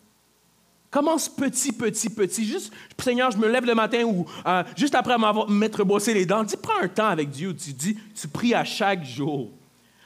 Commence 0.89 1.27
petit, 1.27 1.73
petit, 1.73 2.09
petit. 2.09 2.45
Juste, 2.45 2.71
Seigneur, 2.97 3.29
je 3.29 3.37
me 3.37 3.49
lève 3.49 3.65
le 3.65 3.75
matin 3.75 4.05
ou 4.05 4.25
euh, 4.47 4.63
juste 4.77 4.95
après 4.95 5.17
m'être 5.49 5.83
bossé 5.83 6.13
les 6.13 6.25
dents. 6.25 6.43
Dis, 6.43 6.55
prends 6.55 6.81
un 6.81 6.87
temps 6.87 7.09
avec 7.09 7.29
Dieu. 7.29 7.53
Tu 7.53 7.73
dis, 7.73 7.99
tu 8.15 8.29
pries 8.29 8.53
à 8.53 8.63
chaque 8.63 9.03
jour. 9.03 9.51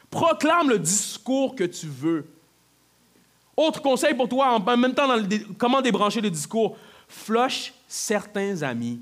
Proclame 0.10 0.70
le 0.70 0.80
discours 0.80 1.56
que 1.56 1.66
tu 1.66 1.86
veux. 1.86 2.26
Autre 3.56 3.84
conseil 3.84 4.16
pour 4.16 4.28
toi, 4.28 4.60
en 4.60 4.76
même 4.78 4.96
temps, 4.96 5.08
comment 5.60 5.84
débrancher 5.84 6.20
le 6.20 6.32
discours. 6.32 6.76
Flush 7.08 7.76
certains 7.88 8.64
amis. 8.64 9.00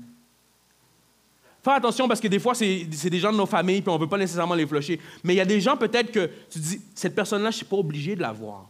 Fais 1.62 1.72
attention 1.72 2.06
parce 2.06 2.20
que 2.20 2.28
des 2.28 2.38
fois, 2.38 2.54
c'est 2.54 2.84
des 2.84 3.18
gens 3.18 3.32
de 3.32 3.36
nos 3.36 3.46
familles, 3.46 3.82
puis 3.82 3.90
on 3.90 3.96
ne 3.96 4.00
veut 4.00 4.08
pas 4.08 4.18
nécessairement 4.18 4.54
les 4.54 4.66
flusher. 4.66 5.00
Mais 5.24 5.34
il 5.34 5.36
y 5.36 5.40
a 5.40 5.44
des 5.44 5.60
gens, 5.60 5.76
peut-être 5.76 6.12
que 6.12 6.30
tu 6.48 6.58
dis, 6.58 6.80
cette 6.94 7.14
personne-là, 7.14 7.50
je 7.50 7.56
ne 7.56 7.58
suis 7.58 7.66
pas 7.66 7.76
obligé 7.76 8.14
de 8.14 8.20
la 8.20 8.32
voir. 8.32 8.68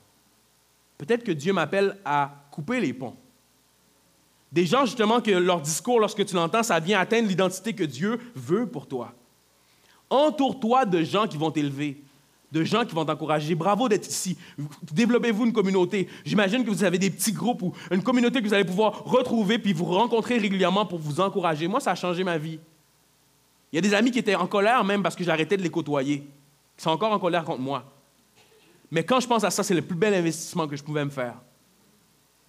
Peut-être 0.97 1.23
que 1.23 1.33
Dieu 1.33 1.53
m'appelle 1.53 1.97
à 2.05 2.33
couper 2.51 2.81
les 2.81 2.93
ponts. 2.93 3.15
Des 4.51 4.65
gens, 4.65 4.87
justement, 4.87 5.21
que 5.21 5.31
leur 5.31 5.61
discours, 5.61 6.01
lorsque 6.01 6.25
tu 6.25 6.35
l'entends, 6.35 6.63
ça 6.63 6.81
vient 6.81 6.99
atteindre 6.99 7.29
l'identité 7.29 7.75
que 7.75 7.85
Dieu 7.85 8.19
veut 8.35 8.67
pour 8.67 8.87
toi. 8.87 9.13
Entoure-toi 10.11 10.87
de 10.87 11.03
gens 11.05 11.29
qui 11.29 11.37
vont 11.37 11.51
t'élever 11.51 12.03
de 12.51 12.65
gens 12.65 12.85
qui 12.85 12.95
vont 12.95 13.05
t'encourager. 13.05 13.55
Bravo 13.55 13.89
d'être 13.89 14.09
ici. 14.09 14.37
Développez-vous 14.93 15.47
une 15.47 15.53
communauté. 15.53 16.09
J'imagine 16.25 16.65
que 16.65 16.71
vous 16.71 16.85
avez 16.85 16.99
des 16.99 17.11
petits 17.11 17.33
groupes 17.33 17.63
ou 17.63 17.73
une 17.91 18.03
communauté 18.03 18.41
que 18.41 18.47
vous 18.47 18.55
allez 18.55 18.65
pouvoir 18.65 19.05
retrouver 19.05 19.59
puis 19.59 19.73
vous 19.73 19.85
rencontrer 19.85 20.39
régulièrement 20.39 20.87
pour 20.87 20.99
vous 20.99 21.21
encourager. 21.21 21.69
Moi, 21.69 21.81
ça 21.81 21.93
a 21.93 21.95
changé 21.95 22.25
ma 22.25 22.39
vie. 22.39 22.59
Il 23.73 23.77
y 23.77 23.79
a 23.79 23.83
des 23.83 23.95
amis 23.95 24.11
qui 24.11 24.19
étaient 24.19 24.35
en 24.35 24.47
colère 24.47 24.85
même 24.85 25.03
parce 25.03 25.15
que 25.15 25.25
j'arrêtais 25.25 25.57
de 25.57 25.63
les 25.63 25.71
côtoyer, 25.71 26.21
qui 26.77 26.83
sont 26.83 26.91
encore 26.91 27.13
en 27.13 27.19
colère 27.19 27.45
contre 27.45 27.61
moi. 27.61 27.85
Mais 28.91 29.05
quand 29.05 29.21
je 29.21 29.27
pense 29.27 29.45
à 29.45 29.51
ça, 29.51 29.63
c'est 29.63 29.75
le 29.75 29.83
plus 29.83 29.97
bel 29.97 30.15
investissement 30.15 30.67
que 30.67 30.77
je 30.77 30.83
pouvais 30.83 31.05
me 31.05 31.11
faire. 31.11 31.35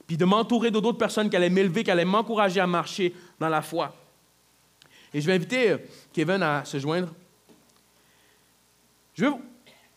Puis 0.08 0.18
de 0.18 0.26
m'entourer 0.26 0.72
d'autres 0.72 0.98
personnes 0.98 1.30
qui 1.30 1.36
allaient 1.36 1.50
m'élever, 1.50 1.84
qui 1.84 1.92
allaient 1.92 2.06
m'encourager 2.06 2.60
à 2.60 2.68
marcher 2.68 3.14
dans 3.40 3.50
la 3.50 3.62
foi. 3.62 3.94
Et 5.14 5.22
je 5.22 5.28
vais 5.28 5.34
inviter 5.34 5.72
euh, 5.72 5.78
Kevin 6.14 6.42
à 6.42 6.64
se 6.66 6.80
joindre. 6.80 7.10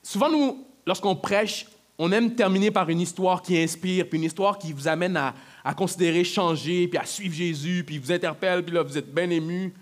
Souvent, 0.03 0.31
nous, 0.31 0.67
lorsqu'on 0.85 1.15
prêche, 1.15 1.67
on 1.99 2.11
aime 2.11 2.35
terminer 2.35 2.71
par 2.71 2.89
une 2.89 3.01
histoire 3.01 3.43
qui 3.43 3.57
inspire, 3.57 4.09
puis 4.09 4.19
une 4.19 4.25
histoire 4.25 4.59
qui 4.59 4.73
vous 4.73 4.89
amène 4.89 5.17
à, 5.17 5.75
considérer 5.75 6.25
changer, 6.25 6.89
puis 6.89 6.99
à 6.99 7.07
suivre 7.07 7.35
Jésus, 7.35 7.85
puis 7.87 7.99
vous 7.99 8.11
interpelle, 8.11 8.65
puis 8.65 8.75
là, 8.75 8.83
vous 8.83 8.99
êtes 8.99 9.13
bien 9.15 9.31
ému. 9.31 9.73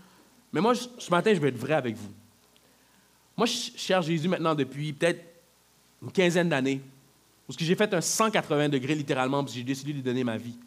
Mais 0.53 0.61
moi, 0.61 0.75
ce 0.75 1.11
matin, 1.11 1.33
je 1.33 1.41
vais 1.41 1.49
être 1.49 1.59
vrai 1.59 1.75
avec 1.75 1.97
vous. 1.97 2.11
Moi, 3.37 3.47
je 3.47 3.71
cherche 3.77 4.07
Jésus 4.07 4.29
maintenant 4.29 4.55
depuis 4.55 4.93
peut-être 4.93 5.25
une 6.03 6.11
quinzaine 6.11 6.49
d'années, 6.49 6.81
parce 7.47 7.57
que 7.57 7.65
j'ai 7.65 7.75
fait 7.75 7.93
un 7.95 8.01
180 8.01 8.69
degrés 8.69 8.95
littéralement, 8.95 9.43
parce 9.43 9.53
que 9.53 9.59
j'ai 9.59 9.65
décidé 9.65 9.93
de 9.93 10.01
donner 10.01 10.25
ma 10.25 10.37
vie. 10.37 10.59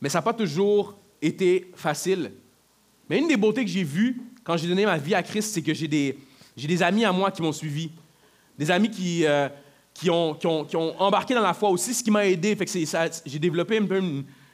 Mais 0.00 0.08
ça 0.08 0.18
n'a 0.18 0.22
pas 0.22 0.34
toujours 0.34 0.96
été 1.20 1.70
facile. 1.74 2.32
Mais 3.08 3.18
une 3.18 3.28
des 3.28 3.36
beautés 3.36 3.64
que 3.64 3.70
j'ai 3.70 3.84
vues 3.84 4.20
quand 4.44 4.56
j'ai 4.56 4.68
donné 4.68 4.84
ma 4.84 4.98
vie 4.98 5.14
à 5.14 5.22
Christ, 5.22 5.54
c'est 5.54 5.62
que 5.62 5.72
j'ai 5.72 5.88
des, 5.88 6.82
amis 6.82 7.04
à 7.04 7.12
moi 7.12 7.30
qui 7.30 7.42
m'ont 7.42 7.52
suivi, 7.52 7.90
des 8.58 8.70
amis 8.70 8.90
qui, 8.90 9.24
euh, 9.24 9.48
qui, 9.94 10.10
ont, 10.10 10.36
embarqué 11.00 11.34
dans 11.34 11.42
la 11.42 11.54
foi 11.54 11.70
aussi, 11.70 11.94
ce 11.94 12.02
qui 12.02 12.10
m'a 12.10 12.26
aidé. 12.26 12.56
Fait 12.56 12.66
que 12.66 12.72
j'ai 13.24 13.38
développé 13.38 13.78
un 13.78 13.86
peu 13.86 14.02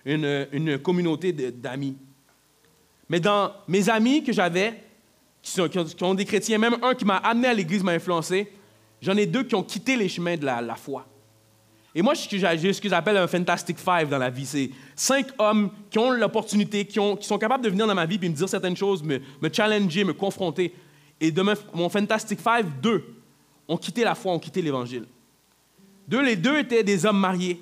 une 0.05 0.79
communauté 0.79 1.33
d'amis. 1.33 1.97
Mais 3.09 3.21
dans 3.21 3.53
mes 3.67 3.89
amis 3.89 4.23
que 4.23 4.33
j'avais, 4.33 4.75
qui, 5.43 6.05
ont 6.05 6.15
des 6.15 6.25
chrétiens, 6.25 6.59
même 6.59 6.77
un 6.83 6.95
qui 6.95 7.05
m'a 7.05 7.17
amené 7.17 7.49
à 7.49 7.55
l'Église 7.55 7.83
m'a 7.83 7.93
influencé, 7.93 8.53
j'en 9.01 9.17
ai 9.17 9.27
deux 9.27 9.45
qui 9.45 9.55
ont 9.55 9.63
quitté 9.63 9.97
les 9.97 10.09
chemins 10.09 10.37
de 10.37 10.45
la, 10.45 10.75
foi. 10.75 11.07
Et 11.95 12.03
moi, 12.03 12.15
j'ai 12.15 12.73
ce 12.73 12.81
que 12.81 12.89
j'appelle 12.89 13.17
un 13.17 13.27
Fantastic 13.27 13.79
Five 13.79 14.09
dans 14.09 14.19
la 14.19 14.31
vie. 14.31 14.47
C'est 14.47 14.71
cinq 14.95 15.29
hommes 15.39 15.71
qui 15.91 15.99
ont 15.99 16.11
l'opportunité, 16.11 16.85
qui, 16.85 16.99
sont 17.21 17.39
capables 17.39 17.65
de 17.65 17.71
venir 17.71 17.87
dans 17.87 17.95
ma 17.95 18.07
vie 18.07 18.19
et 18.21 18.29
me 18.29 18.35
dire 18.35 18.49
certaines 18.49 18.77
choses, 18.77 19.03
me, 19.03 19.21
me 19.41 19.53
challenger, 19.53 20.05
me 20.05 20.13
confronter. 20.13 20.75
Et 21.21 21.33
de 21.33 21.43
mon 21.73 21.89
Fantastic 21.89 22.41
Five, 22.41 22.67
deux 22.81 23.05
ont 23.67 23.77
quitté 23.77 24.05
la 24.05 24.15
foi, 24.15 24.33
ont 24.33 24.39
quitté 24.39 24.63
l'Évangile. 24.63 25.07
Deux, 26.07 26.23
les 26.23 26.37
deux 26.37 26.59
étaient 26.59 26.83
des 26.83 27.05
hommes 27.05 27.19
mariés, 27.19 27.61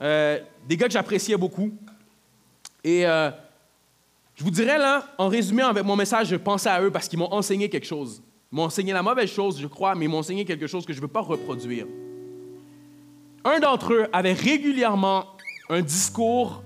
euh, 0.00 0.38
des 0.66 0.76
gars 0.76 0.86
que 0.86 0.92
j'appréciais 0.92 1.36
beaucoup. 1.36 1.72
Et 2.82 3.06
euh, 3.06 3.30
je 4.36 4.44
vous 4.44 4.50
dirais 4.50 4.76
là, 4.76 5.06
en 5.16 5.28
résumé 5.28 5.62
avec 5.62 5.82
mon 5.82 5.96
message, 5.96 6.28
je 6.28 6.36
pensais 6.36 6.68
à 6.68 6.82
eux 6.82 6.90
parce 6.90 7.08
qu'ils 7.08 7.18
m'ont 7.18 7.32
enseigné 7.32 7.70
quelque 7.70 7.86
chose. 7.86 8.22
Ils 8.52 8.56
m'ont 8.56 8.64
enseigné 8.64 8.92
la 8.92 9.02
mauvaise 9.02 9.30
chose, 9.30 9.58
je 9.58 9.66
crois, 9.66 9.94
mais 9.94 10.04
ils 10.04 10.08
m'ont 10.08 10.18
enseigné 10.18 10.44
quelque 10.44 10.66
chose 10.66 10.84
que 10.84 10.92
je 10.92 10.98
ne 10.98 11.02
veux 11.02 11.10
pas 11.10 11.22
reproduire. 11.22 11.86
Un 13.44 13.60
d'entre 13.60 13.94
eux 13.94 14.06
avait 14.12 14.34
régulièrement 14.34 15.24
un 15.70 15.80
discours 15.80 16.62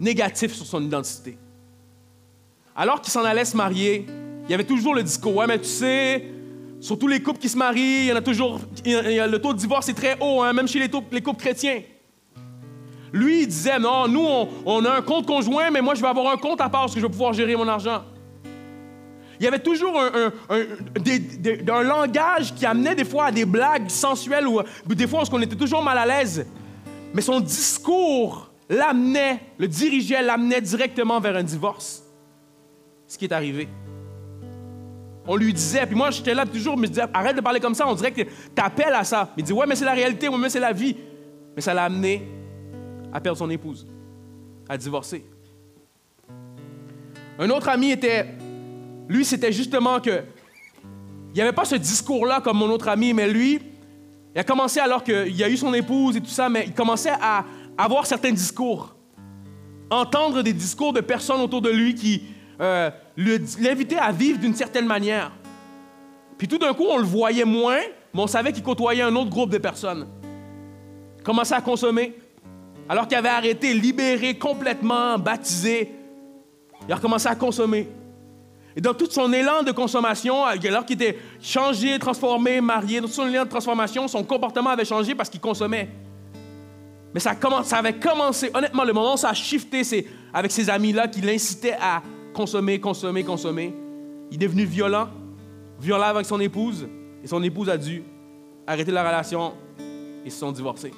négatif 0.00 0.54
sur 0.54 0.64
son 0.64 0.82
identité. 0.82 1.36
Alors 2.74 3.02
qu'il 3.02 3.12
s'en 3.12 3.24
allait 3.24 3.44
se 3.44 3.56
marier, 3.56 4.06
il 4.44 4.50
y 4.50 4.54
avait 4.54 4.64
toujours 4.64 4.94
le 4.94 5.02
discours, 5.02 5.36
ouais, 5.36 5.46
mais 5.46 5.58
tu 5.58 5.68
sais, 5.68 6.24
sur 6.80 6.98
tous 6.98 7.08
les 7.08 7.22
couples 7.22 7.38
qui 7.38 7.50
se 7.50 7.58
marient, 7.58 8.04
il 8.04 8.06
y 8.06 8.12
en 8.12 8.16
a 8.16 8.22
toujours, 8.22 8.60
le 8.86 9.36
taux 9.36 9.52
de 9.52 9.58
divorce 9.58 9.90
est 9.90 9.94
très 9.94 10.16
haut, 10.20 10.42
hein, 10.42 10.54
même 10.54 10.68
chez 10.68 10.78
les, 10.78 10.88
les, 11.12 11.20
couples 11.20 11.40
chrétiens. 11.40 11.82
Lui, 13.12 13.42
il 13.42 13.46
disait, 13.46 13.78
non, 13.78 14.08
nous, 14.08 14.26
on, 14.66 14.84
a 14.84 14.90
un 14.90 15.02
compte 15.02 15.26
conjoint, 15.26 15.70
mais 15.70 15.80
moi, 15.80 15.94
je 15.94 16.02
vais 16.02 16.08
avoir 16.08 16.32
un 16.32 16.36
compte 16.36 16.60
à 16.60 16.68
part 16.68 16.82
parce 16.82 16.94
que 16.94 17.00
je 17.00 17.06
vais 17.06 17.10
pouvoir 17.10 17.32
gérer 17.32 17.56
mon 17.56 17.68
argent. 17.68 18.02
Il 19.40 19.44
y 19.44 19.46
avait 19.46 19.60
toujours 19.60 20.00
un, 20.00 21.82
langage 21.82 22.54
qui 22.54 22.66
amenait 22.66 22.96
des 22.96 23.04
fois 23.04 23.26
à 23.26 23.32
des 23.32 23.44
blagues 23.44 23.88
sensuelles 23.88 24.48
ou 24.48 24.62
des 24.88 25.06
fois 25.06 25.22
on 25.30 25.40
était 25.40 25.54
toujours 25.54 25.82
mal 25.82 25.96
à 25.96 26.06
l'aise. 26.06 26.44
Mais 27.14 27.22
son 27.22 27.38
discours 27.38 28.50
l'amenait, 28.68 29.40
le 29.58 29.68
dirigeait, 29.68 30.22
l'amenait 30.22 30.60
directement 30.60 31.20
vers 31.20 31.36
un 31.36 31.44
divorce. 31.44 32.02
Ce 33.06 33.16
qui 33.16 33.26
est 33.26 33.32
arrivé 33.32 33.68
on 35.28 35.36
lui 35.36 35.52
disait, 35.52 35.84
puis 35.84 35.94
moi 35.94 36.10
j'étais 36.10 36.34
là 36.34 36.46
toujours, 36.46 36.76
mais 36.78 36.86
je 36.86 36.92
disais, 36.92 37.04
arrête 37.12 37.36
de 37.36 37.42
parler 37.42 37.60
comme 37.60 37.74
ça, 37.74 37.86
on 37.86 37.94
dirait 37.94 38.12
que 38.12 38.22
tu 38.22 38.30
appelles 38.56 38.94
à 38.94 39.04
ça. 39.04 39.28
Il 39.36 39.44
dit, 39.44 39.52
ouais, 39.52 39.66
mais 39.66 39.76
c'est 39.76 39.84
la 39.84 39.92
réalité, 39.92 40.26
ouais, 40.26 40.38
mais 40.38 40.48
c'est 40.48 40.58
la 40.58 40.72
vie. 40.72 40.96
Mais 41.54 41.60
ça 41.60 41.74
l'a 41.74 41.84
amené 41.84 42.26
à 43.12 43.20
perdre 43.20 43.38
son 43.38 43.50
épouse, 43.50 43.86
à 44.68 44.76
divorcer. 44.76 45.24
Un 47.38 47.50
autre 47.50 47.68
ami 47.68 47.92
était, 47.92 48.26
lui, 49.08 49.24
c'était 49.24 49.52
justement 49.52 50.00
que, 50.00 50.22
il 51.30 51.34
n'y 51.34 51.40
avait 51.40 51.52
pas 51.52 51.64
ce 51.64 51.76
discours-là 51.76 52.40
comme 52.40 52.58
mon 52.58 52.70
autre 52.70 52.88
ami, 52.88 53.12
mais 53.12 53.28
lui, 53.28 53.60
il 54.34 54.38
a 54.38 54.44
commencé 54.44 54.80
alors 54.80 55.04
qu'il 55.04 55.42
a 55.42 55.48
eu 55.48 55.56
son 55.56 55.72
épouse 55.74 56.16
et 56.16 56.20
tout 56.20 56.30
ça, 56.30 56.48
mais 56.48 56.64
il 56.66 56.74
commençait 56.74 57.14
à 57.20 57.44
avoir 57.76 58.06
certains 58.06 58.32
discours. 58.32 58.94
Entendre 59.90 60.42
des 60.42 60.52
discours 60.52 60.92
de 60.92 61.00
personnes 61.00 61.40
autour 61.40 61.62
de 61.62 61.70
lui 61.70 61.94
qui, 61.94 62.22
euh, 62.60 62.90
l'inviter 63.16 63.96
à 63.96 64.10
vivre 64.10 64.38
d'une 64.38 64.54
certaine 64.54 64.86
manière. 64.86 65.32
Puis 66.36 66.48
tout 66.48 66.58
d'un 66.58 66.74
coup, 66.74 66.86
on 66.88 66.98
le 66.98 67.04
voyait 67.04 67.44
moins, 67.44 67.80
mais 68.14 68.20
on 68.20 68.26
savait 68.26 68.52
qu'il 68.52 68.62
côtoyait 68.62 69.02
un 69.02 69.14
autre 69.16 69.30
groupe 69.30 69.50
de 69.50 69.58
personnes. 69.58 70.08
Commençait 71.24 71.54
à 71.54 71.60
consommer. 71.60 72.16
Alors 72.88 73.06
qu'il 73.06 73.16
avait 73.18 73.28
arrêté, 73.28 73.74
libéré, 73.74 74.38
complètement 74.38 75.18
baptisé, 75.18 75.92
il 76.86 76.92
a 76.92 76.96
recommencé 76.96 77.28
à 77.28 77.34
consommer. 77.34 77.88
Et 78.74 78.80
dans 78.80 78.94
tout 78.94 79.10
son 79.10 79.32
élan 79.32 79.62
de 79.62 79.72
consommation, 79.72 80.44
alors 80.44 80.86
qu'il 80.86 81.02
était 81.02 81.18
changé, 81.40 81.98
transformé, 81.98 82.60
marié, 82.60 83.00
dans 83.00 83.08
tout 83.08 83.14
son 83.14 83.26
élan 83.26 83.44
de 83.44 83.50
transformation, 83.50 84.06
son 84.08 84.22
comportement 84.22 84.70
avait 84.70 84.84
changé 84.84 85.14
parce 85.14 85.28
qu'il 85.28 85.40
consommait. 85.40 85.88
Mais 87.12 87.20
ça, 87.20 87.34
ça, 87.64 87.78
avait 87.78 87.94
commencé, 87.94 88.50
honnêtement, 88.54 88.84
le 88.84 88.92
moment 88.92 89.14
où 89.14 89.16
ça 89.16 89.30
a 89.30 89.34
shifté, 89.34 89.82
c'est 89.82 90.06
avec 90.32 90.52
ces 90.52 90.70
amis-là 90.70 91.08
qui 91.08 91.20
l'incitaient 91.20 91.76
à 91.80 92.02
consommer, 92.32 92.78
consommer, 92.78 93.24
consommer. 93.24 93.74
Il 94.30 94.36
est 94.36 94.46
devenu 94.46 94.64
violent, 94.64 95.08
violent 95.80 96.04
avec 96.04 96.26
son 96.26 96.38
épouse, 96.38 96.86
et 97.22 97.26
son 97.26 97.42
épouse 97.42 97.68
a 97.68 97.76
dû 97.76 98.04
arrêter 98.66 98.92
la 98.92 99.02
relation 99.02 99.54
et 100.24 100.30
se 100.30 100.38
sont 100.38 100.52
divorcés. 100.52 100.92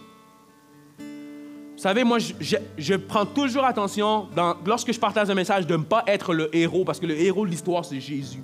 Vous 1.80 1.84
savez, 1.84 2.04
moi, 2.04 2.18
je, 2.18 2.94
prends 2.96 3.24
toujours 3.24 3.64
attention, 3.64 4.28
lorsque 4.66 4.92
je 4.92 5.00
partage 5.00 5.30
un 5.30 5.34
message, 5.34 5.66
de 5.66 5.78
ne 5.78 5.82
pas 5.82 6.04
être 6.06 6.34
le 6.34 6.54
héros, 6.54 6.84
parce 6.84 7.00
que 7.00 7.06
le 7.06 7.18
héros 7.18 7.46
de 7.46 7.50
l'histoire, 7.50 7.86
c'est 7.86 8.00
Jésus. 8.00 8.42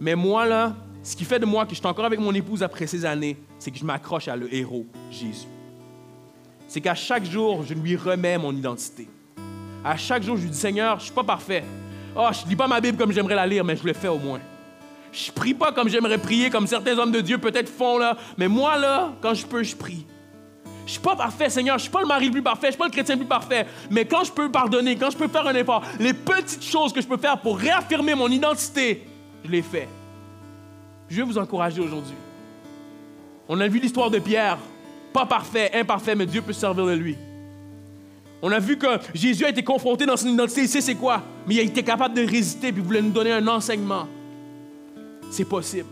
Mais 0.00 0.14
moi, 0.14 0.46
là, 0.46 0.74
ce 1.02 1.14
qui 1.14 1.26
fait 1.26 1.38
de 1.38 1.44
moi 1.44 1.66
que 1.66 1.72
je 1.72 1.80
suis 1.80 1.86
encore 1.86 2.06
avec 2.06 2.18
mon 2.18 2.32
épouse 2.32 2.62
après 2.62 2.86
ces 2.86 3.04
années, 3.04 3.36
c'est 3.58 3.70
que 3.70 3.76
je 3.76 3.84
m'accroche 3.84 4.26
à 4.26 4.36
le 4.36 4.54
héros, 4.54 4.86
Jésus. 5.10 5.48
C'est 6.66 6.80
qu'à 6.80 6.94
chaque 6.94 7.26
jour, 7.26 7.62
je 7.62 7.74
lui 7.74 7.94
remets 7.94 8.38
mon 8.38 8.56
identité. 8.56 9.06
À 9.84 9.98
chaque 9.98 10.22
jour, 10.22 10.38
je 10.38 10.44
lui 10.44 10.50
dis 10.50 10.56
Seigneur, 10.56 10.94
je 10.94 11.02
ne 11.02 11.04
suis 11.08 11.14
pas 11.14 11.24
parfait. 11.24 11.62
Oh, 12.16 12.26
je 12.32 12.46
ne 12.46 12.48
lis 12.48 12.56
pas 12.56 12.68
ma 12.68 12.80
Bible 12.80 12.96
comme 12.96 13.12
j'aimerais 13.12 13.34
la 13.34 13.46
lire, 13.46 13.64
mais 13.64 13.76
je 13.76 13.84
le 13.84 13.92
fais 13.92 14.08
au 14.08 14.18
moins. 14.18 14.40
Je 15.12 15.30
prie 15.30 15.52
pas 15.52 15.72
comme 15.72 15.90
j'aimerais 15.90 16.16
prier, 16.16 16.48
comme 16.48 16.66
certains 16.66 16.96
hommes 16.96 17.12
de 17.12 17.20
Dieu 17.20 17.36
peut-être 17.36 17.68
font 17.68 17.98
là. 17.98 18.16
Mais 18.38 18.48
moi 18.48 18.78
là, 18.78 19.12
quand 19.20 19.34
je 19.34 19.44
peux, 19.44 19.62
je 19.62 19.76
prie. 19.76 20.06
Je 20.88 20.92
suis 20.92 21.02
pas 21.02 21.14
parfait, 21.14 21.50
Seigneur. 21.50 21.76
Je 21.76 21.82
suis 21.82 21.90
pas 21.90 22.00
le 22.00 22.06
mari 22.06 22.26
le 22.26 22.32
plus 22.32 22.42
parfait. 22.42 22.68
Je 22.68 22.72
suis 22.72 22.78
pas 22.78 22.86
le 22.86 22.90
chrétien 22.90 23.14
le 23.14 23.20
plus 23.20 23.28
parfait. 23.28 23.66
Mais 23.90 24.06
quand 24.06 24.24
je 24.24 24.32
peux 24.32 24.50
pardonner, 24.50 24.96
quand 24.96 25.10
je 25.10 25.18
peux 25.18 25.28
faire 25.28 25.46
un 25.46 25.54
effort, 25.54 25.82
les 26.00 26.14
petites 26.14 26.64
choses 26.64 26.94
que 26.94 27.02
je 27.02 27.06
peux 27.06 27.18
faire 27.18 27.38
pour 27.42 27.58
réaffirmer 27.58 28.14
mon 28.14 28.28
identité, 28.28 29.06
je 29.44 29.50
les 29.50 29.60
fais. 29.60 29.86
Je 31.10 31.16
vais 31.16 31.24
vous 31.24 31.36
encourager 31.36 31.82
aujourd'hui. 31.82 32.14
On 33.50 33.60
a 33.60 33.68
vu 33.68 33.80
l'histoire 33.80 34.10
de 34.10 34.18
Pierre. 34.18 34.56
Pas 35.12 35.26
parfait, 35.26 35.70
imparfait, 35.74 36.14
mais 36.14 36.24
Dieu 36.24 36.40
peut 36.40 36.54
se 36.54 36.60
servir 36.60 36.86
de 36.86 36.92
lui. 36.92 37.18
On 38.40 38.50
a 38.50 38.58
vu 38.58 38.78
que 38.78 38.86
Jésus 39.12 39.44
a 39.44 39.50
été 39.50 39.62
confronté 39.62 40.06
dans 40.06 40.16
son 40.16 40.28
identité, 40.28 40.62
il 40.62 40.68
sait 40.68 40.80
c'est 40.80 40.94
quoi, 40.94 41.22
mais 41.46 41.56
il 41.56 41.60
a 41.60 41.64
été 41.64 41.82
capable 41.82 42.14
de 42.14 42.22
résister 42.22 42.72
puis 42.72 42.80
voulait 42.80 43.02
nous 43.02 43.10
donner 43.10 43.32
un 43.32 43.46
enseignement. 43.46 44.06
C'est 45.30 45.44
possible. 45.44 45.88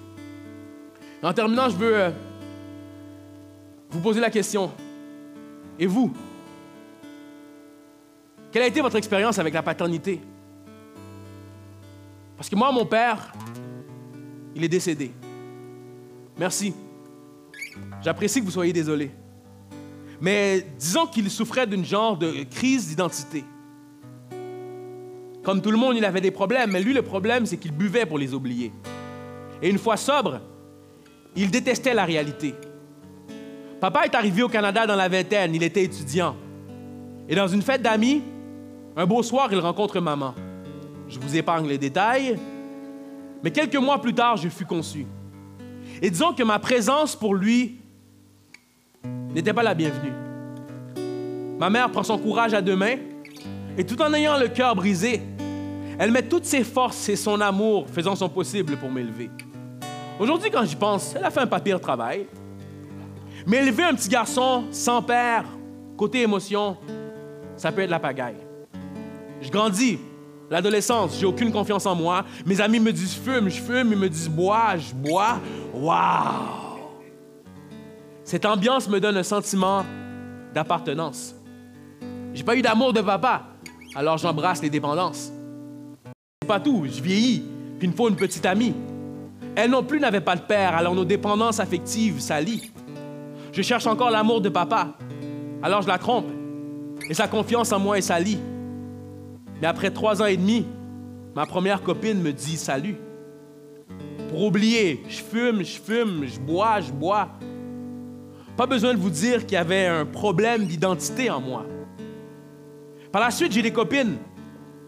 En 1.22 1.34
terminant, 1.34 1.68
je 1.68 1.76
veux 1.76 1.96
euh, 1.96 2.10
vous 3.90 4.00
poser 4.00 4.20
la 4.20 4.30
question. 4.30 4.70
Et 5.78 5.86
vous? 5.86 6.12
Quelle 8.50 8.62
a 8.62 8.66
été 8.66 8.80
votre 8.80 8.96
expérience 8.96 9.38
avec 9.38 9.52
la 9.52 9.62
paternité? 9.62 10.20
Parce 12.36 12.48
que 12.48 12.56
moi, 12.56 12.70
mon 12.72 12.86
père, 12.86 13.32
il 14.54 14.64
est 14.64 14.68
décédé. 14.68 15.12
Merci. 16.38 16.74
J'apprécie 18.02 18.40
que 18.40 18.44
vous 18.44 18.50
soyez 18.50 18.72
désolé. 18.72 19.10
Mais 20.20 20.66
disons 20.78 21.06
qu'il 21.06 21.30
souffrait 21.30 21.66
d'une 21.66 21.84
genre 21.84 22.16
de 22.16 22.44
crise 22.44 22.88
d'identité. 22.88 23.44
Comme 25.42 25.62
tout 25.62 25.70
le 25.70 25.76
monde, 25.76 25.96
il 25.96 26.04
avait 26.04 26.20
des 26.20 26.30
problèmes, 26.30 26.72
mais 26.72 26.80
lui, 26.80 26.92
le 26.92 27.02
problème, 27.02 27.46
c'est 27.46 27.56
qu'il 27.56 27.72
buvait 27.72 28.06
pour 28.06 28.18
les 28.18 28.34
oublier. 28.34 28.72
Et 29.62 29.70
une 29.70 29.78
fois 29.78 29.96
sobre, 29.96 30.40
il 31.36 31.50
détestait 31.50 31.94
la 31.94 32.04
réalité. 32.04 32.54
Papa 33.86 34.04
est 34.04 34.16
arrivé 34.16 34.42
au 34.42 34.48
Canada 34.48 34.84
dans 34.84 34.96
la 34.96 35.08
vingtaine, 35.08 35.54
il 35.54 35.62
était 35.62 35.84
étudiant. 35.84 36.34
Et 37.28 37.36
dans 37.36 37.46
une 37.46 37.62
fête 37.62 37.82
d'amis, 37.82 38.20
un 38.96 39.06
beau 39.06 39.22
soir, 39.22 39.48
il 39.52 39.60
rencontre 39.60 40.00
maman. 40.00 40.34
Je 41.08 41.20
vous 41.20 41.36
épargne 41.36 41.68
les 41.68 41.78
détails, 41.78 42.36
mais 43.44 43.52
quelques 43.52 43.76
mois 43.76 44.00
plus 44.00 44.12
tard, 44.12 44.38
je 44.38 44.48
fus 44.48 44.64
conçu. 44.64 45.06
Et 46.02 46.10
disons 46.10 46.32
que 46.32 46.42
ma 46.42 46.58
présence 46.58 47.14
pour 47.14 47.32
lui 47.32 47.78
n'était 49.32 49.52
pas 49.52 49.62
la 49.62 49.74
bienvenue. 49.74 50.12
Ma 51.56 51.70
mère 51.70 51.88
prend 51.92 52.02
son 52.02 52.18
courage 52.18 52.54
à 52.54 52.62
deux 52.62 52.74
mains 52.74 52.96
et 53.78 53.86
tout 53.86 54.02
en 54.02 54.12
ayant 54.14 54.36
le 54.36 54.48
cœur 54.48 54.74
brisé, 54.74 55.22
elle 55.96 56.10
met 56.10 56.24
toutes 56.24 56.44
ses 56.44 56.64
forces 56.64 57.08
et 57.08 57.14
son 57.14 57.40
amour 57.40 57.86
faisant 57.88 58.16
son 58.16 58.28
possible 58.28 58.76
pour 58.78 58.90
m'élever. 58.90 59.30
Aujourd'hui, 60.18 60.50
quand 60.50 60.64
j'y 60.64 60.74
pense, 60.74 61.14
elle 61.14 61.24
a 61.24 61.30
fait 61.30 61.38
un 61.38 61.46
papier 61.46 61.72
de 61.72 61.78
travail. 61.78 62.26
Mais 63.46 63.58
élever 63.58 63.84
un 63.84 63.94
petit 63.94 64.08
garçon 64.08 64.64
sans 64.72 65.00
père, 65.00 65.44
côté 65.96 66.22
émotion, 66.22 66.76
ça 67.56 67.70
peut 67.70 67.82
être 67.82 67.90
la 67.90 68.00
pagaille. 68.00 68.36
Je 69.40 69.50
grandis, 69.50 70.00
l'adolescence, 70.50 71.16
j'ai 71.18 71.26
aucune 71.26 71.52
confiance 71.52 71.86
en 71.86 71.94
moi. 71.94 72.24
Mes 72.44 72.60
amis 72.60 72.80
me 72.80 72.92
disent 72.92 73.14
fume, 73.14 73.48
je 73.48 73.60
fume, 73.60 73.92
ils 73.92 73.98
me 73.98 74.08
disent 74.08 74.28
bois, 74.28 74.76
je 74.76 74.92
bois. 74.92 75.38
Waouh! 75.72 76.76
Cette 78.24 78.44
ambiance 78.44 78.88
me 78.88 78.98
donne 78.98 79.16
un 79.16 79.22
sentiment 79.22 79.84
d'appartenance. 80.52 81.36
J'ai 82.34 82.42
pas 82.42 82.56
eu 82.56 82.62
d'amour 82.62 82.92
de 82.92 83.00
papa, 83.00 83.44
alors 83.94 84.18
j'embrasse 84.18 84.60
les 84.60 84.70
dépendances. 84.70 85.30
C'est 86.42 86.48
pas 86.48 86.58
tout, 86.58 86.84
je 86.84 87.00
vieillis, 87.00 87.44
puis 87.78 87.86
il 87.86 87.90
me 87.90 87.94
faut 87.94 88.08
une 88.08 88.16
petite 88.16 88.44
amie. 88.44 88.74
Elle 89.54 89.70
non 89.70 89.84
plus 89.84 90.00
n'avait 90.00 90.20
pas 90.20 90.34
de 90.34 90.40
père, 90.40 90.74
alors 90.74 90.96
nos 90.96 91.04
dépendances 91.04 91.60
affectives 91.60 92.18
s'allient. 92.18 92.72
Je 93.56 93.62
cherche 93.62 93.86
encore 93.86 94.10
l'amour 94.10 94.42
de 94.42 94.50
papa, 94.50 94.98
alors 95.62 95.80
je 95.80 95.88
la 95.88 95.96
trompe, 95.96 96.26
et 97.08 97.14
sa 97.14 97.26
confiance 97.26 97.72
en 97.72 97.78
moi 97.78 97.96
est 97.96 98.02
salie. 98.02 98.38
Mais 99.62 99.66
après 99.66 99.90
trois 99.90 100.20
ans 100.20 100.26
et 100.26 100.36
demi, 100.36 100.66
ma 101.34 101.46
première 101.46 101.80
copine 101.80 102.20
me 102.20 102.34
dit 102.34 102.58
salut. 102.58 102.96
Pour 104.28 104.44
oublier, 104.44 105.02
je 105.08 105.22
fume, 105.22 105.62
je 105.64 105.80
fume, 105.80 106.26
je 106.26 106.38
bois, 106.38 106.82
je 106.82 106.92
bois. 106.92 107.30
Pas 108.58 108.66
besoin 108.66 108.92
de 108.92 108.98
vous 108.98 109.08
dire 109.08 109.46
qu'il 109.46 109.54
y 109.54 109.56
avait 109.56 109.86
un 109.86 110.04
problème 110.04 110.66
d'identité 110.66 111.30
en 111.30 111.40
moi. 111.40 111.64
Par 113.10 113.22
la 113.22 113.30
suite, 113.30 113.52
j'ai 113.52 113.62
des 113.62 113.72
copines, 113.72 114.18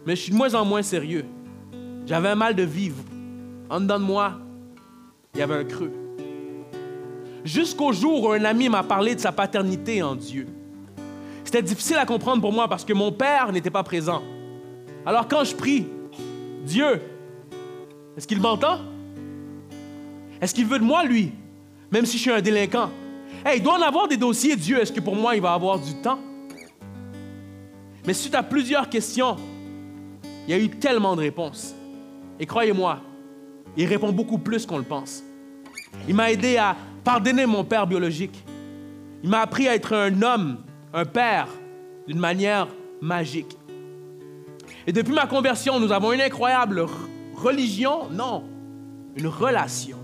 mais 0.05 0.15
je 0.15 0.21
suis 0.21 0.31
de 0.31 0.37
moins 0.37 0.53
en 0.53 0.63
moins 0.63 0.83
sérieux. 0.83 1.25
J'avais 2.05 2.29
un 2.29 2.35
mal 2.35 2.53
de 2.53 2.61
vivre. 2.61 3.03
En 3.67 3.79
dedans 3.79 3.97
de 3.97 4.05
moi, 4.05 4.33
il 5.33 5.39
y 5.39 5.41
avait 5.41 5.55
un 5.55 5.63
creux. 5.63 6.08
Jusqu'au 7.43 7.93
jour 7.93 8.23
où 8.23 8.31
un 8.31 8.43
ami 8.43 8.69
m'a 8.69 8.83
parlé 8.83 9.15
de 9.15 9.19
sa 9.19 9.31
paternité 9.31 10.03
en 10.03 10.15
Dieu. 10.15 10.47
C'était 11.43 11.61
difficile 11.61 11.97
à 11.97 12.05
comprendre 12.05 12.41
pour 12.41 12.53
moi 12.53 12.67
parce 12.67 12.85
que 12.85 12.93
mon 12.93 13.11
père 13.11 13.51
n'était 13.51 13.71
pas 13.71 13.83
présent. 13.83 14.21
Alors 15.05 15.27
quand 15.27 15.43
je 15.43 15.55
prie, 15.55 15.87
Dieu, 16.63 17.01
est-ce 18.15 18.27
qu'il 18.27 18.41
m'entend? 18.41 18.79
Est-ce 20.41 20.53
qu'il 20.53 20.65
veut 20.65 20.79
de 20.79 20.83
moi, 20.83 21.03
lui, 21.03 21.31
même 21.91 22.05
si 22.05 22.17
je 22.17 22.21
suis 22.21 22.31
un 22.31 22.41
délinquant? 22.41 22.89
il 23.55 23.63
doit 23.63 23.79
en 23.79 23.81
avoir 23.81 24.07
des 24.07 24.17
dossiers, 24.17 24.55
Dieu. 24.55 24.81
Est-ce 24.81 24.91
que 24.91 24.99
pour 24.99 25.15
moi, 25.15 25.35
il 25.35 25.41
va 25.41 25.53
avoir 25.53 25.79
du 25.79 25.95
temps? 26.01 26.19
Mais 28.05 28.13
suite 28.13 28.35
à 28.35 28.43
plusieurs 28.43 28.89
questions, 28.89 29.37
il 30.47 30.51
y 30.51 30.53
a 30.53 30.59
eu 30.59 30.69
tellement 30.69 31.15
de 31.15 31.21
réponses. 31.21 31.73
Et 32.39 32.45
croyez-moi, 32.45 32.99
il 33.77 33.85
répond 33.85 34.11
beaucoup 34.11 34.37
plus 34.37 34.65
qu'on 34.65 34.77
le 34.77 34.83
pense. 34.83 35.23
Il 36.07 36.15
m'a 36.15 36.31
aidé 36.31 36.57
à 36.57 36.75
pardonner 37.09 37.47
mon 37.47 37.63
père 37.63 37.87
biologique. 37.87 38.45
Il 39.23 39.31
m'a 39.31 39.39
appris 39.39 39.67
à 39.67 39.73
être 39.73 39.95
un 39.95 40.21
homme, 40.21 40.57
un 40.93 41.05
père, 41.05 41.47
d'une 42.05 42.19
manière 42.19 42.67
magique. 43.01 43.57
Et 44.85 44.93
depuis 44.93 45.13
ma 45.15 45.25
conversion, 45.25 45.79
nous 45.79 45.91
avons 45.91 46.13
une 46.13 46.21
incroyable 46.21 46.85
religion, 47.33 48.11
non, 48.11 48.43
une 49.15 49.25
relation. 49.25 49.97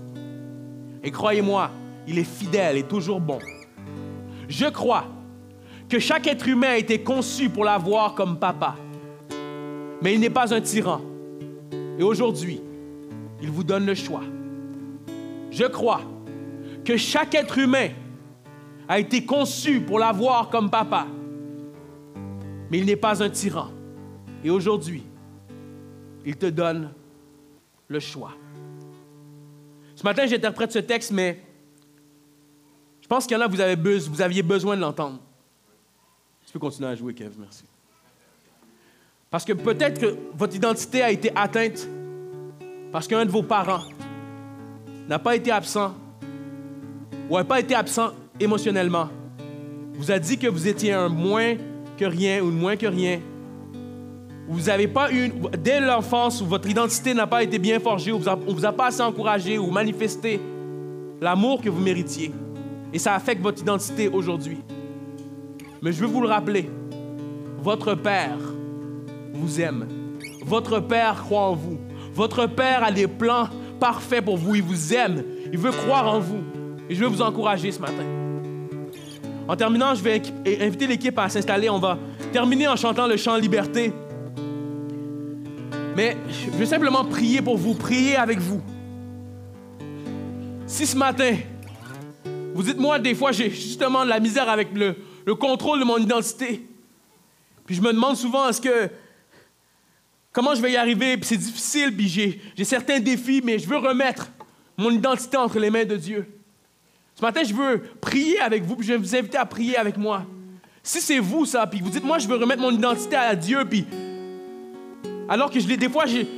Et 1.04 1.12
croyez-moi, 1.12 1.70
il 2.08 2.18
est 2.18 2.24
fidèle 2.24 2.76
et 2.76 2.82
toujours 2.82 3.20
bon. 3.20 3.38
Je 4.48 4.66
crois 4.66 5.04
que 5.88 6.00
chaque 6.00 6.26
être 6.26 6.48
humain 6.48 6.70
a 6.70 6.76
été 6.76 7.04
conçu 7.04 7.50
pour 7.50 7.64
l'avoir 7.64 8.16
comme 8.16 8.36
papa. 8.36 8.74
Mais 10.02 10.14
il 10.14 10.18
n'est 10.18 10.28
pas 10.28 10.52
un 10.52 10.60
tyran. 10.60 11.02
Et 12.00 12.02
aujourd'hui, 12.02 12.60
il 13.40 13.52
vous 13.52 13.62
donne 13.62 13.86
le 13.86 13.94
choix. 13.94 14.24
Je 15.52 15.66
crois 15.66 16.00
que 16.86 16.96
chaque 16.96 17.34
être 17.34 17.58
humain 17.58 17.88
a 18.88 18.98
été 19.00 19.26
conçu 19.26 19.80
pour 19.80 19.98
l'avoir 19.98 20.48
comme 20.48 20.70
papa. 20.70 21.06
Mais 22.70 22.78
il 22.78 22.86
n'est 22.86 22.96
pas 22.96 23.22
un 23.22 23.28
tyran. 23.28 23.70
Et 24.42 24.50
aujourd'hui, 24.50 25.04
il 26.24 26.36
te 26.36 26.46
donne 26.46 26.92
le 27.88 28.00
choix. 28.00 28.32
Ce 29.96 30.02
matin, 30.04 30.26
j'interprète 30.26 30.72
ce 30.72 30.78
texte, 30.78 31.10
mais 31.10 31.42
je 33.00 33.08
pense 33.08 33.26
qu'il 33.26 33.36
y 33.36 33.40
en 33.40 33.44
a, 33.44 33.48
vous, 33.48 34.10
vous 34.10 34.22
aviez 34.22 34.42
besoin 34.42 34.76
de 34.76 34.80
l'entendre. 34.80 35.20
Tu 36.46 36.52
peux 36.52 36.58
continuer 36.58 36.88
à 36.88 36.94
jouer, 36.94 37.14
Kev, 37.14 37.34
merci. 37.38 37.64
Parce 39.30 39.44
que 39.44 39.52
peut-être 39.52 40.00
que 40.00 40.16
votre 40.34 40.54
identité 40.54 41.02
a 41.02 41.10
été 41.10 41.32
atteinte 41.34 41.88
parce 42.92 43.08
qu'un 43.08 43.24
de 43.24 43.30
vos 43.30 43.42
parents 43.42 43.82
n'a 45.08 45.18
pas 45.18 45.34
été 45.34 45.50
absent 45.50 45.94
ou 47.28 47.36
n'a 47.36 47.44
pas 47.44 47.60
été 47.60 47.74
absent 47.74 48.10
émotionnellement. 48.38 49.08
Vous 49.94 50.10
a 50.10 50.18
dit 50.18 50.38
que 50.38 50.46
vous 50.46 50.68
étiez 50.68 50.92
un 50.92 51.08
moins 51.08 51.54
que 51.96 52.04
rien 52.04 52.42
ou 52.42 52.50
moins 52.50 52.76
que 52.76 52.86
rien. 52.86 53.20
Vous 54.48 54.66
n'avez 54.66 54.86
pas 54.86 55.12
eu, 55.12 55.32
dès 55.58 55.80
l'enfance, 55.80 56.40
où 56.40 56.46
votre 56.46 56.68
identité 56.68 57.14
n'a 57.14 57.26
pas 57.26 57.42
été 57.42 57.58
bien 57.58 57.80
forgée, 57.80 58.12
ou 58.12 58.20
on 58.26 58.36
ne 58.36 58.52
vous 58.52 58.64
a 58.64 58.72
pas 58.72 58.86
assez 58.86 59.00
encouragé 59.00 59.58
ou 59.58 59.70
manifesté 59.70 60.40
l'amour 61.20 61.60
que 61.60 61.68
vous 61.68 61.80
méritiez. 61.80 62.32
Et 62.92 62.98
ça 62.98 63.14
affecte 63.14 63.42
votre 63.42 63.60
identité 63.60 64.08
aujourd'hui. 64.08 64.58
Mais 65.82 65.92
je 65.92 66.00
veux 66.00 66.06
vous 66.06 66.20
le 66.20 66.28
rappeler. 66.28 66.70
Votre 67.60 67.94
Père 67.94 68.38
vous 69.32 69.60
aime. 69.60 69.88
Votre 70.44 70.78
Père 70.80 71.24
croit 71.24 71.48
en 71.48 71.54
vous. 71.54 71.78
Votre 72.14 72.46
Père 72.46 72.84
a 72.84 72.92
des 72.92 73.08
plans 73.08 73.48
parfaits 73.80 74.24
pour 74.24 74.36
vous. 74.36 74.54
Il 74.54 74.62
vous 74.62 74.94
aime. 74.94 75.24
Il 75.52 75.58
veut 75.58 75.72
croire 75.72 76.14
en 76.14 76.20
vous. 76.20 76.42
Et 76.88 76.94
je 76.94 77.00
veux 77.00 77.08
vous 77.08 77.22
encourager 77.22 77.72
ce 77.72 77.80
matin. 77.80 78.04
En 79.48 79.56
terminant, 79.56 79.94
je 79.94 80.02
vais 80.02 80.22
inviter 80.60 80.86
l'équipe 80.86 81.18
à 81.18 81.28
s'installer. 81.28 81.70
On 81.70 81.78
va 81.78 81.98
terminer 82.32 82.68
en 82.68 82.76
chantant 82.76 83.06
le 83.06 83.16
chant 83.16 83.36
Liberté. 83.36 83.92
Mais 85.96 86.16
je 86.28 86.50
veux 86.50 86.66
simplement 86.66 87.04
prier 87.04 87.40
pour 87.40 87.56
vous, 87.56 87.74
prier 87.74 88.16
avec 88.16 88.38
vous. 88.38 88.60
Si 90.66 90.86
ce 90.86 90.96
matin, 90.96 91.36
vous 92.54 92.62
dites, 92.62 92.78
moi, 92.78 92.98
des 92.98 93.14
fois, 93.14 93.32
j'ai 93.32 93.50
justement 93.50 94.04
de 94.04 94.10
la 94.10 94.20
misère 94.20 94.48
avec 94.48 94.68
le, 94.74 94.96
contrôle 95.34 95.80
de 95.80 95.84
mon 95.84 95.98
identité. 95.98 96.66
Puis 97.66 97.76
je 97.76 97.82
me 97.82 97.92
demande 97.92 98.16
souvent, 98.16 98.48
est-ce 98.48 98.60
que 98.60 98.88
comment 100.32 100.54
je 100.54 100.60
vais 100.60 100.72
y 100.72 100.76
arriver, 100.76 101.16
puis 101.16 101.26
c'est 101.26 101.36
difficile, 101.36 101.96
puis 101.96 102.08
j'ai, 102.08 102.40
j'ai 102.56 102.64
certains 102.64 103.00
défis, 103.00 103.40
mais 103.42 103.58
je 103.58 103.68
veux 103.68 103.78
remettre 103.78 104.28
mon 104.76 104.90
identité 104.90 105.36
entre 105.36 105.58
les 105.58 105.70
mains 105.70 105.84
de 105.84 105.96
Dieu. 105.96 106.26
Ce 107.18 107.22
matin, 107.22 107.40
je 107.42 107.54
veux 107.54 107.82
prier 107.98 108.38
avec 108.40 108.62
vous, 108.62 108.76
puis 108.76 108.86
je 108.86 108.92
vais 108.92 108.98
vous 108.98 109.16
inviter 109.16 109.38
à 109.38 109.46
prier 109.46 109.78
avec 109.78 109.96
moi. 109.96 110.24
Si 110.82 111.00
c'est 111.00 111.18
vous, 111.18 111.46
ça, 111.46 111.66
puis 111.66 111.80
vous 111.80 111.88
dites, 111.88 112.04
moi, 112.04 112.18
je 112.18 112.28
veux 112.28 112.36
remettre 112.36 112.60
mon 112.60 112.70
identité 112.70 113.16
à 113.16 113.34
Dieu, 113.34 113.64
puis 113.64 113.86
alors 115.26 115.50
que 115.50 115.58
je 115.58 115.66
l'ai, 115.66 115.78
des 115.78 115.88
fois, 115.88 116.04
j'ai, 116.04 116.28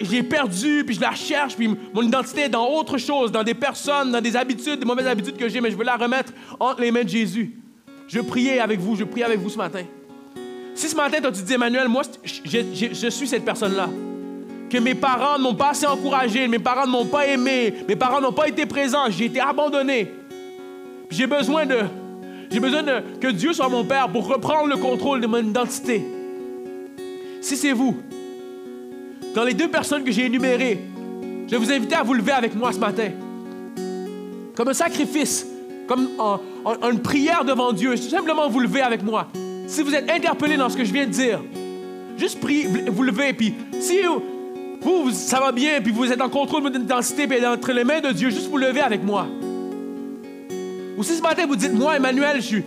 j'ai 0.00 0.22
perdu, 0.22 0.84
puis 0.84 0.94
je 0.94 1.00
la 1.00 1.14
cherche, 1.14 1.56
puis 1.56 1.70
mon 1.94 2.02
identité 2.02 2.42
est 2.42 2.48
dans 2.50 2.68
autre 2.68 2.98
chose, 2.98 3.32
dans 3.32 3.42
des 3.42 3.54
personnes, 3.54 4.12
dans 4.12 4.20
des 4.20 4.36
habitudes, 4.36 4.78
des 4.78 4.84
mauvaises 4.84 5.06
habitudes 5.06 5.38
que 5.38 5.48
j'ai, 5.48 5.62
mais 5.62 5.70
je 5.70 5.76
veux 5.76 5.84
la 5.84 5.96
remettre 5.96 6.34
entre 6.60 6.82
les 6.82 6.90
mains 6.90 7.04
de 7.04 7.08
Jésus. 7.08 7.58
Je 8.06 8.20
prier 8.20 8.60
avec 8.60 8.80
vous, 8.80 8.96
je 8.96 9.04
prie 9.04 9.22
avec 9.22 9.40
vous 9.40 9.48
ce 9.48 9.56
matin. 9.56 9.84
Si 10.74 10.86
ce 10.86 10.96
matin, 10.96 11.20
toi, 11.22 11.32
tu 11.32 11.42
dis, 11.42 11.54
Emmanuel, 11.54 11.88
moi, 11.88 12.02
je 12.22 13.08
suis 13.08 13.26
cette 13.26 13.44
personne-là, 13.44 13.88
mes 14.80 14.94
parents 14.94 15.38
ne 15.38 15.44
m'ont 15.44 15.54
pas 15.54 15.70
assez 15.70 15.86
encouragé, 15.86 16.48
mes 16.48 16.58
parents 16.58 16.86
ne 16.86 16.92
m'ont 16.92 17.06
pas 17.06 17.26
aimé, 17.26 17.74
mes 17.88 17.96
parents 17.96 18.20
n'ont 18.20 18.32
pas 18.32 18.48
été 18.48 18.66
présents, 18.66 19.10
j'ai 19.10 19.26
été 19.26 19.40
abandonné. 19.40 20.12
J'ai 21.10 21.26
besoin 21.26 21.66
de, 21.66 21.78
j'ai 22.50 22.60
besoin 22.60 22.82
que 23.20 23.28
Dieu 23.28 23.52
soit 23.52 23.68
mon 23.68 23.84
Père 23.84 24.08
pour 24.08 24.26
reprendre 24.26 24.68
le 24.68 24.76
contrôle 24.76 25.20
de 25.20 25.26
mon 25.26 25.38
identité. 25.38 26.02
Si 27.40 27.56
c'est 27.56 27.72
vous, 27.72 27.96
dans 29.34 29.44
les 29.44 29.54
deux 29.54 29.68
personnes 29.68 30.04
que 30.04 30.10
j'ai 30.10 30.26
énumérées, 30.26 30.80
je 31.46 31.50
vais 31.50 31.58
vous 31.58 31.72
inviter 31.72 31.94
à 31.94 32.02
vous 32.02 32.14
lever 32.14 32.32
avec 32.32 32.54
moi 32.54 32.72
ce 32.72 32.78
matin. 32.78 33.10
Comme 34.56 34.68
un 34.68 34.74
sacrifice, 34.74 35.46
comme 35.86 36.08
une 36.90 37.00
prière 37.00 37.44
devant 37.44 37.72
Dieu. 37.72 37.96
Simplement 37.96 38.48
vous 38.48 38.60
lever 38.60 38.80
avec 38.80 39.02
moi. 39.02 39.28
Si 39.66 39.82
vous 39.82 39.94
êtes 39.94 40.10
interpellé 40.10 40.56
dans 40.56 40.68
ce 40.68 40.76
que 40.76 40.84
je 40.84 40.92
viens 40.92 41.06
de 41.06 41.10
dire, 41.10 41.40
juste 42.16 42.40
priez, 42.40 42.66
vous 42.66 43.02
levez. 43.02 43.32
Puis 43.32 43.54
si 43.80 43.98
vous, 44.84 45.10
ça 45.10 45.40
va 45.40 45.50
bien, 45.50 45.80
puis 45.82 45.92
vous 45.92 46.12
êtes 46.12 46.20
en 46.20 46.28
contrôle 46.28 46.62
de 46.62 46.68
votre 46.68 46.80
intensité, 46.80 47.26
puis 47.26 47.44
entre 47.46 47.72
les 47.72 47.84
mains 47.84 48.00
de 48.00 48.12
Dieu, 48.12 48.30
juste 48.30 48.50
vous 48.50 48.58
lever 48.58 48.80
avec 48.80 49.02
moi. 49.02 49.26
Ou 50.96 51.02
si 51.02 51.14
ce 51.14 51.22
matin 51.22 51.46
vous 51.46 51.56
dites, 51.56 51.72
moi, 51.72 51.96
Emmanuel, 51.96 52.40
je, 52.42 52.58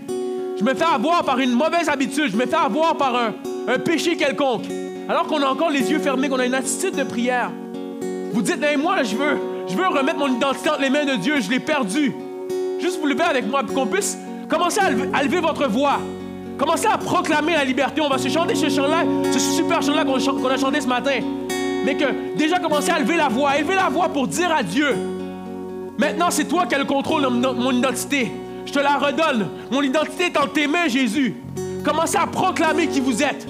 je 0.57 0.63
me 0.63 0.73
fais 0.73 0.83
avoir 0.83 1.23
par 1.23 1.39
une 1.39 1.51
mauvaise 1.51 1.87
habitude, 1.87 2.31
je 2.31 2.37
me 2.37 2.45
fais 2.45 2.55
avoir 2.55 2.97
par 2.97 3.15
un, 3.15 3.33
un 3.67 3.79
péché 3.79 4.17
quelconque, 4.17 4.65
alors 5.07 5.27
qu'on 5.27 5.41
a 5.41 5.45
encore 5.45 5.69
les 5.69 5.91
yeux 5.91 5.99
fermés, 5.99 6.27
qu'on 6.27 6.39
a 6.39 6.45
une 6.45 6.55
attitude 6.55 6.95
de 6.95 7.03
prière. 7.03 7.51
Vous 8.33 8.41
dites, 8.41 8.61
hey, 8.63 8.77
moi, 8.77 9.03
je 9.03 9.15
veux, 9.15 9.37
je 9.67 9.75
veux 9.75 9.87
remettre 9.87 10.17
mon 10.17 10.27
identité 10.27 10.69
entre 10.69 10.81
les 10.81 10.89
mains 10.89 11.05
de 11.05 11.15
Dieu, 11.15 11.35
je 11.39 11.49
l'ai 11.49 11.59
perdu. 11.59 12.13
Juste 12.79 12.99
vous 12.99 13.07
lever 13.07 13.23
avec 13.23 13.47
moi, 13.47 13.63
pour 13.63 13.75
qu'on 13.75 13.87
puisse 13.87 14.17
commencer 14.49 14.79
à 14.79 14.89
lever, 14.89 15.09
à 15.13 15.23
lever 15.23 15.39
votre 15.39 15.67
voix. 15.67 15.99
Commencez 16.57 16.87
à 16.87 16.97
proclamer 16.97 17.53
la 17.53 17.63
liberté. 17.63 18.01
On 18.01 18.09
va 18.09 18.17
se 18.17 18.27
chanter 18.27 18.55
ce 18.55 18.67
chant-là, 18.67 19.03
ce 19.31 19.37
super 19.37 19.81
chant-là 19.83 20.03
qu'on 20.03 20.47
a 20.49 20.57
chanté 20.57 20.81
ce 20.81 20.87
matin 20.87 21.19
mais 21.85 21.95
que 21.95 22.35
déjà 22.37 22.59
commencer 22.59 22.91
à 22.91 22.99
lever 22.99 23.17
la 23.17 23.29
voix, 23.29 23.57
élever 23.57 23.75
la 23.75 23.89
voix 23.89 24.09
pour 24.09 24.27
dire 24.27 24.51
à 24.51 24.63
Dieu, 24.63 24.95
maintenant 25.97 26.29
c'est 26.29 26.45
toi 26.45 26.65
qui 26.65 26.75
as 26.75 26.79
le 26.79 26.85
contrôle 26.85 27.23
de 27.23 27.27
mon 27.27 27.71
identité. 27.71 28.31
Je 28.65 28.73
te 28.73 28.79
la 28.79 28.97
redonne. 28.97 29.47
Mon 29.71 29.81
identité 29.81 30.25
est 30.25 30.37
entre 30.37 30.53
tes 30.53 30.67
mains, 30.67 30.89
Jésus. 30.89 31.35
Commencez 31.85 32.17
à 32.17 32.27
proclamer 32.27 32.87
qui 32.87 32.99
vous 32.99 33.23
êtes. 33.23 33.47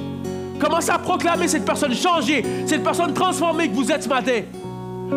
Commencez 0.59 0.91
à 0.91 0.99
proclamer 0.99 1.47
cette 1.47 1.65
personne 1.65 1.93
changée, 1.93 2.43
cette 2.65 2.83
personne 2.83 3.13
transformée 3.13 3.67
que 3.67 3.75
vous 3.75 3.91
êtes 3.91 4.03
ce 4.03 4.09
matin. 4.09 4.41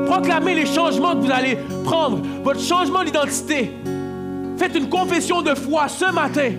Proclamez 0.06 0.54
les 0.54 0.66
changements 0.66 1.12
que 1.12 1.18
vous 1.18 1.30
allez 1.30 1.58
prendre, 1.84 2.20
votre 2.42 2.60
changement 2.60 3.04
d'identité. 3.04 3.72
Faites 4.56 4.74
une 4.74 4.88
confession 4.88 5.42
de 5.42 5.54
foi 5.54 5.88
ce 5.88 6.10
matin. 6.12 6.50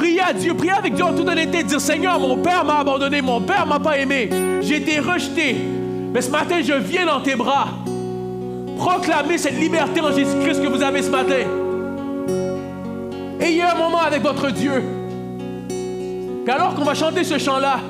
Priez 0.00 0.22
à 0.22 0.32
Dieu, 0.32 0.54
priez 0.54 0.72
avec 0.72 0.94
Dieu 0.94 1.04
en 1.04 1.12
toute 1.12 1.28
honnêteté, 1.28 1.62
dire 1.62 1.78
Seigneur, 1.78 2.18
mon 2.18 2.38
Père 2.38 2.64
m'a 2.64 2.78
abandonné, 2.78 3.20
mon 3.20 3.42
Père 3.42 3.66
m'a 3.66 3.78
pas 3.78 3.98
aimé, 3.98 4.30
j'ai 4.62 4.76
été 4.76 4.98
rejeté. 4.98 5.54
Mais 6.14 6.22
ce 6.22 6.30
matin, 6.30 6.62
je 6.64 6.72
viens 6.72 7.04
dans 7.04 7.20
tes 7.20 7.36
bras. 7.36 7.66
Proclamez 8.78 9.36
cette 9.36 9.60
liberté 9.60 10.00
en 10.00 10.10
Jésus-Christ 10.10 10.62
que 10.62 10.68
vous 10.68 10.82
avez 10.82 11.02
ce 11.02 11.10
matin. 11.10 11.44
Ayez 13.40 13.60
un 13.60 13.74
moment 13.74 14.00
avec 14.00 14.22
votre 14.22 14.50
Dieu. 14.50 14.82
Et 16.46 16.50
alors 16.50 16.74
qu'on 16.74 16.84
va 16.84 16.94
chanter 16.94 17.22
ce 17.22 17.36
chant-là, 17.36 17.80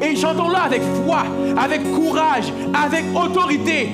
et 0.00 0.14
chantons-là 0.14 0.60
avec 0.66 0.82
foi, 1.04 1.24
avec 1.60 1.82
courage, 1.90 2.44
avec 2.80 3.06
autorité, 3.12 3.88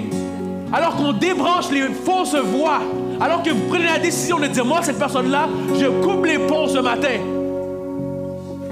alors 0.74 0.94
qu'on 0.96 1.14
débranche 1.14 1.70
les 1.70 1.84
fausses 2.04 2.36
voix, 2.36 2.80
alors 3.18 3.42
que 3.42 3.48
vous 3.48 3.66
prenez 3.70 3.86
la 3.86 3.98
décision 3.98 4.38
de 4.38 4.48
dire, 4.48 4.66
moi, 4.66 4.80
cette 4.82 4.98
personne-là, 4.98 5.48
je 5.80 5.86
coupe 5.86 6.26
les 6.26 6.38
ponts 6.38 6.68
ce 6.68 6.78
matin. 6.78 7.18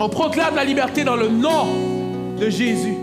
On 0.02 0.08
proclame 0.08 0.54
la 0.54 0.64
liberté 0.64 1.04
dans 1.04 1.16
le 1.16 1.28
nom 1.28 1.66
de 2.38 2.48
Jésus. 2.48 2.99